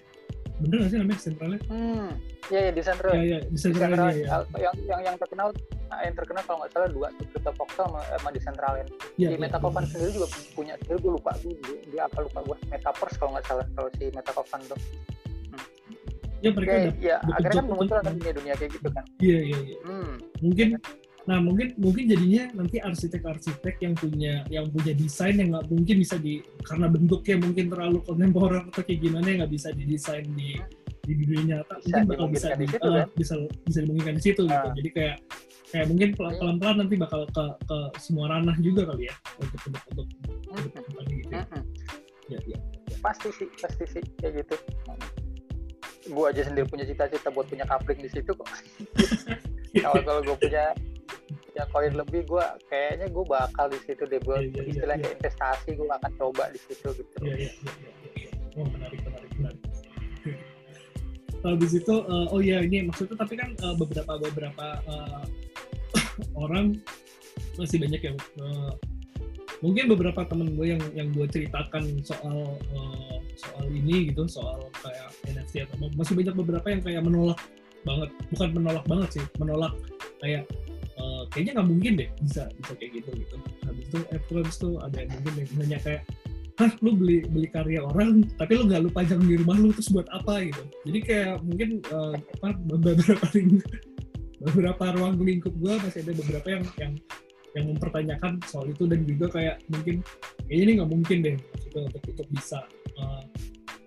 bener 0.61 0.79
nggak 0.79 0.91
sih 0.91 0.99
namanya 1.01 1.17
desain 1.19 1.37
ralen 1.41 1.61
hmm 1.67 2.09
ya 2.51 2.59
ya 2.69 2.71
desain 2.71 2.99
real 3.01 3.15
ya 3.15 3.23
ya 3.23 3.39
desain 3.49 3.73
Desain 3.73 3.89
ralen 3.89 3.99
Real, 3.99 4.13
ya, 4.13 4.27
ya. 4.29 4.39
yang 4.61 4.75
yang 4.85 5.01
yang 5.03 5.17
terkenal 5.17 5.49
nah, 5.89 6.01
yang 6.03 6.15
terkenal 6.15 6.43
kalau 6.45 6.59
nggak 6.61 6.71
salah 6.71 6.89
dua 6.91 7.09
Crypto 7.17 7.51
Voxel 7.55 7.85
sama, 7.87 8.01
sama 8.13 8.29
Decentraland. 8.31 8.89
ya, 8.91 8.95
si 9.17 9.23
ya, 9.23 9.29
bener. 9.33 9.89
sendiri 9.89 10.11
juga 10.13 10.27
punya 10.53 10.75
dia 10.77 10.97
gue 10.99 11.13
lupa 11.13 11.31
dia, 11.39 11.55
dia 11.87 12.03
apa 12.05 12.19
lupa 12.21 12.39
gue 12.43 12.57
Metaverse 12.69 13.17
kalau 13.17 13.31
nggak 13.33 13.47
salah 13.47 13.67
kalau 13.73 13.89
si 13.95 14.05
Metakovan 14.11 14.61
tuh. 14.67 14.81
ya 16.43 16.51
mereka 16.51 16.73
dap- 16.83 16.99
ya 16.99 17.17
akhirnya 17.23 17.55
kan 17.55 17.67
bermunculan 17.71 18.03
itu. 18.03 18.07
kan 18.07 18.15
dunia-dunia 18.19 18.55
kayak 18.59 18.71
gitu 18.75 18.89
kan. 18.91 19.05
iya 19.19 19.39
iya 19.41 19.59
iya 19.63 19.79
Hmm. 19.87 20.13
mungkin 20.43 20.69
nah 21.23 21.39
mungkin 21.39 21.71
mungkin 21.79 22.11
jadinya 22.11 22.51
nanti 22.51 22.83
arsitek-arsitek 22.83 23.75
yang 23.79 23.95
punya 23.95 24.43
yang 24.51 24.67
punya 24.69 24.91
desain 24.91 25.39
yang 25.39 25.55
nggak 25.55 25.71
mungkin 25.71 25.97
bisa 26.03 26.19
di 26.19 26.43
karena 26.67 26.91
bentuknya 26.91 27.37
mungkin 27.39 27.71
terlalu 27.71 27.99
kontemporer 28.03 28.67
atau 28.67 28.83
kayak 28.83 29.01
gimana 29.01 29.27
yang 29.31 29.39
nggak 29.47 29.55
bisa 29.55 29.69
didesain 29.71 30.27
di 30.35 30.59
di 31.03 31.13
dunia 31.19 31.63
nyata 31.63 31.79
Bisa 31.79 31.99
mungkin 31.99 32.07
bakal 32.11 32.27
bisa 32.31 32.47
di 32.55 32.59
di, 32.59 32.67
situ, 32.71 32.83
eh, 32.83 32.95
kan? 32.95 33.09
bisa 33.15 33.35
bisa 33.63 33.79
dimungkinkan 33.83 34.15
di 34.19 34.23
situ 34.23 34.43
gitu 34.45 34.55
Ah. 34.67 34.75
jadi 34.75 34.91
kayak 34.91 35.17
kayak 35.73 35.87
mungkin 35.89 36.09
pelan- 36.13 36.37
pelan-pelan 36.37 36.77
nanti 36.83 36.95
bakal 36.95 37.21
ke 37.27 37.45
ke 37.65 37.79
semua 37.97 38.25
ranah 38.29 38.57
juga 38.59 38.83
kali 38.87 39.07
ya 39.07 39.15
untuk 39.39 39.61
untuk 39.63 39.83
untuk 39.95 40.07
untuk 40.51 40.73
depannya 40.75 41.15
gitu 41.17 41.33
ya. 41.33 41.43
Hmm. 41.49 41.65
ya 42.29 42.39
ya 42.51 42.59
Pasti 42.99 43.29
sih, 43.35 43.49
pasti 43.59 43.83
sih 43.89 44.03
kayak 44.17 44.47
gitu. 44.47 44.55
Gue 46.07 46.25
aja 46.31 46.47
sendiri 46.47 46.67
punya 46.67 46.87
cita-cita 46.87 47.31
buat 47.31 47.47
punya 47.47 47.67
coupling 47.67 47.99
di 47.99 48.11
situ 48.11 48.31
kok. 48.31 48.47
kalau 49.83 49.99
kalau 50.03 50.21
gue 50.23 50.37
punya 50.39 50.71
ya 51.53 51.69
koin 51.69 51.93
lebih 51.93 52.25
gue 52.25 52.47
kayaknya 52.73 53.07
gue 53.13 53.25
bakal 53.29 53.69
di 53.69 53.79
situ 53.85 54.03
deh 54.09 54.21
buat 54.25 54.41
Iya, 54.41 54.49
iya, 54.49 54.63
iya, 54.65 54.71
istilahnya 54.73 55.03
kayak 55.05 55.17
investasi 55.21 55.69
gue 55.77 55.87
akan 55.89 56.13
coba 56.17 56.45
di 56.49 56.61
situ 56.65 56.89
gitu. 56.97 57.17
Iya, 57.21 57.35
iya, 57.37 57.51
iya, 57.53 57.73
iya, 57.77 57.93
iya. 58.17 58.31
Oh, 58.57 58.67
menarik, 58.69 59.01
menarik, 59.05 59.31
menarik. 59.37 59.61
Habis 61.43 61.73
itu, 61.75 61.95
eh, 62.07 62.27
oh 62.31 62.41
iya 62.41 62.63
ini 62.63 62.87
maksudnya 62.87 63.19
tapi 63.19 63.35
kan 63.37 63.51
eh, 63.53 63.75
beberapa 63.77 64.13
beberapa 64.17 64.67
eh, 64.87 65.25
orang 66.45 66.79
masih 67.61 67.77
banyak 67.83 68.01
yang 68.01 68.17
eh, 68.17 68.73
mungkin 69.61 69.85
beberapa 69.93 70.25
temen 70.25 70.57
gue 70.57 70.67
yang 70.73 70.83
yang 70.97 71.09
gue 71.13 71.27
ceritakan 71.29 72.01
soal 72.01 72.57
eh, 72.73 73.17
soal 73.37 73.65
ini 73.69 74.09
gitu, 74.09 74.25
soal 74.25 74.73
kayak 74.81 75.11
NFT 75.29 75.69
atau 75.69 75.77
masih 75.99 76.17
banyak 76.17 76.35
beberapa 76.39 76.67
yang 76.73 76.81
kayak 76.81 77.03
menolak 77.05 77.41
banget, 77.83 78.11
bukan 78.31 78.49
menolak 78.55 78.85
banget 78.87 79.09
sih, 79.19 79.25
menolak 79.43 79.75
kayak 80.23 80.47
eh, 80.99 81.23
kayaknya 81.33 81.53
nggak 81.61 81.69
mungkin 81.69 81.93
deh 82.01 82.09
bisa 82.21 82.43
bisa 82.59 82.73
kayak 82.77 82.91
gitu 83.01 83.11
gitu. 83.17 83.37
Habis 83.65 83.85
itu, 83.89 83.99
eh, 84.11 84.21
terus 84.29 84.55
tuh 84.61 84.75
ada 84.83 84.97
yang 85.01 85.11
mungkin 85.21 85.33
yang 85.41 85.51
nanya 85.61 85.79
kayak 85.81 86.03
hah 86.61 86.73
lu 86.85 86.93
beli 86.95 87.25
beli 87.33 87.49
karya 87.49 87.81
orang 87.81 88.29
tapi 88.37 88.61
lu 88.61 88.69
nggak 88.69 88.85
lu 88.85 88.91
pajang 88.93 89.25
di 89.25 89.41
rumah 89.41 89.57
lu 89.57 89.73
terus 89.73 89.89
buat 89.89 90.05
apa 90.13 90.45
gitu 90.45 90.63
jadi 90.85 90.99
kayak 91.01 91.35
mungkin 91.49 91.69
eh, 91.81 92.15
apa 92.39 92.49
beberapa 92.69 93.27
ling- 93.37 93.65
beberapa 94.43 94.85
ruang 94.99 95.17
lingkup 95.23 95.55
gue 95.57 95.75
masih 95.81 96.05
ada 96.05 96.13
beberapa 96.19 96.49
yang 96.51 96.65
yang 96.77 96.93
yang 97.53 97.65
mempertanyakan 97.69 98.41
soal 98.49 98.65
itu 98.69 98.85
dan 98.89 99.05
juga 99.05 99.29
kayak 99.33 99.57
mungkin 99.69 100.01
kayaknya 100.49 100.63
ini 100.65 100.73
nggak 100.81 100.91
mungkin 100.93 101.19
deh 101.25 101.37
untuk 101.81 102.03
untuk 102.05 102.29
bisa 102.33 102.59
eh, 103.01 103.23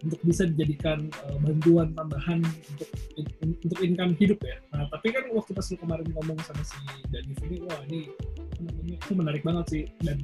untuk 0.06 0.22
bisa 0.22 0.46
dijadikan 0.46 1.10
eh, 1.10 1.38
bantuan 1.42 1.90
tambahan 1.98 2.40
untuk 2.46 2.90
in- 3.18 3.58
untuk 3.66 3.80
income 3.82 4.14
hidup 4.22 4.40
ya. 4.46 4.58
Nah 4.78 4.86
tapi 4.94 5.10
kan 5.10 5.26
waktu 5.34 5.52
pas 5.58 5.66
lu 5.66 5.78
kemarin 5.82 6.08
ngomong 6.14 6.38
sama 6.46 6.62
si 6.62 6.78
Danif 7.10 7.40
ini 7.42 7.58
wah 7.66 7.82
ini 7.90 8.14
namanya 8.62 8.96
itu 9.02 9.12
menarik 9.18 9.42
banget 9.42 9.66
sih. 9.74 9.84
Dan 10.06 10.22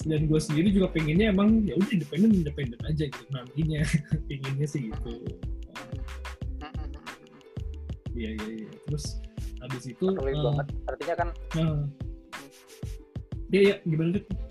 dan 0.00 0.20
gue 0.26 0.40
sendiri 0.40 0.74
juga 0.74 0.90
pengennya 0.90 1.30
emang 1.30 1.62
ya 1.62 1.78
udah 1.78 1.90
independen 1.94 2.30
independen 2.34 2.80
aja 2.82 3.04
gitu 3.06 3.30
nantinya. 3.30 3.80
Pengennya 4.28 4.66
sih 4.66 4.90
gitu. 4.90 5.10
Iya 8.18 8.30
iya 8.34 8.48
iya. 8.66 8.70
Terus 8.90 9.22
habis 9.62 9.84
itu 9.86 10.04
uh, 10.10 10.18
banget 10.18 10.66
artinya 10.90 11.14
kan 11.14 11.28
uh, 11.62 11.80
iya 13.54 13.60
iya. 13.70 13.74
Gimana 13.86 14.18
tuh 14.18 14.49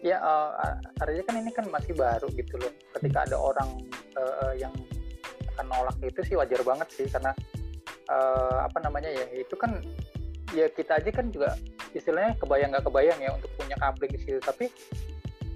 ya 0.00 0.16
uh, 0.20 0.56
artinya 1.00 1.24
kan 1.28 1.36
ini 1.44 1.50
kan 1.52 1.66
masih 1.68 1.92
baru 1.92 2.28
gitu 2.32 2.56
loh. 2.56 2.72
Ketika 2.96 3.28
ada 3.28 3.36
orang 3.36 3.68
uh, 4.16 4.52
yang 4.56 4.72
akan 5.56 5.66
nolak 5.68 5.96
itu 6.00 6.20
sih 6.24 6.36
wajar 6.36 6.60
banget 6.64 6.88
sih. 6.92 7.06
Karena 7.08 7.32
uh, 8.08 8.64
apa 8.64 8.78
namanya 8.80 9.12
ya 9.12 9.24
itu 9.36 9.54
kan 9.56 9.76
ya 10.56 10.66
kita 10.72 10.98
aja 10.98 11.10
kan 11.12 11.28
juga 11.30 11.54
istilahnya 11.92 12.34
kebayang 12.40 12.72
nggak 12.72 12.84
kebayang 12.88 13.18
ya 13.20 13.30
untuk 13.36 13.50
punya 13.60 13.76
kabling 13.76 14.12
di 14.16 14.20
situ. 14.24 14.40
Tapi 14.40 14.66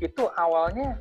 itu 0.04 0.22
awalnya 0.36 1.00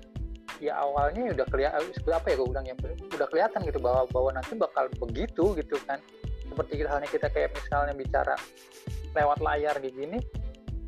ya 0.64 0.80
awalnya 0.80 1.28
ya 1.28 1.32
udah 1.36 1.48
kelihatan 1.52 1.82
apa 2.16 2.28
ya 2.32 2.36
gue 2.40 2.48
bilang 2.48 2.66
ya 2.66 2.76
udah 3.12 3.28
kelihatan 3.28 3.60
gitu 3.68 3.80
bahwa 3.84 4.08
bahwa 4.08 4.30
nanti 4.40 4.56
bakal 4.56 4.88
begitu 5.04 5.52
gitu 5.60 5.76
kan. 5.84 6.00
Seperti 6.48 6.86
halnya 6.86 7.10
kita 7.10 7.28
kayak 7.34 7.50
misalnya 7.58 7.98
bicara 7.98 8.38
lewat 9.18 9.42
layar 9.42 9.76
kayak 9.78 9.94
gini 9.94 10.22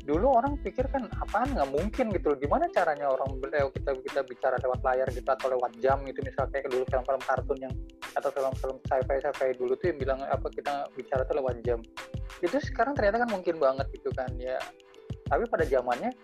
dulu 0.06 0.38
orang 0.38 0.54
pikir 0.62 0.86
kan 0.88 1.10
apaan? 1.18 1.50
Nggak 1.50 1.70
mungkin 1.74 2.06
gitu 2.14 2.32
loh. 2.32 2.38
Gimana 2.38 2.70
caranya 2.70 3.10
orang 3.10 3.42
beliau 3.42 3.68
kita 3.74 3.98
kita 3.98 4.20
bicara 4.22 4.56
lewat 4.62 4.80
layar 4.86 5.08
gitu 5.10 5.26
atau 5.26 5.50
lewat 5.50 5.74
jam 5.82 5.98
gitu. 6.06 6.22
Misalnya 6.22 6.50
kayak 6.54 6.66
dulu 6.70 6.84
film-film 6.86 7.22
kartun 7.26 7.58
yang 7.58 7.74
atau 8.14 8.30
film-film 8.30 8.76
sci-fi 8.86 9.18
sci-fi 9.18 9.50
dulu 9.58 9.74
tuh 9.74 9.86
yang 9.90 9.98
bilang 9.98 10.20
apa 10.22 10.46
kita 10.54 10.86
bicara 10.94 11.26
tuh 11.26 11.36
lewat 11.42 11.58
jam. 11.66 11.82
Itu 12.38 12.56
sekarang 12.62 12.94
ternyata 12.94 13.26
kan 13.26 13.30
mungkin 13.34 13.58
banget 13.58 13.86
gitu 13.90 14.08
kan 14.14 14.30
ya. 14.38 14.56
Tapi 15.26 15.42
pada 15.50 15.66
zamannya 15.66 16.14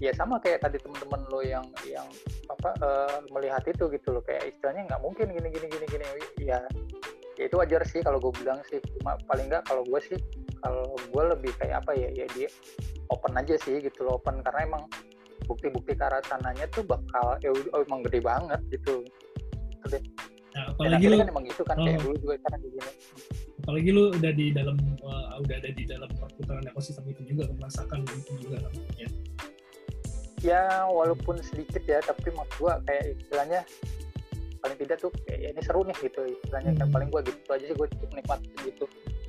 ya 0.00 0.10
sama 0.16 0.40
kayak 0.40 0.64
tadi 0.64 0.80
teman-teman 0.80 1.20
lo 1.28 1.44
yang 1.44 1.66
yang 1.84 2.08
apa 2.48 2.70
uh, 2.80 3.18
melihat 3.36 3.60
itu 3.68 3.92
gitu 3.92 4.08
loh. 4.16 4.24
Kayak 4.24 4.56
istilahnya 4.56 4.88
nggak 4.88 5.00
mungkin 5.04 5.36
gini 5.36 5.48
gini 5.52 5.66
gini 5.68 5.84
gini. 5.84 6.04
Ya 6.48 6.64
ya 7.36 7.44
itu 7.46 7.54
wajar 7.54 7.84
sih 7.84 8.00
kalau 8.00 8.16
gue 8.16 8.32
bilang 8.40 8.64
sih. 8.72 8.80
Cuma 8.98 9.20
paling 9.28 9.52
nggak 9.52 9.68
kalau 9.68 9.84
gue 9.84 10.00
sih 10.00 10.18
kalau 10.62 10.96
gue 10.98 11.24
lebih 11.36 11.52
kayak 11.58 11.84
apa 11.84 11.92
ya 11.94 12.08
ya 12.12 12.26
dia 12.34 12.48
open 13.08 13.34
aja 13.38 13.54
sih 13.62 13.80
gitu 13.80 14.04
loh 14.04 14.20
open 14.20 14.40
karena 14.44 14.68
emang 14.68 14.84
bukti-bukti 15.46 15.94
ke 15.96 16.04
arah 16.04 16.20
sananya 16.26 16.66
tuh 16.74 16.84
bakal 16.84 17.38
ya 17.40 17.54
oh, 17.54 17.82
emang 17.82 18.04
gede 18.04 18.20
banget 18.20 18.60
gitu. 18.74 19.06
Nah, 20.58 20.74
apalagi 20.74 21.06
lu 21.06 21.16
kan 21.22 21.28
emang 21.30 21.44
gitu 21.46 21.62
kan 21.62 21.76
oh. 21.78 21.84
kayak 21.86 22.00
dulu 22.02 22.16
juga 22.18 22.34
kan 22.44 22.58
gini. 22.58 22.80
Apalagi 23.62 23.88
lu 23.92 24.02
udah 24.10 24.32
di 24.32 24.46
dalam 24.50 24.76
uh, 25.04 25.38
udah 25.40 25.56
ada 25.60 25.70
di 25.70 25.84
dalam 25.86 26.08
perputaran 26.10 26.64
ekosistem 26.66 27.04
itu 27.08 27.22
juga 27.36 27.46
merasakan 27.54 28.02
itu 28.04 28.32
juga 28.42 28.56
kan 28.66 28.72
ya. 28.98 29.08
Ya 30.38 30.62
walaupun 30.86 31.42
sedikit 31.42 31.82
ya 31.86 31.98
tapi 32.02 32.30
maksud 32.30 32.54
gua 32.58 32.78
kayak 32.86 33.18
istilahnya 33.18 33.60
paling 34.58 34.78
tidak 34.78 34.98
tuh 34.98 35.10
kayak 35.26 35.38
ya 35.38 35.48
ini 35.54 35.62
seru 35.62 35.82
nih 35.86 35.96
gitu 36.02 36.20
istilahnya 36.26 36.70
hmm. 36.74 36.80
kan 36.82 36.88
paling 36.90 37.08
gua 37.10 37.22
gitu 37.22 37.38
aja 37.50 37.64
sih 37.66 37.76
gua 37.78 37.86
cukup 37.90 38.10
nikmatin 38.14 38.52
gitu 38.66 38.84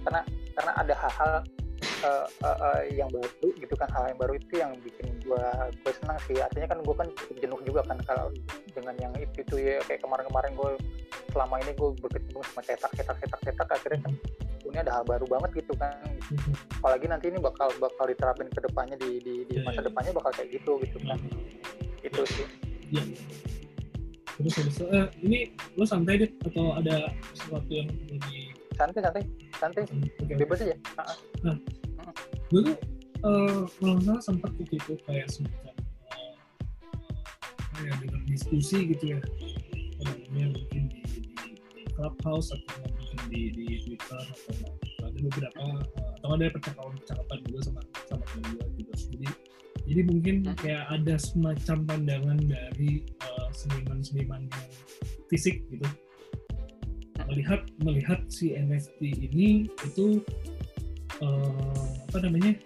karena 0.06 0.22
karena 0.56 0.72
ada 0.76 0.94
hal-hal 0.96 1.32
uh, 2.04 2.28
uh, 2.44 2.58
uh, 2.60 2.82
yang 2.92 3.08
baru 3.12 3.48
gitu 3.56 3.74
kan 3.76 3.90
hal 3.92 4.12
yang 4.12 4.20
baru 4.20 4.34
itu 4.36 4.54
yang 4.60 4.72
bikin 4.84 5.08
gue 5.24 5.46
gue 5.84 5.94
senang 6.02 6.20
sih. 6.28 6.38
Artinya 6.40 6.68
kan 6.76 6.80
gue 6.84 6.96
kan 6.96 7.08
jenuh 7.40 7.60
juga 7.64 7.82
kan 7.88 7.98
kalau 8.04 8.32
dengan 8.72 8.96
yang 9.00 9.14
itu 9.20 9.44
itu 9.44 9.56
ya 9.60 9.80
kayak 9.88 10.02
kemarin-kemarin 10.04 10.52
gue 10.56 10.72
selama 11.32 11.56
ini 11.62 11.72
gue 11.76 11.90
berkecimpung 12.00 12.44
sama 12.50 12.62
cetak 12.66 12.92
cetak 12.96 13.18
cetak 13.22 13.42
cetak 13.46 13.68
akhirnya 13.70 14.00
kan 14.10 14.14
ini 14.70 14.78
ada 14.86 14.92
hal 15.02 15.04
baru 15.08 15.26
banget 15.26 15.64
gitu 15.66 15.74
kan. 15.80 15.96
Apalagi 16.80 17.06
nanti 17.10 17.26
ini 17.32 17.40
bakal 17.42 17.72
bakal 17.80 18.06
diterapin 18.08 18.50
ke 18.52 18.60
depannya 18.62 18.98
di 19.00 19.20
di, 19.24 19.34
di 19.48 19.56
iya, 19.60 19.66
masa 19.66 19.82
iya. 19.82 19.88
depannya 19.90 20.12
bakal 20.14 20.32
kayak 20.36 20.50
gitu 20.54 20.72
gitu 20.84 20.98
kan. 21.04 21.20
Itu 22.06 22.22
sih. 22.28 22.48
Ya. 22.90 23.04
terus 24.40 24.56
terus. 24.56 24.78
Eh, 24.88 25.08
ini 25.20 25.40
lo 25.76 25.84
santai 25.84 26.16
deh 26.24 26.32
atau 26.48 26.72
ada 26.72 27.12
sesuatu 27.36 27.68
yang 27.76 27.92
lebih 28.08 28.56
santai 28.80 29.04
santai 29.04 29.24
santai 29.60 29.84
bebas 30.26 30.64
aja 30.64 30.76
nah 31.44 31.56
gue 32.50 32.62
tuh 32.66 32.78
uh, 33.24 33.62
kalau 33.80 33.94
nggak 34.00 34.06
salah 34.06 34.24
sempat 34.24 34.52
begitu 34.58 34.96
kayak 35.06 35.28
semacam 35.30 35.76
uh, 36.16 36.34
kayak 37.78 37.96
dengan 38.04 38.22
diskusi 38.28 38.78
gitu 38.96 39.18
ya. 39.18 39.20
Namanya 40.00 40.56
mungkin 40.56 40.84
di, 40.88 41.02
di, 41.76 41.84
clubhouse 41.96 42.56
atau 42.56 42.88
mungkin 42.88 43.20
di, 43.28 43.42
di 43.52 43.66
twitter 43.84 44.24
atau 44.24 45.04
ada 45.04 45.20
beberapa 45.20 45.60
uh, 46.00 46.12
atau 46.20 46.30
ada 46.36 46.46
percakapan 46.52 46.96
percakapan 47.04 47.38
juga 47.48 47.60
sama 47.68 47.82
sama 48.08 48.24
teman 48.32 48.50
gue 48.56 48.66
gitu 48.80 48.94
jadi 49.12 49.28
jadi 49.90 50.02
mungkin 50.06 50.36
hmm. 50.46 50.56
kayak 50.62 50.84
ada 50.88 51.16
semacam 51.20 51.78
pandangan 51.84 52.40
dari 52.46 53.04
uh, 53.26 53.50
seniman-seniman 53.52 54.48
yang 54.48 54.70
fisik 55.28 55.66
gitu 55.68 55.88
melihat 57.30 57.62
melihat 57.86 58.20
si 58.28 58.58
NFT 58.58 59.30
ini 59.30 59.70
itu 59.86 60.22
uh, 61.22 61.86
apa 62.10 62.18
namanya 62.26 62.58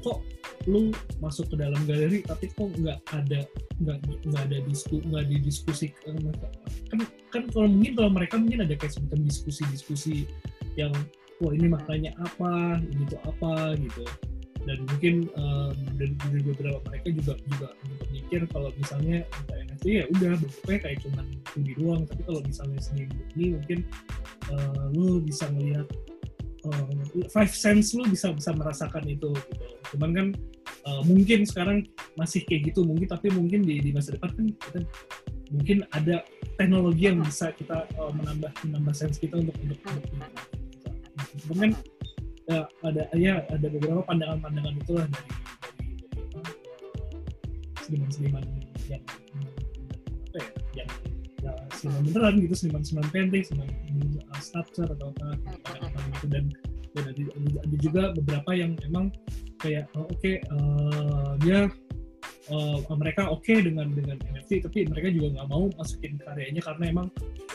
kok 0.00 0.24
lu 0.68 0.92
masuk 1.24 1.48
ke 1.52 1.56
dalam 1.56 1.80
galeri 1.88 2.20
tapi 2.24 2.52
kok 2.52 2.68
nggak 2.76 3.00
ada 3.16 3.48
nggak 3.80 3.98
nggak 4.28 4.42
ada 4.48 4.58
disku 4.68 5.00
nggak 5.08 5.24
didiskusikan 5.28 6.20
kan 6.92 7.00
kan 7.32 7.42
kalau 7.48 7.68
mungkin 7.68 7.92
kalau 7.96 8.10
mereka 8.12 8.34
mungkin 8.36 8.68
ada 8.68 8.76
kayak 8.76 8.92
semacam 8.92 9.24
diskusi-diskusi 9.24 10.28
yang 10.76 10.92
wah 11.40 11.52
ini 11.56 11.72
maknanya 11.72 12.12
apa 12.20 12.76
ini 12.80 13.04
tuh 13.08 13.20
apa 13.24 13.76
gitu 13.80 14.04
dan 14.68 14.78
mungkin 14.84 15.14
um, 15.40 15.72
dari, 15.96 16.12
dari 16.20 16.40
beberapa 16.44 16.78
mereka 16.84 17.08
juga 17.16 17.32
juga 17.48 17.68
berpikir 17.96 18.40
kalau 18.52 18.68
misalnya 18.76 19.24
NFT 19.48 19.84
ya 19.88 20.04
udah 20.12 20.32
bentuknya 20.36 20.78
kayak 20.84 20.98
cuman 21.04 21.26
2D 21.56 21.68
doang 21.80 22.02
tapi 22.04 22.22
kalau 22.28 22.40
misalnya 22.44 22.78
seni 22.84 23.04
ini 23.36 23.56
mungkin 23.56 23.78
uh, 24.52 24.84
lu 24.92 25.24
bisa 25.24 25.48
melihat 25.52 25.88
uh, 26.68 26.84
five 27.32 27.52
sense 27.52 27.96
lu 27.96 28.04
bisa 28.04 28.32
bisa 28.36 28.52
merasakan 28.52 29.04
itu 29.08 29.32
gitu. 29.32 29.66
Cuman 29.96 30.10
kan 30.12 30.26
uh, 30.84 31.02
mungkin 31.08 31.48
sekarang 31.48 31.88
masih 32.20 32.44
kayak 32.44 32.72
gitu 32.72 32.84
mungkin 32.84 33.08
tapi 33.08 33.32
mungkin 33.32 33.64
di, 33.64 33.80
di 33.80 33.90
masa 33.96 34.12
depan 34.16 34.30
kan 34.36 34.46
kita 34.52 34.80
mungkin 35.50 35.82
ada 35.90 36.22
teknologi 36.60 37.10
yang 37.10 37.24
bisa 37.24 37.50
kita 37.56 37.88
uh, 37.98 38.12
menambah 38.12 38.52
menambah 38.68 38.94
sense 38.94 39.18
kita 39.18 39.40
untuk 39.40 39.56
untuk, 39.64 39.78
untuk 39.88 40.12
mungkin 41.48 41.70
ya, 41.72 42.09
ada 42.84 43.02
ya 43.16 43.44
ada 43.48 43.66
beberapa 43.70 44.02
pandangan-pandangan 44.06 44.74
itulah 44.80 45.06
dari 45.08 45.30
dari, 45.60 46.22
dari 46.34 46.52
seniman-seniman 47.86 48.44
yang 48.90 49.02
apa 50.30 50.38
ya 50.38 50.48
yang 50.84 50.90
ya, 51.42 51.52
seniman 51.74 52.02
beneran 52.06 52.34
gitu 52.42 52.54
seniman-seniman 52.54 53.08
painting 53.10 53.42
seniman 53.46 53.70
sculpture 54.40 54.88
atau 54.88 55.12
apa 55.14 55.98
gitu 56.18 56.26
dan 56.30 56.44
dan 56.90 57.04
ada, 57.06 57.22
ada 57.62 57.76
juga 57.78 58.02
beberapa 58.18 58.50
yang 58.50 58.74
memang 58.88 59.14
kayak 59.62 59.86
oh, 59.94 60.08
oke 60.10 60.18
okay, 60.18 60.42
uh, 60.50 61.38
dia 61.38 61.70
uh, 62.50 62.78
mereka 62.98 63.30
oke 63.30 63.46
okay 63.46 63.62
dengan 63.62 63.94
dengan 63.94 64.18
NFT 64.18 64.66
tapi 64.66 64.88
mereka 64.90 65.08
juga 65.14 65.38
nggak 65.38 65.48
mau 65.48 65.70
masukin 65.78 66.18
karyanya 66.18 66.62
karena 66.64 66.84
emang 66.90 67.06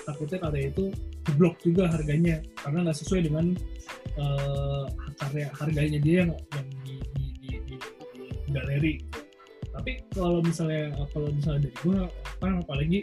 takutnya 0.08 0.39
karya 0.39 0.72
itu 0.72 0.93
blok 1.34 1.57
juga 1.65 1.89
harganya 1.89 2.41
karena 2.61 2.86
nggak 2.86 2.97
sesuai 3.01 3.21
dengan 3.26 3.45
uh, 4.21 4.86
karya 5.17 5.49
harganya 5.57 5.99
dia 5.99 6.15
yang, 6.26 6.32
yang 6.34 6.67
di, 6.86 6.95
di, 7.17 7.26
di, 7.41 7.49
di, 7.65 7.76
di 8.13 8.49
galeri. 8.53 8.95
Tapi 9.76 9.91
kalau 10.15 10.39
misalnya 10.39 10.95
kalau 11.11 11.28
misalnya 11.34 11.67
dari 11.67 11.76
gue 11.84 11.97
apa 12.07 12.47
apalagi 12.63 12.99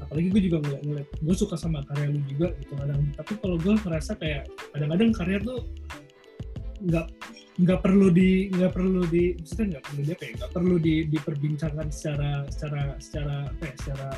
apalagi 0.00 0.28
gue 0.32 0.42
juga 0.48 0.58
ngeliat, 0.64 0.82
ngeliat 0.84 1.08
gue 1.20 1.34
suka 1.36 1.56
sama 1.60 1.84
karya 1.92 2.12
lu 2.12 2.20
juga 2.24 2.48
gitu 2.62 2.72
kadang. 2.78 3.02
Tapi 3.16 3.32
kalau 3.42 3.56
gue 3.60 3.74
ngerasa 3.76 4.12
kayak 4.16 4.48
kadang-kadang 4.72 5.10
karya 5.12 5.38
tuh 5.44 5.60
nggak 6.80 7.06
nggak 7.60 7.80
perlu 7.84 8.08
di 8.08 8.48
nggak 8.56 8.72
perlu 8.72 9.04
di 9.04 9.36
maksudnya 9.36 9.66
nggak 9.76 9.84
perlu 9.84 10.00
dia 10.00 10.16
kayak 10.16 10.32
nggak 10.40 10.52
perlu 10.56 10.76
di 10.80 10.94
diperbincangkan 11.12 11.88
secara 11.92 12.30
secara 12.48 12.82
secara 12.96 13.34
apa 13.52 13.64
ya 13.68 13.74
secara 13.76 14.08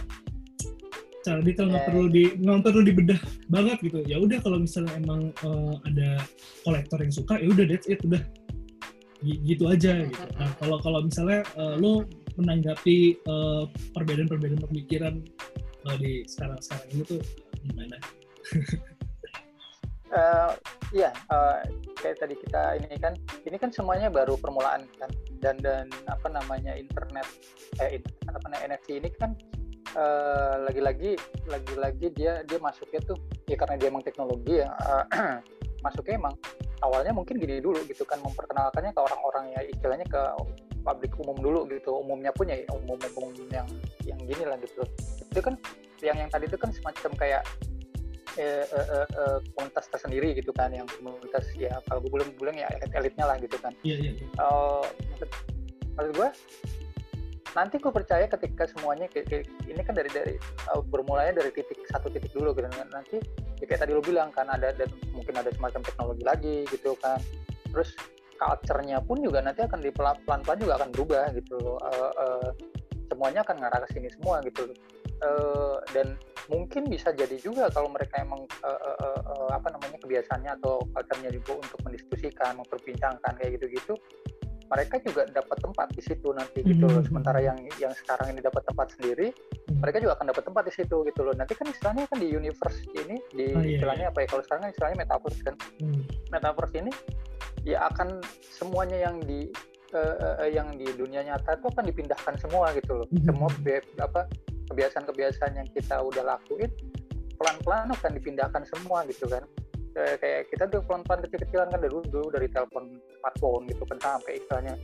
secara 1.22 1.40
detail 1.46 1.70
nggak 1.70 1.86
yeah. 1.86 1.88
perlu 1.88 2.04
di 2.10 2.24
nggak 2.34 2.60
perlu 2.66 2.82
dibedah 2.82 3.20
banget 3.46 3.78
gitu. 3.80 3.98
Ya 4.10 4.18
udah 4.18 4.38
kalau 4.42 4.58
misalnya 4.58 4.92
emang 4.98 5.30
uh, 5.46 5.74
ada 5.86 6.18
kolektor 6.66 6.98
yang 6.98 7.14
suka 7.14 7.38
ya 7.38 7.46
udah 7.46 7.64
that's 7.70 7.86
it 7.86 8.02
udah. 8.02 8.22
Gitu 9.22 9.70
aja 9.70 10.02
gitu. 10.02 10.18
nah 10.34 10.50
kalau 10.58 10.82
kalau 10.82 11.06
misalnya 11.06 11.46
uh, 11.54 11.78
lo 11.78 12.02
menanggapi 12.34 13.22
uh, 13.30 13.70
perbedaan-perbedaan 13.94 14.66
pemikiran 14.66 15.14
uh, 15.86 15.96
di 15.98 16.26
sekarang-sekarang 16.26 16.88
ini 16.90 17.02
tuh 17.06 17.20
gimana? 17.62 17.96
uh, 20.10 20.50
iya, 20.98 21.10
uh, 21.30 21.62
kayak 22.02 22.18
tadi 22.18 22.34
kita 22.34 22.82
ini 22.82 22.96
kan, 22.98 23.14
ini 23.46 23.56
kan 23.62 23.70
semuanya 23.70 24.08
baru 24.10 24.34
permulaan 24.34 24.90
kan, 24.98 25.10
dan 25.38 25.56
dan 25.62 25.86
apa 26.08 26.26
namanya 26.26 26.74
internet, 26.74 27.26
eh 27.78 28.02
apa 28.26 28.46
namanya 28.50 28.74
NFT 28.74 28.88
ini 28.98 29.10
kan 29.14 29.38
uh, 29.96 30.54
lagi-lagi 31.48 32.08
dia 32.14 32.40
dia 32.44 32.58
masuknya 32.58 33.00
tuh 33.04 33.18
ya 33.48 33.56
karena 33.58 33.76
dia 33.80 33.88
emang 33.92 34.04
teknologi 34.04 34.62
ya 34.62 34.68
uh, 34.72 35.04
masuknya 35.84 36.14
emang 36.18 36.34
awalnya 36.82 37.14
mungkin 37.14 37.38
gini 37.38 37.62
dulu 37.62 37.78
gitu 37.86 38.02
kan 38.06 38.18
memperkenalkannya 38.22 38.90
ke 38.94 39.00
orang-orang 39.00 39.44
ya 39.54 39.60
istilahnya 39.70 40.06
ke 40.06 40.20
publik 40.82 41.14
umum 41.22 41.38
dulu 41.38 41.60
gitu 41.70 41.94
umumnya 41.94 42.34
punya 42.34 42.58
ya 42.58 42.68
umum 42.74 42.98
umum 43.14 43.30
yang 43.54 43.66
yang 44.02 44.18
gini 44.18 44.42
lah 44.46 44.58
gitu. 44.58 44.82
Itu 45.30 45.40
kan 45.40 45.54
yang 46.02 46.18
yang 46.18 46.30
tadi 46.30 46.50
itu 46.50 46.58
kan 46.58 46.74
semacam 46.74 47.10
kayak 47.14 47.42
eh, 48.34 48.66
eh, 48.66 48.86
eh, 48.90 49.06
eh, 49.06 49.38
komunitas 49.54 49.86
tersendiri 49.94 50.34
gitu 50.34 50.50
kan 50.50 50.74
yang 50.74 50.86
komunitas 50.98 51.46
ya 51.54 51.78
kalau 51.86 52.02
gue 52.02 52.10
belum 52.10 52.28
bilang 52.34 52.58
ya 52.58 52.66
elit 52.74 52.90
elitnya 52.98 53.24
lah 53.30 53.36
gitu 53.38 53.56
kan. 53.62 53.72
Iya 53.86 53.96
iya 54.10 54.12
uh, 54.42 54.82
maksud 55.14 55.30
gue 56.18 56.28
nanti 57.52 57.76
gue 57.76 57.92
percaya 57.92 58.24
ketika 58.28 58.64
semuanya 58.68 59.06
kayak, 59.12 59.26
kayak 59.28 59.44
ini 59.68 59.82
kan 59.84 59.94
dari 59.96 60.10
dari 60.12 60.34
uh, 60.72 60.80
bermulanya 60.80 61.40
dari 61.44 61.52
titik 61.52 61.84
satu 61.92 62.08
titik 62.08 62.32
dulu 62.32 62.56
gitu. 62.56 62.68
Kan 62.68 62.88
nanti 62.92 63.20
ya 63.60 63.64
kayak 63.68 63.84
tadi 63.84 63.92
lo 63.92 64.02
bilang 64.02 64.32
kan 64.32 64.48
ada 64.48 64.72
dan 64.72 64.88
mungkin 65.12 65.36
ada 65.36 65.52
semacam 65.52 65.80
teknologi 65.84 66.24
lagi 66.24 66.56
gitu 66.72 66.96
kan. 67.00 67.20
Terus 67.72 67.92
culture-nya 68.40 68.98
pun 69.04 69.22
juga 69.22 69.44
nanti 69.44 69.62
akan 69.62 69.80
di 69.84 69.90
pelan-pelan 69.94 70.58
juga 70.58 70.74
akan 70.80 70.88
berubah 70.96 71.24
gitu. 71.36 71.78
Uh, 71.78 72.12
uh, 72.16 72.48
semuanya 73.12 73.44
akan 73.44 73.56
ngarah 73.60 73.84
ke 73.84 73.88
sini 74.00 74.08
semua 74.08 74.40
gitu. 74.44 74.72
Uh, 75.22 75.78
dan 75.94 76.18
mungkin 76.50 76.90
bisa 76.90 77.14
jadi 77.14 77.38
juga 77.38 77.70
kalau 77.70 77.86
mereka 77.86 78.18
emang 78.18 78.42
uh, 78.66 78.80
uh, 78.82 78.98
uh, 78.98 79.20
uh, 79.22 79.50
apa 79.54 79.70
namanya 79.70 79.94
kebiasaannya 80.02 80.50
atau 80.58 80.82
culture-nya 80.90 81.30
juga 81.30 81.62
untuk 81.62 81.78
mendiskusikan 81.86 82.58
memperbincangkan 82.58 83.32
kayak 83.38 83.60
gitu-gitu 83.60 83.94
mereka 84.68 84.98
juga 85.02 85.26
dapat 85.28 85.58
tempat 85.58 85.88
di 85.94 86.02
situ 86.02 86.28
nanti 86.34 86.60
gitu 86.62 86.84
loh. 86.86 87.02
Mhm. 87.02 87.08
Sementara 87.08 87.38
yang 87.42 87.58
yang 87.80 87.92
sekarang 87.94 88.34
ini 88.34 88.40
dapat 88.42 88.62
tempat 88.66 88.94
sendiri, 88.98 89.30
Hmm. 89.32 89.78
mereka 89.82 89.98
juga 90.02 90.12
akan 90.18 90.26
dapat 90.30 90.44
tempat 90.46 90.62
di 90.68 90.72
situ 90.74 90.96
gitu 91.06 91.20
loh. 91.22 91.34
Nanti 91.34 91.52
kan 91.56 91.66
istilahnya 91.70 92.04
kan 92.08 92.18
di 92.18 92.28
universe 92.30 92.80
ini, 92.94 93.16
di 93.32 93.46
Oh, 93.52 93.62
iya, 93.62 93.78
istilahnya 93.78 94.06
apa 94.10 94.18
ya? 94.22 94.26
Kalau 94.30 94.42
sekarang 94.44 94.62
kan 94.66 94.70
istilahnya 94.70 94.98
metaverse 95.02 95.40
kan. 95.42 95.54
Hmm. 95.80 96.00
Metaverse 96.30 96.74
ini 96.78 96.92
ya 97.62 97.78
akan 97.88 98.08
semuanya 98.42 98.98
yang 99.10 99.16
di 99.22 99.50
eh, 99.92 100.16
eh, 100.40 100.50
yang 100.56 100.72
di 100.72 100.88
dunia 100.96 101.20
nyata 101.20 101.60
itu 101.60 101.68
akan 101.68 101.84
dipindahkan 101.84 102.34
semua 102.40 102.72
gitu 102.72 103.04
loh. 103.04 103.06
Mhm. 103.12 103.28
Semua 103.28 103.48
apa 104.00 104.24
kebiasaan-kebiasaan 104.72 105.52
yang 105.60 105.68
kita 105.76 106.00
udah 106.00 106.24
lakuin 106.24 106.72
pelan-pelan 107.36 107.92
akan 107.92 108.10
dipindahkan 108.16 108.62
semua 108.64 109.04
gitu 109.10 109.26
kan 109.28 109.42
Eh, 109.92 110.16
kayak 110.16 110.48
kita 110.48 110.64
tuh 110.72 110.80
pelan-pelan 110.88 111.20
kecil-kecilan 111.28 111.68
kan 111.68 111.80
dari 111.84 111.92
dulu 111.92 112.32
dari 112.32 112.48
telepon 112.48 112.96
smartphone 113.20 113.68
gitu 113.68 113.84
kan 113.84 113.98
sampai 114.00 114.40
istilahnya 114.40 114.74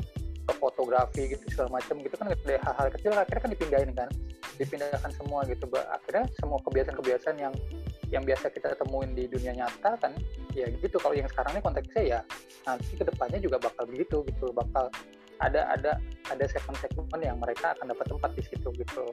ke 0.44 0.52
fotografi 0.60 1.32
gitu 1.32 1.44
segala 1.48 1.80
macam 1.80 1.96
gitu 2.00 2.12
kan 2.12 2.28
dari 2.28 2.60
hal-hal 2.60 2.88
kecil 2.92 3.12
akhirnya 3.16 3.40
kan 3.40 3.52
dipindahin 3.56 3.92
kan 3.96 4.08
dipindahkan 4.60 5.12
semua 5.16 5.48
gitu. 5.48 5.64
Akhirnya 5.72 6.24
semua 6.36 6.60
kebiasaan-kebiasaan 6.60 7.36
yang 7.40 7.54
yang 8.12 8.24
biasa 8.24 8.52
kita 8.52 8.76
temuin 8.76 9.16
di 9.16 9.24
dunia 9.32 9.56
nyata 9.56 9.96
kan 9.96 10.12
ya 10.52 10.68
gitu. 10.76 11.00
Kalau 11.00 11.16
yang 11.16 11.28
sekarang 11.32 11.56
ini 11.56 11.62
konteksnya 11.64 12.02
ya 12.04 12.20
nanti 12.68 12.92
ke 12.92 13.04
depannya 13.08 13.40
juga 13.40 13.56
bakal 13.64 13.88
begitu 13.88 14.20
gitu. 14.28 14.52
Bakal 14.52 14.92
ada 15.40 15.72
ada 15.72 15.92
ada 16.28 16.44
segmen-segmen 16.44 17.20
yang 17.24 17.40
mereka 17.40 17.72
akan 17.80 17.96
dapat 17.96 18.06
tempat 18.12 18.30
di 18.36 18.42
situ 18.44 18.68
gitu 18.76 19.04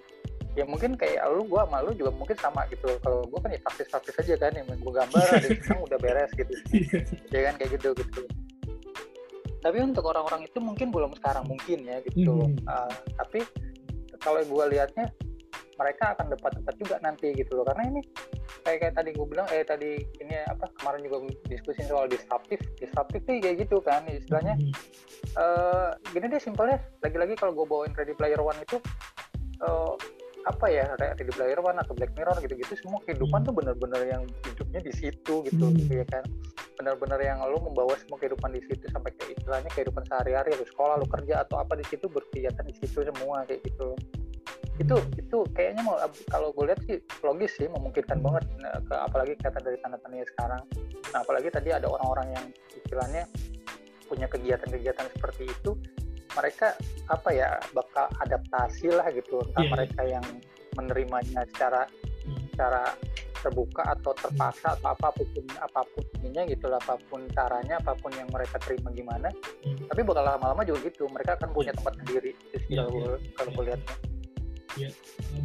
ya 0.55 0.63
mungkin 0.63 0.95
kayak 0.95 1.19
lu 1.31 1.43
gua 1.45 1.67
sama 1.67 1.83
lu 1.83 1.91
juga 1.93 2.11
mungkin 2.15 2.37
sama 2.39 2.63
gitu. 2.71 2.87
Kalau 3.03 3.27
gua 3.27 3.39
kan 3.43 3.51
ya 3.51 3.59
praktis-praktis 3.59 4.15
aja 4.23 4.35
kan 4.47 4.51
yang 4.55 4.67
gua 4.79 5.03
gambar 5.03 5.25
ada 5.35 5.47
udah 5.85 5.99
beres 5.99 6.31
gitu. 6.33 6.53
Iya. 6.71 6.99
ya 7.31 7.39
kan 7.51 7.53
kayak 7.59 7.71
gitu 7.77 7.89
gitu. 7.99 8.21
Tapi 9.65 9.81
untuk 9.81 10.05
orang-orang 10.05 10.45
itu 10.45 10.61
mungkin 10.61 10.93
belum 10.93 11.11
sekarang 11.17 11.49
mungkin 11.49 11.89
ya 11.89 11.97
gitu. 12.05 12.53
Mhm. 12.53 12.69
Uh, 12.69 12.93
tapi 13.17 13.41
kalau 14.21 14.41
gue 14.41 14.65
lihatnya 14.73 15.09
mereka 15.75 16.15
akan 16.15 16.31
dapat 16.31 16.51
tempat 16.61 16.75
juga 16.79 16.95
nanti 17.01 17.33
gitu 17.33 17.57
loh. 17.57 17.65
Karena 17.65 17.83
ini 17.89 18.01
kayak 18.61 18.79
kayak 18.85 18.93
tadi 18.93 19.09
gue 19.17 19.25
bilang 19.25 19.49
eh 19.49 19.65
tadi 19.65 19.97
ini 20.21 20.35
apa 20.45 20.69
kemarin 20.77 21.01
juga 21.05 21.17
diskusi 21.49 21.81
soal 21.81 22.05
disruptif. 22.05 22.61
Disruptif 22.77 23.25
tuh 23.25 23.41
kayak 23.41 23.65
gitu 23.65 23.81
kan 23.81 24.05
istilahnya 24.05 24.53
Hmm. 24.55 24.73
eh 25.41 25.89
gini 26.13 26.25
deh 26.29 26.41
simpelnya. 26.41 26.77
Lagi-lagi 27.01 27.33
kalau 27.33 27.57
gue 27.57 27.65
bawain 27.65 27.93
Ready 27.97 28.13
Player 28.13 28.39
One 28.39 28.61
itu 28.61 28.77
eh, 29.65 29.93
apa 30.45 30.69
ya 30.69 30.85
Ready 31.01 31.25
Player 31.33 31.57
One 31.57 31.81
atau 31.81 31.97
Black 31.97 32.13
Mirror 32.13 32.37
gitu-gitu 32.45 32.77
semua 32.77 33.01
kehidupan 33.01 33.41
Hmm. 33.41 33.47
tuh 33.49 33.53
bener-bener 33.57 34.01
yang 34.05 34.23
hidupnya 34.45 34.81
di 34.85 34.93
situ 34.93 35.41
gitu 35.41 35.65
Hmm. 35.65 35.77
gitu 35.77 35.93
ya 36.01 36.05
kan. 36.05 36.23
Benar-benar 36.77 37.19
yang 37.25 37.41
lu 37.49 37.57
membawa 37.65 37.97
semua 37.97 38.21
kehidupan 38.21 38.53
di 38.53 38.61
situ 38.69 38.85
sampai 38.93 39.09
ke 39.17 39.33
istilahnya 39.33 39.69
kehidupan 39.73 40.05
sehari-hari 40.05 40.53
lu 40.53 40.65
sekolah 40.69 41.01
lu 41.01 41.07
kerja 41.09 41.41
atau 41.41 41.57
apa 41.57 41.73
di 41.73 41.85
situ 41.89 42.05
berkegiatan 42.05 42.61
di 42.61 42.75
situ 42.77 43.01
semua 43.01 43.41
kayak 43.49 43.65
gitu. 43.65 43.97
Itu 44.77 44.95
itu 45.17 45.37
kayaknya 45.55 45.81
mau 45.81 45.97
kalau 46.29 46.53
gue 46.53 46.65
lihat 46.69 46.81
sih 46.85 47.01
logis 47.25 47.51
sih 47.57 47.65
memungkinkan 47.65 48.21
banget 48.21 48.43
nah, 48.61 48.77
ke 48.85 48.95
apalagi 49.01 49.33
kata 49.41 49.59
dari 49.65 49.81
tanda-tandanya 49.81 50.27
sekarang. 50.35 50.61
Nah 51.09 51.19
apalagi 51.25 51.49
tadi 51.49 51.73
ada 51.73 51.89
orang-orang 51.89 52.37
yang 52.37 52.45
istilahnya 52.75 53.23
punya 54.05 54.29
kegiatan-kegiatan 54.29 55.09
seperti 55.17 55.49
itu 55.49 55.73
mereka 56.37 56.75
apa 57.07 57.29
ya 57.31 57.49
bakal 57.71 58.05
adaptasi 58.21 58.91
lah 58.91 59.07
gitu 59.11 59.41
entah 59.41 59.63
iya. 59.63 59.71
mereka 59.71 60.01
yang 60.05 60.25
menerimanya 60.75 61.41
secara 61.55 61.87
Hmm. 62.25 62.41
secara 62.49 62.89
terbuka 63.45 63.85
atau 63.85 64.09
terpaksa 64.17 64.73
atau 64.73 64.97
apa 64.97 65.13
pun 65.13 65.29
apa 65.61 65.85
pun 65.93 66.01
ininya 66.25 66.41
gitu 66.49 66.65
lah 66.65 66.81
apa 66.81 66.97
pun 67.05 67.21
caranya 67.37 67.77
apa 67.77 67.93
pun 68.01 68.09
yang 68.17 68.25
mereka 68.33 68.57
terima 68.65 68.89
gimana 68.89 69.29
Hmm. 69.61 69.77
tapi 69.85 70.01
bakal 70.01 70.25
lama-lama 70.25 70.65
juga 70.65 70.89
gitu 70.89 71.05
mereka 71.13 71.37
akan 71.37 71.53
punya 71.53 71.69
Iya. 71.69 71.77
tempat 71.77 71.93
sendiri 72.01 72.31
Iya, 72.65 72.81
kalau 72.81 72.89
gue 72.97 73.13
kalau 73.37 73.49
gue 73.53 73.63
lihatnya 73.69 73.95
Eh, 74.75 74.91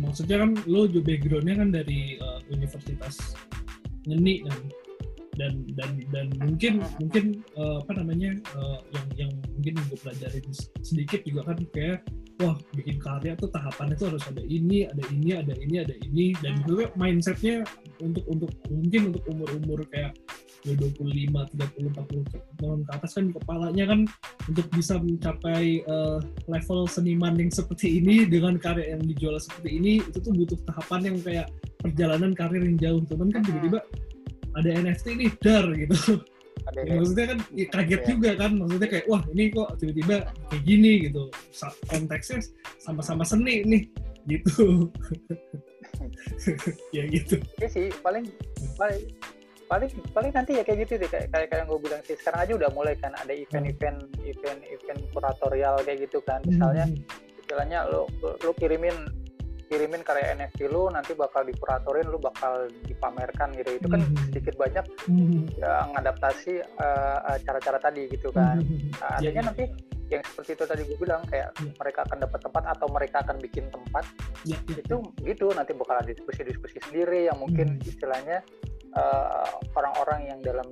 maksudnya 0.00 0.42
kan 0.42 0.50
lo 0.66 0.90
juga 0.90 1.14
backgroundnya 1.14 1.54
kan 1.60 1.68
dari 1.70 2.16
eh, 2.16 2.40
universitas 2.50 3.36
ngeni 4.08 4.42
kan 4.48 4.58
dan 5.40 5.52
dan 5.72 5.90
dan 6.12 6.26
mungkin 6.44 6.84
mungkin 7.00 7.24
eh, 7.56 7.76
apa 7.80 7.92
namanya 7.96 8.36
eh, 8.36 8.78
yang 8.92 9.06
yang 9.16 9.32
mungkin 9.56 9.74
gue 9.88 9.98
pelajarin 10.04 10.44
sedikit 10.84 11.24
juga 11.24 11.48
kan 11.48 11.58
kayak 11.72 12.04
wah 12.44 12.56
bikin 12.76 13.00
karya 13.00 13.32
tuh 13.40 13.48
tahapannya 13.48 13.96
tuh 13.96 14.12
harus 14.12 14.24
ada 14.28 14.44
ini 14.44 14.84
ada 14.84 15.04
ini 15.08 15.30
ada 15.32 15.54
ini 15.56 15.76
ada 15.80 15.94
ini 16.04 16.36
dan 16.44 16.60
juga 16.68 16.92
mindsetnya 17.00 17.64
untuk 18.04 18.24
untuk 18.28 18.52
mungkin 18.68 19.16
untuk 19.16 19.24
umur 19.32 19.48
umur 19.56 19.80
kayak 19.88 20.12
ya 20.60 20.76
25, 20.76 21.56
30, 21.56 21.88
40 21.96 22.60
tahun 22.60 22.84
ke 22.84 22.90
atas 22.92 23.16
kan 23.16 23.32
kepalanya 23.32 23.84
kan 23.96 24.00
untuk 24.44 24.66
bisa 24.76 25.00
mencapai 25.00 25.80
eh, 25.80 26.18
level 26.48 26.84
seniman 26.84 27.32
yang 27.40 27.48
seperti 27.48 27.96
ini 27.96 28.28
dengan 28.28 28.60
karya 28.60 28.92
yang 28.92 29.02
dijual 29.08 29.40
seperti 29.40 29.80
ini 29.80 29.92
itu 30.04 30.20
tuh 30.20 30.32
butuh 30.36 30.60
tahapan 30.68 31.12
yang 31.12 31.16
kayak 31.24 31.46
perjalanan 31.80 32.36
karir 32.36 32.60
yang 32.60 32.76
jauh. 32.76 33.00
Cuman 33.08 33.32
kan 33.32 33.40
tiba-tiba 33.40 33.80
ada 34.56 34.68
NFT 34.68 35.06
nih 35.16 35.30
dar 35.38 35.66
gitu. 35.74 36.20
Ada 36.68 36.80
ya, 36.84 36.92
maksudnya 37.00 37.26
kan 37.32 37.38
ya, 37.56 37.66
kaget 37.72 38.02
juga 38.04 38.30
kan. 38.36 38.50
Maksudnya 38.60 38.88
kayak 38.88 39.06
wah 39.08 39.22
ini 39.32 39.44
kok 39.52 39.68
tiba-tiba 39.80 40.16
kayak 40.50 40.62
gini 40.66 40.92
gitu. 41.08 41.22
Konteksnya 41.88 42.38
sama-sama 42.82 43.22
seni 43.24 43.64
nih 43.64 43.82
gitu. 44.28 44.66
Ya 46.96 47.04
gitu. 47.08 47.40
Iya 47.60 47.68
sih 47.68 47.86
paling 48.00 48.24
paling 48.76 49.02
paling 49.68 49.90
paling 50.16 50.32
nanti 50.32 50.56
ya 50.56 50.62
kayak 50.64 50.88
gitu 50.88 51.00
deh 51.00 51.08
kayak 51.08 51.28
kayak 51.32 51.52
yang 51.52 51.68
gue 51.68 51.80
bilang 51.80 52.02
sih. 52.04 52.16
Sekarang 52.16 52.40
aja 52.44 52.52
udah 52.56 52.70
mulai 52.72 52.94
kan 52.96 53.12
ada 53.16 53.32
event-event 53.32 54.08
event-event 54.24 55.00
kuratorial 55.12 55.80
kayak 55.84 56.08
gitu 56.08 56.20
kan. 56.24 56.40
Misalnya 56.48 56.88
istilahnya 57.36 57.88
lo 57.88 58.08
lo 58.20 58.52
kirimin 58.56 59.19
kirimin 59.70 60.02
karya 60.02 60.34
NFT 60.34 60.66
lu 60.66 60.90
nanti 60.90 61.14
bakal 61.14 61.46
dikuratorin 61.46 62.10
lu 62.10 62.18
bakal 62.18 62.66
dipamerkan 62.82 63.54
gitu 63.54 63.78
itu 63.78 63.86
kan 63.86 64.02
Mhm. 64.02 64.18
sedikit 64.26 64.54
banyak 64.58 64.82
Hmm. 65.06 65.46
ya, 65.54 65.86
mengadaptasi 65.86 66.58
eh, 66.58 67.18
eh, 67.30 67.38
cara-cara 67.46 67.78
tadi 67.78 68.10
gitu 68.10 68.34
kan 68.34 68.58
Hmm. 68.58 68.90
Nah, 68.98 69.22
Ya, 69.22 69.30
artinya 69.30 69.40
ya, 69.40 69.48
nanti 69.54 69.64
yang 70.10 70.22
seperti 70.26 70.50
itu 70.58 70.64
tadi 70.66 70.82
gue 70.82 70.98
bilang 70.98 71.22
kayak 71.30 71.54
Ya. 71.54 71.70
mereka 71.78 72.02
akan 72.02 72.18
dapat 72.18 72.40
tempat 72.42 72.64
atau 72.66 72.86
mereka 72.90 73.16
akan 73.22 73.38
bikin 73.38 73.70
tempat 73.70 74.02
ya, 74.42 74.58
ya, 74.66 74.76
itu 74.76 74.96
gitu 75.22 75.46
nanti 75.54 75.70
bakal 75.72 76.02
ada 76.02 76.10
diskusi-diskusi 76.10 76.82
sendiri 76.82 77.30
yang 77.30 77.38
mungkin 77.38 77.78
Hmm. 77.78 77.86
istilahnya 77.86 78.42
eh, 78.90 79.46
orang-orang 79.78 80.34
yang 80.34 80.38
dalam 80.42 80.66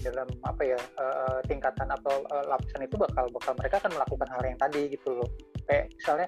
dalam 0.00 0.24
apa 0.48 0.64
ya 0.64 0.80
eh, 0.80 1.38
tingkatan 1.44 1.92
atau 1.92 2.24
eh, 2.24 2.44
lapisan 2.48 2.88
itu 2.88 2.96
bakal 2.96 3.28
bakal 3.28 3.52
mereka 3.52 3.84
akan 3.84 4.00
melakukan 4.00 4.28
hal 4.32 4.42
yang 4.48 4.56
tadi 4.56 4.82
gitu 4.88 5.12
loh 5.12 5.28
kayak 5.68 5.92
misalnya 5.92 6.24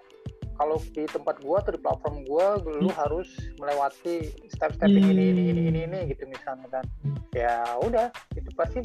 kalau 0.55 0.77
di 0.81 1.05
tempat 1.05 1.41
gua 1.41 1.61
atau 1.61 1.73
di 1.73 1.81
platform 1.81 2.17
gua 2.25 2.47
lu 2.61 2.89
Hmm. 2.89 2.97
harus 2.97 3.29
melewati 3.57 4.29
step-step 4.49 4.89
ini, 4.89 5.01
ini 5.11 5.25
ini 5.31 5.43
ini 5.43 5.61
ini 5.67 5.81
Hmm. 5.83 5.89
ini 5.89 5.99
gitu 6.11 6.23
misalnya 6.27 6.69
kan 6.71 6.85
Hmm. 7.03 7.17
ya 7.33 7.55
udah 7.81 8.07
itu 8.33 8.51
pasti 8.53 8.79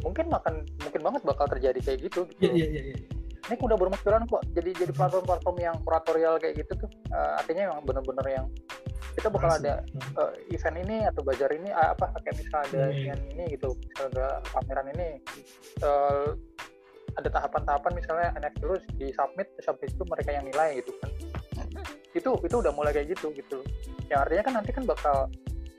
mungkin 0.00 0.26
makan 0.28 0.54
mungkin 0.80 1.00
banget 1.00 1.22
bakal 1.22 1.46
terjadi 1.48 1.80
kayak 1.80 1.98
gitu 2.04 2.28
gitu 2.28 2.44
loh 2.44 2.56
ya, 2.56 2.66
ya, 2.68 2.82
ya. 2.92 2.96
ini 3.44 3.54
udah 3.56 3.76
bermunculan 3.76 4.24
kok 4.24 4.42
jadi 4.52 4.70
jadi 4.74 4.92
Hmm. 4.92 5.00
platform-platform 5.00 5.56
yang 5.58 5.76
kuratorial 5.80 6.34
kayak 6.36 6.54
gitu 6.60 6.72
tuh 6.76 6.90
eh, 7.08 7.32
artinya 7.40 7.72
memang 7.72 7.84
bener-bener 7.84 8.26
yang 8.30 8.46
kita 9.14 9.30
bakal 9.30 9.46
Asli. 9.46 9.70
ada 9.70 9.74
Hmm. 9.94 10.12
eh, 10.18 10.32
event 10.52 10.76
ini 10.82 10.96
atau 11.06 11.22
bazar 11.22 11.50
ini 11.52 11.70
ah, 11.70 11.92
apa 11.92 12.10
kayak 12.18 12.36
misal 12.36 12.58
ada 12.64 12.82
event 12.90 13.22
ini 13.30 13.44
gitu 13.54 13.68
misal 13.78 14.04
ada 14.10 14.26
pameran 14.50 14.86
ini 14.92 15.08
eh, 15.80 16.28
ada 17.14 17.28
tahapan-tahapan 17.30 17.92
misalnya 17.94 18.28
NFT 18.38 18.60
lu 18.66 18.76
di 18.98 19.06
submit 19.14 19.46
terus 19.54 19.66
habis 19.70 19.90
itu 19.94 20.04
mereka 20.06 20.30
yang 20.34 20.44
nilai 20.46 20.82
gitu 20.82 20.92
kan. 20.98 21.10
Itu 22.14 22.30
itu 22.42 22.56
udah 22.58 22.72
mulai 22.74 22.92
kayak 22.94 23.14
gitu 23.18 23.30
gitu. 23.34 23.58
Yang 24.10 24.18
artinya 24.28 24.42
kan 24.42 24.54
nanti 24.62 24.70
kan 24.74 24.84
bakal 24.86 25.16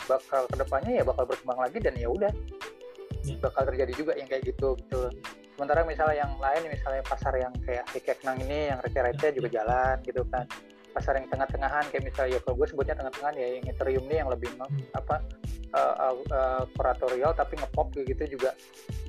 bakal 0.05 0.41
ke 0.47 0.55
depannya 0.61 0.91
ya 1.01 1.03
bakal 1.03 1.23
berkembang 1.25 1.59
lagi 1.59 1.77
dan 1.81 1.93
ya 1.97 2.07
udah. 2.07 2.31
Ya. 3.25 3.41
bakal 3.41 3.65
terjadi 3.73 3.93
juga 3.97 4.13
yang 4.21 4.29
kayak 4.29 4.53
gitu 4.53 4.77
gitu. 4.77 5.09
Sementara 5.57 5.81
misalnya 5.81 6.27
yang 6.27 6.33
lain 6.37 6.69
misalnya 6.69 7.01
pasar 7.09 7.33
yang 7.33 7.49
kayak 7.65 7.87
kayak 7.89 8.21
nang 8.21 8.37
ini 8.37 8.69
yang 8.69 8.77
receh-receh 8.85 9.33
juga 9.33 9.49
jalan 9.49 9.97
gitu 10.05 10.21
kan. 10.29 10.45
Pasar 10.93 11.17
yang 11.17 11.27
tengah-tengahan 11.27 11.89
kayak 11.89 12.05
misalnya 12.05 12.37
ya 12.37 12.39
kalau 12.45 12.55
gue 12.61 12.67
sebutnya 12.69 12.95
tengah-tengahan 13.01 13.35
ya 13.35 13.47
yang 13.57 13.65
Ethereum 13.65 14.05
ini 14.07 14.15
yang 14.21 14.29
lebih 14.29 14.53
Hmm. 14.55 14.81
apa 14.93 15.15
uh, 15.75 15.95
uh, 15.99 16.15
uh, 16.31 16.63
kuratorial 16.77 17.33
tapi 17.35 17.59
ngepop 17.59 17.91
gitu 17.97 18.23
juga 18.37 18.53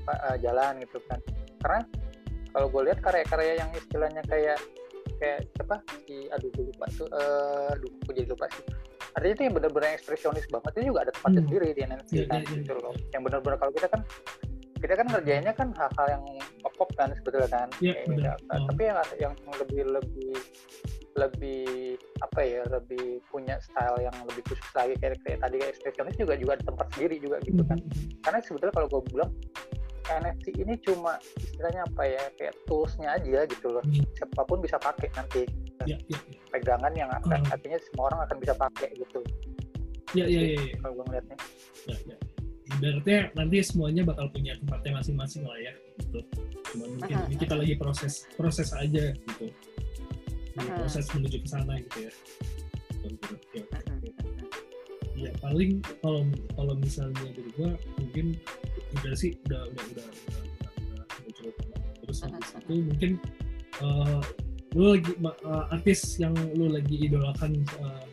uh, 0.08 0.36
jalan 0.40 0.80
gitu 0.82 0.98
kan. 1.06 1.20
Karena 1.60 1.80
kalau 2.56 2.72
gue 2.72 2.82
lihat 2.88 2.98
karya-karya 3.04 3.60
yang 3.60 3.70
istilahnya 3.76 4.24
kayak 4.24 4.56
kayak 5.20 5.44
apa? 5.60 5.76
Si 6.08 6.24
aduh 6.32 6.48
gue 6.56 6.64
lupa 6.72 6.88
tuh 6.96 7.08
uh, 7.12 7.76
aduh 7.76 7.92
gue 8.08 8.12
jadi 8.16 8.32
lupa 8.32 8.48
sih. 8.48 8.64
Artinya 9.12 9.34
itu 9.36 9.42
yang 9.44 9.54
benar-benar 9.60 9.92
ekspresionis 9.92 10.48
banget 10.48 10.72
itu 10.80 10.88
juga 10.88 11.04
ada 11.04 11.12
tempatnya 11.12 11.40
hmm. 11.44 11.48
sendiri 11.52 11.68
di 11.76 11.80
NFT 11.84 12.10
yeah, 12.16 12.24
kan 12.32 12.40
yeah, 12.40 12.48
yeah, 12.48 12.56
gitu 12.64 12.72
loh. 12.80 12.94
Yang 13.12 13.22
benar-benar 13.28 13.56
kalau 13.60 13.72
kita 13.76 13.88
kan 13.92 14.00
kita 14.76 14.92
kan 14.92 15.06
ngerjainnya 15.08 15.52
kan 15.52 15.68
hal-hal 15.76 16.06
yang 16.08 16.24
pop 16.64 16.90
kan 16.96 17.08
sebetulnya 17.12 17.48
kan. 17.52 17.68
Yeah, 17.84 17.96
kayak, 18.08 18.36
oh. 18.48 18.64
tapi 18.72 18.82
yang 18.88 18.96
yang 19.20 19.34
lebih 19.60 19.80
lebih 19.92 20.32
lebih 21.16 21.96
apa 22.20 22.40
ya 22.44 22.60
lebih 22.68 23.24
punya 23.32 23.56
style 23.60 24.00
yang 24.00 24.12
lebih 24.28 24.44
khusus 24.48 24.68
lagi 24.76 24.96
kayak, 25.00 25.16
kayak 25.24 25.40
tadi 25.40 25.56
kayak 25.60 25.72
ekspresionis 25.76 26.16
juga 26.20 26.34
juga 26.36 26.60
ada 26.60 26.64
tempat 26.68 26.86
sendiri 26.92 27.16
juga 27.20 27.36
gitu 27.40 27.64
kan. 27.64 27.80
hmm. 27.80 28.20
karena 28.20 28.38
sebetulnya 28.44 28.74
kalau 28.76 28.88
gue 28.92 29.02
bilang 29.08 29.32
NFT 30.10 30.46
ini 30.62 30.74
cuma 30.82 31.18
istilahnya 31.38 31.82
apa 31.86 32.02
ya 32.06 32.22
kayak 32.38 32.54
toolsnya 32.66 33.08
aja 33.18 33.44
gitu 33.48 33.66
loh 33.70 33.84
hmm. 33.84 34.04
siapa 34.16 34.42
pun 34.46 34.58
bisa 34.62 34.76
pakai 34.78 35.08
nanti 35.14 35.42
ya, 35.84 35.96
ya, 36.08 36.18
ya. 36.30 36.38
pegangan 36.54 36.92
yang 36.94 37.10
akan 37.10 37.40
uh. 37.42 37.54
artinya 37.54 37.78
semua 37.90 38.04
orang 38.12 38.20
akan 38.30 38.36
bisa 38.42 38.54
pakai 38.54 38.88
gitu 38.96 39.20
ya 40.14 40.24
ya 40.26 40.40
ya, 40.40 40.54
ya. 40.56 40.76
kalau 40.80 40.92
gue 40.96 41.04
ngeliatnya 41.10 41.36
ya, 41.90 41.96
ya. 42.06 42.16
berarti 42.78 43.12
nanti 43.34 43.56
semuanya 43.62 44.02
bakal 44.06 44.26
punya 44.30 44.52
tempatnya 44.58 44.92
masing-masing 45.02 45.42
lah 45.44 45.58
ya 45.58 45.72
gitu 46.02 46.20
cuma 46.72 46.84
mungkin 46.90 47.16
uh 47.16 47.24
-huh. 47.26 47.38
kita 47.38 47.54
lagi 47.54 47.74
proses 47.78 48.14
proses 48.38 48.68
aja 48.74 49.04
gitu 49.14 49.44
uh 49.46 50.60
-huh. 50.62 50.76
proses 50.82 51.04
menuju 51.14 51.38
ke 51.42 51.48
sana 51.48 51.74
gitu 51.82 51.98
ya 52.06 52.12
ya, 55.16 55.30
paling 55.40 55.80
kalau 56.04 56.22
kalau 56.54 56.74
misalnya 56.76 57.24
dari 57.32 57.50
gua 57.56 57.72
mungkin 57.96 58.36
udah 59.02 59.12
sih 59.16 59.32
udah 59.48 59.62
udah 59.68 59.84
udah 59.92 60.06
udah, 60.06 60.40
udah, 60.40 61.04
udah 61.04 61.32
cukup 61.36 61.54
terus 62.06 62.18
habis 62.22 62.50
itu 62.54 62.74
mungkin 62.86 63.10
uh, 63.82 64.22
lu 64.76 64.94
lagi 64.94 65.12
uh, 65.24 65.74
artis 65.74 66.20
yang 66.20 66.34
lu 66.54 66.68
lagi 66.68 67.08
idolakan 67.08 67.64
uh, 67.80 68.04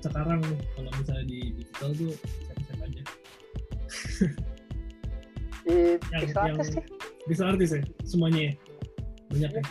sekarang 0.00 0.40
kalau 0.76 0.90
misalnya 0.96 1.24
di 1.28 1.52
digital 1.56 1.90
tuh 1.92 2.12
siapa 2.48 2.84
aja 2.88 3.02
di 5.64 5.76
yang, 6.14 6.22
bisa 6.24 6.40
artis 6.40 6.66
sih 6.72 6.84
bisa 7.28 7.42
artis 7.46 7.68
ya 7.76 7.80
semuanya 8.08 8.40
ya 8.40 8.52
banyak 9.30 9.50
ya 9.60 9.64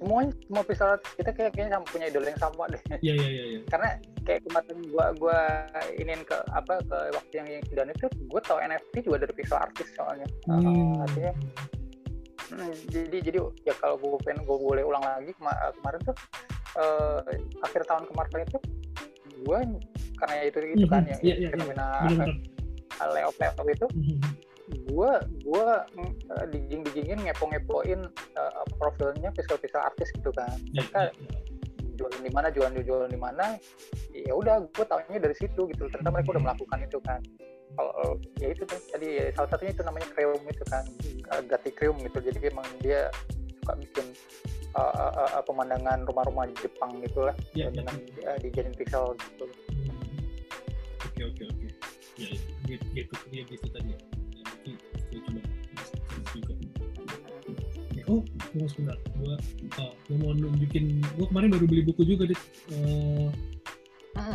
semuanya 0.00 0.32
semua 0.48 0.62
pixel 0.64 0.88
artis 0.96 1.10
kita 1.20 1.30
kayak 1.36 1.52
kayaknya 1.52 1.78
punya 1.92 2.06
idola 2.08 2.26
yang 2.32 2.40
sama 2.40 2.64
deh 2.72 2.80
iya 3.04 3.14
iya 3.14 3.28
iya 3.28 3.44
ya. 3.56 3.60
karena 3.68 3.88
kayak 4.24 4.42
kemarin 4.46 4.78
gua 4.92 5.06
gua 5.16 5.38
ingin 5.96 6.20
ke 6.24 6.36
apa 6.52 6.80
ke 6.84 6.98
waktu 7.16 7.34
yang 7.40 7.48
yang 7.48 7.64
dan 7.72 7.88
itu 7.92 8.06
gua 8.28 8.40
tau 8.44 8.58
NFT 8.60 9.06
juga 9.06 9.24
dari 9.24 9.34
pixel 9.34 9.58
artis 9.58 9.88
soalnya 9.96 10.28
hmm. 10.46 10.60
uh, 10.60 11.04
artinya 11.06 11.32
hmm, 12.52 12.72
jadi 12.90 13.18
jadi 13.24 13.38
ya 13.64 13.74
kalau 13.78 13.96
gue 13.96 14.18
pengen 14.26 14.42
gue 14.42 14.58
boleh 14.58 14.82
ulang 14.82 15.02
lagi 15.06 15.30
kema 15.38 15.54
kemarin 15.78 16.00
tuh 16.02 16.16
uh, 16.78 17.22
akhir 17.62 17.86
tahun 17.86 18.04
kemarin 18.10 18.42
itu 18.42 18.58
gue 19.40 19.58
karena 20.20 20.34
ya 20.36 20.44
itu 20.52 20.58
gitu 20.76 20.86
kan 20.90 21.02
mm-hmm. 21.06 21.22
ya, 21.24 21.28
yeah, 21.32 21.36
yeah, 21.46 21.50
fenomena 21.54 21.86
yeah. 22.10 23.08
layoff 23.14 23.36
layoff 23.40 23.56
itu 23.70 23.86
gue 24.90 25.12
gue 25.46 25.68
uh, 26.30 26.46
dijing 26.50 26.82
dijingin 26.90 27.18
ngepo 27.24 27.48
ngepoin 27.48 28.06
uh, 28.36 28.64
profilnya 28.76 29.32
pixel 29.32 29.58
pixel 29.58 29.80
artis 29.80 30.12
gitu 30.12 30.30
kan 30.34 30.52
yeah, 30.74 30.84
yeah, 30.92 31.08
yeah 31.14 31.49
jualan 32.00 32.20
di 32.24 32.32
mana 32.32 32.48
jualan 32.48 32.72
jualan 32.80 33.10
di 33.12 33.20
mana 33.20 33.60
ya 34.16 34.32
udah 34.32 34.64
gue 34.64 34.86
tahunya 34.88 35.20
dari 35.20 35.36
situ 35.36 35.68
gitu. 35.68 35.84
Ternyata 35.92 36.08
mereka 36.08 36.32
udah 36.32 36.44
melakukan 36.48 36.78
itu 36.80 36.98
kan. 37.04 37.20
Kalau 37.76 37.92
ya 38.40 38.48
itu 38.50 38.64
tuh 38.64 38.80
tadi 38.88 39.08
ya, 39.20 39.24
salah 39.36 39.48
satunya 39.52 39.76
itu 39.76 39.84
namanya 39.84 40.08
kreum 40.16 40.42
itu 40.48 40.64
kan. 40.72 40.84
Gati 41.44 41.70
kreum 41.76 42.00
gitu. 42.00 42.18
Jadi 42.24 42.38
emang 42.48 42.66
dia 42.80 43.12
suka 43.60 43.76
bikin 43.76 44.06
uh, 44.74 44.92
uh, 44.96 45.30
uh, 45.38 45.42
pemandangan 45.44 46.08
rumah-rumah 46.08 46.48
Jepang 46.58 46.98
gitulah. 47.04 47.36
Ya, 47.52 47.68
dengan 47.68 47.94
ya. 48.16 48.34
Uh, 48.34 48.38
dijadiin 48.40 48.74
pixel 48.74 49.14
gitu. 49.20 49.44
Oke 51.04 51.22
oke 51.28 51.42
oke. 51.44 51.68
Ya 52.16 52.76
gitu 52.96 53.14
dia 53.28 53.42
gitu 53.44 53.66
tadi 53.70 53.92
ya. 53.92 53.98
Itu 54.56 54.70
juga 55.12 55.40
oh 55.44 55.59
tunggu 58.50 58.68
sebentar 58.68 58.96
gua 59.18 59.34
uh, 59.78 59.92
gua 60.10 60.16
mau 60.18 60.32
nunjukin 60.34 61.02
gua 61.16 61.26
kemarin 61.30 61.48
baru 61.54 61.64
beli 61.66 61.82
buku 61.86 62.02
juga 62.06 62.30
deh 62.30 62.40
uh, 62.74 63.28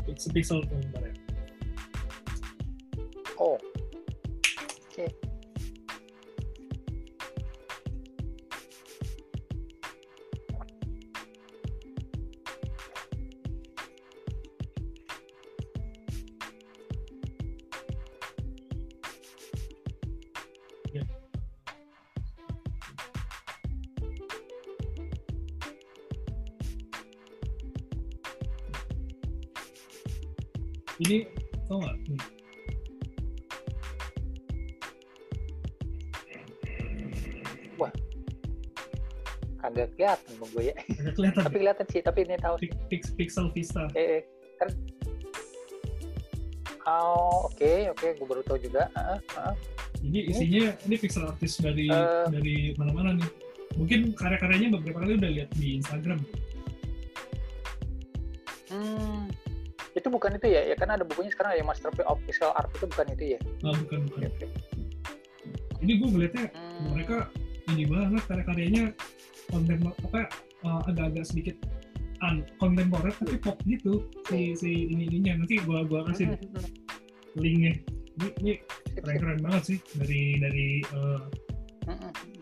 pixel 0.08 0.32
pixel 0.32 0.60
kemarin 0.66 1.16
oh. 3.40 3.60
Oke. 4.96 5.12
okay. 5.12 5.25
Ini 31.04 31.28
tau 31.68 31.78
nggak? 31.82 31.98
Hmm. 32.08 32.22
wah. 37.76 37.94
Agak 39.66 39.92
kelihatan 39.98 40.32
bang 40.40 40.50
gue 40.54 40.64
ya. 40.64 40.76
Kelihatan. 41.18 41.42
Tapi 41.44 41.58
kelihatan 41.60 41.86
sih 41.92 42.02
tapi 42.06 42.20
ini 42.24 42.36
tahu 42.40 42.56
Pix, 42.88 43.12
pixel 43.18 43.52
vista. 43.52 43.90
Eh, 43.98 44.22
eh 44.22 44.22
kan? 44.56 44.70
Oh 46.86 47.50
oke 47.50 47.58
okay, 47.58 47.90
oke 47.90 48.00
okay. 48.00 48.12
gue 48.16 48.28
baru 48.30 48.42
tahu 48.46 48.62
juga. 48.62 48.88
Uh, 48.94 49.20
uh. 49.42 49.54
ini 50.06 50.30
isinya 50.30 50.70
ini 50.86 50.96
pixel 51.02 51.26
artist 51.26 51.66
dari 51.66 51.90
uh, 51.90 52.30
dari 52.30 52.78
mana-mana 52.78 53.18
nih. 53.18 53.30
Mungkin 53.76 54.16
karya-karyanya 54.16 54.80
beberapa 54.80 55.04
kali 55.04 55.20
udah 55.20 55.32
lihat 55.34 55.50
di 55.60 55.82
Instagram 55.82 56.24
ya 60.76 60.84
ya 60.84 60.84
kan 60.84 60.90
ada 60.92 61.04
bukunya 61.08 61.32
sekarang 61.32 61.56
ya 61.56 61.64
Master 61.64 61.88
of 62.04 62.20
Art 62.52 62.70
itu 62.76 62.86
bukan 62.92 63.08
itu 63.16 63.24
ya? 63.36 63.40
Oh, 63.64 63.72
bukan 63.72 64.00
bukan. 64.12 64.28
Okay. 64.28 64.50
ini 65.84 65.92
gue 66.04 66.10
melihatnya 66.12 66.46
hmm. 66.52 66.88
mereka 66.92 67.18
ini 67.72 67.84
banget 67.88 68.24
karya-karyanya 68.28 68.84
konten 69.48 69.78
apa 69.88 70.22
uh, 70.68 70.82
agak-agak 70.92 71.24
sedikit 71.24 71.56
un, 72.28 72.44
kontemporer 72.60 73.16
tapi 73.16 73.40
pop 73.40 73.56
gitu 73.64 74.04
si 74.28 74.52
si 74.60 74.92
ini 74.92 75.08
ininya 75.08 75.44
nanti 75.44 75.64
gue 75.64 75.80
gua 75.88 76.04
kasih 76.12 76.36
hmm, 76.36 76.44
hmm. 76.44 77.40
linknya. 77.40 77.74
Ini, 78.16 78.28
ini 78.44 78.54
keren 79.00 79.18
keren 79.20 79.40
banget 79.44 79.64
sih 79.64 79.78
dari 79.96 80.40
dari 80.40 80.68
uh, 80.96 81.24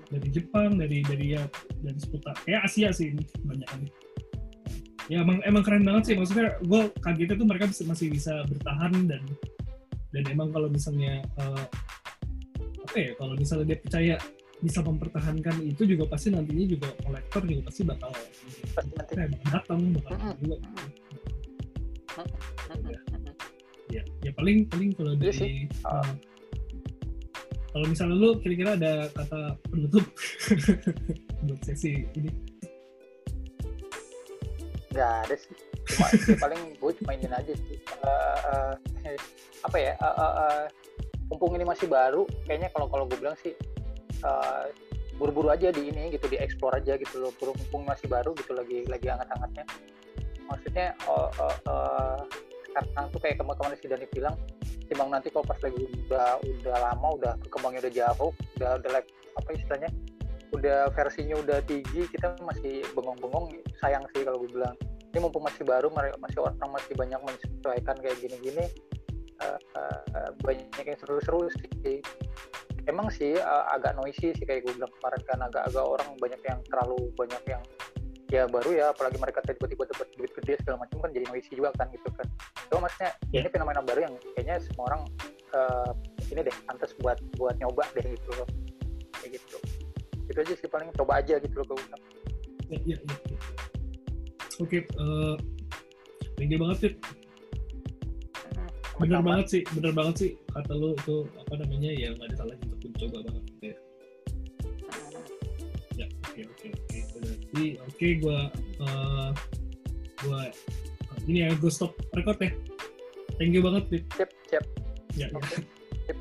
dari 0.09 0.27
Jepang 0.29 0.77
dari 0.77 1.01
dari 1.05 1.37
ya 1.37 1.43
dari 1.81 1.97
seputar 2.01 2.37
kayak 2.45 2.69
Asia 2.69 2.89
sih 2.93 3.13
ini 3.13 3.25
banyak 3.45 3.67
kali 3.69 3.87
ya 5.13 5.21
emang 5.21 5.37
emang 5.45 5.61
keren 5.61 5.85
banget 5.85 6.03
sih. 6.09 6.15
Maksudnya 6.17 6.57
gue 6.57 6.81
kagetnya 6.97 7.35
tuh 7.37 7.47
mereka 7.47 7.65
bisa, 7.69 7.85
masih 7.85 8.09
bisa 8.09 8.33
bertahan 8.49 8.93
dan 9.05 9.23
dan 10.09 10.23
emang 10.29 10.49
kalau 10.49 10.69
misalnya 10.69 11.21
uh, 11.37 11.65
apa 12.89 12.97
ya 12.97 13.11
kalau 13.21 13.33
misalnya 13.37 13.65
dia 13.73 13.79
percaya 13.79 14.15
bisa 14.63 14.79
mempertahankan 14.81 15.59
itu 15.61 15.83
juga 15.85 16.09
pasti 16.09 16.31
nantinya 16.31 16.65
juga 16.65 16.89
kolektor 17.05 17.41
juga 17.45 17.61
pasti 17.69 17.81
bakal 17.85 18.09
pasti. 18.73 19.13
Emang 19.13 19.41
datang 19.53 19.79
bakal 20.01 20.17
juga. 20.41 20.57
Ya. 22.73 22.99
ya 23.89 24.03
ya 24.25 24.31
paling 24.33 24.65
paling 24.69 24.89
kalau 24.97 25.13
iya 25.17 25.29
dari 25.29 25.65
uh, 25.85 26.13
kalau 27.73 27.85
misalnya 27.89 28.15
lu 28.17 28.29
kira-kira 28.37 28.77
ada 28.77 29.09
kata 29.13 29.57
penutup 29.69 30.05
buat 31.45 31.61
sesi 31.65 32.05
ini 32.13 32.52
nggak 34.93 35.11
ada 35.27 35.35
sih. 35.35 35.55
Cuma 35.89 36.07
ya 36.29 36.35
paling 36.37 36.61
gue 36.77 36.91
cuma 37.01 37.11
ini 37.17 37.27
aja 37.27 37.53
sih. 37.53 37.77
Uh, 38.05 38.37
uh, 38.53 38.73
apa 39.65 39.77
ya? 39.77 39.93
Uh, 39.99 40.07
uh, 40.07 40.33
uh, 40.45 40.63
mumpung 41.27 41.57
ini 41.57 41.65
masih 41.65 41.89
baru 41.89 42.29
kayaknya 42.45 42.69
kalau 42.71 42.87
kalau 42.87 43.09
gue 43.09 43.17
bilang 43.17 43.35
sih 43.41 43.57
uh, 44.21 44.69
buru-buru 45.17 45.49
aja 45.49 45.73
di 45.73 45.89
ini 45.89 46.13
gitu 46.13 46.29
di 46.29 46.37
explore 46.37 46.77
aja 46.77 46.95
gitu 46.95 47.19
loh. 47.19 47.33
Mumpung 47.41 47.83
masih 47.89 48.05
baru 48.07 48.31
gitu 48.37 48.53
lagi 48.53 48.85
lagi 48.85 49.09
hangat-hangatnya. 49.09 49.65
Maksudnya 50.45 50.93
uh, 51.09 51.29
uh, 51.41 51.57
uh, 51.67 52.19
sekarang 52.69 53.05
tuh 53.13 53.19
kayak 53.21 53.37
kemarin 53.41 53.77
si 53.77 53.85
Dani 53.89 54.05
bilang 54.09 54.35
timbang 54.89 55.09
nanti 55.09 55.31
kalau 55.31 55.45
pas 55.45 55.57
lagi 55.61 55.89
udah 56.09 56.41
udah 56.43 56.77
lama 56.77 57.07
udah 57.17 57.33
kembangnya 57.49 57.87
udah 57.87 57.93
jauh 57.93 58.31
udah 58.59 58.71
udah 58.81 58.89
like 58.91 59.09
apa 59.33 59.49
istilahnya 59.55 59.89
udah 60.53 60.93
versinya 60.93 61.35
udah 61.41 61.59
tinggi 61.65 62.05
kita 62.13 62.37
masih 62.45 62.85
bengong-bengong 62.93 63.49
sayang 63.81 64.05
sih 64.13 64.21
kalau 64.23 64.39
gue 64.45 64.51
bilang. 64.53 64.75
Ini 65.13 65.21
mumpung 65.21 65.45
masih 65.45 65.61
baru 65.61 65.93
masih 65.93 66.41
orang 66.41 66.73
masih 66.73 66.93
banyak 66.97 67.21
menyesuaikan 67.21 67.95
kayak 68.01 68.17
gini-gini 68.17 68.65
uh, 69.45 69.59
uh, 69.77 70.29
banyak 70.41 70.65
yang 70.73 70.97
seru-seru 70.97 71.53
sih. 71.85 72.01
Emang 72.89 73.13
sih 73.13 73.37
uh, 73.37 73.69
agak 73.69 73.93
noisy 73.93 74.33
sih 74.33 74.45
kayak 74.45 74.65
gue 74.65 74.73
bilang 74.73 74.89
kemarin 74.99 75.21
kan 75.29 75.39
agak-agak 75.45 75.85
orang 75.85 76.09
banyak 76.17 76.41
yang 76.41 76.59
terlalu 76.65 76.99
banyak 77.13 77.43
yang 77.45 77.61
ya 78.33 78.49
baru 78.49 78.73
ya 78.73 78.89
apalagi 78.89 79.21
mereka 79.21 79.45
tiba-tiba 79.45 79.85
dapat 79.93 80.09
duit 80.17 80.33
gede 80.33 80.57
segala 80.65 80.81
macam 80.81 80.97
kan 81.05 81.13
jadi 81.13 81.25
noisy 81.29 81.53
juga 81.53 81.69
kan 81.77 81.87
gitu 81.93 82.09
kan. 82.17 82.25
So 82.73 82.81
maksudnya 82.81 83.13
yeah. 83.29 83.45
ini 83.45 83.49
fenomena 83.53 83.85
baru 83.85 84.09
yang 84.09 84.15
kayaknya 84.33 84.57
semua 84.65 84.83
orang 84.89 85.01
uh, 85.53 85.91
ini 86.33 86.41
deh 86.41 86.55
pantas 86.65 86.91
buat 87.05 87.21
buat 87.37 87.53
nyoba 87.61 87.85
deh 87.93 88.01
gitu 88.01 88.29
loh. 88.33 88.49
Kayak 89.21 89.37
gitu 89.37 89.61
itu 90.29 90.39
aja 90.39 90.53
sih 90.55 90.69
paling 90.71 90.89
coba 90.95 91.19
aja 91.19 91.35
gitu 91.41 91.55
loh 91.61 91.65
gue 91.73 91.77
bilang 91.83 92.03
ya, 92.71 92.77
ya, 92.83 92.97
ya, 92.97 93.15
ya. 93.27 93.37
oke 94.61 94.69
okay, 94.69 94.81
uh, 94.97 95.35
thank 96.39 96.49
you 96.49 96.59
banget 96.61 96.77
sih 96.79 96.93
bener 99.01 99.21
banget 99.25 99.45
sih 99.49 99.61
bener 99.73 99.91
banget 99.91 100.15
sih. 100.15 100.31
Kata 100.53 100.73
lo 100.77 100.93
itu 100.93 101.25
apa 101.33 101.53
namanya 101.65 101.89
ya 101.97 102.13
nggak 102.13 102.29
ada 102.29 102.35
salahnya 102.37 102.65
untuk 102.69 102.89
mencoba 102.93 103.17
banget 103.25 103.43
gitu 103.49 103.65
ya. 103.65 103.77
Ya 105.97 106.05
oke 106.07 106.41
oke 106.45 106.67
oke. 106.69 106.97
Berarti 107.17 107.65
oke 107.81 107.89
okay, 107.89 108.11
gue 108.21 108.39
uh, 108.85 109.29
gue 110.21 110.41
ini 111.25 111.37
ya 111.41 111.49
gue 111.57 111.71
stop 111.73 111.97
record 112.13 112.37
ya. 112.37 112.51
Thank 113.41 113.57
you 113.57 113.65
banget 113.65 113.83
sih 113.89 114.01
siap 114.13 114.29
siap 114.45 114.65
ya, 115.13 115.29
okay. 115.29 115.61
ya. 116.09 116.15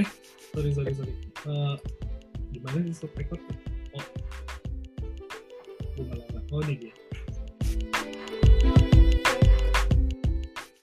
eh 0.00 0.08
sorry 0.52 0.70
sorry 0.76 0.92
sorry. 0.92 1.14
Uh, 1.48 1.76
sih 2.70 2.94
stop 2.94 3.14
record 3.18 3.42
oh. 3.98 4.06
Gue 5.98 6.04
malah 6.08 6.26
oh 6.52 6.60
ini 6.64 6.88
dia 6.88 7.01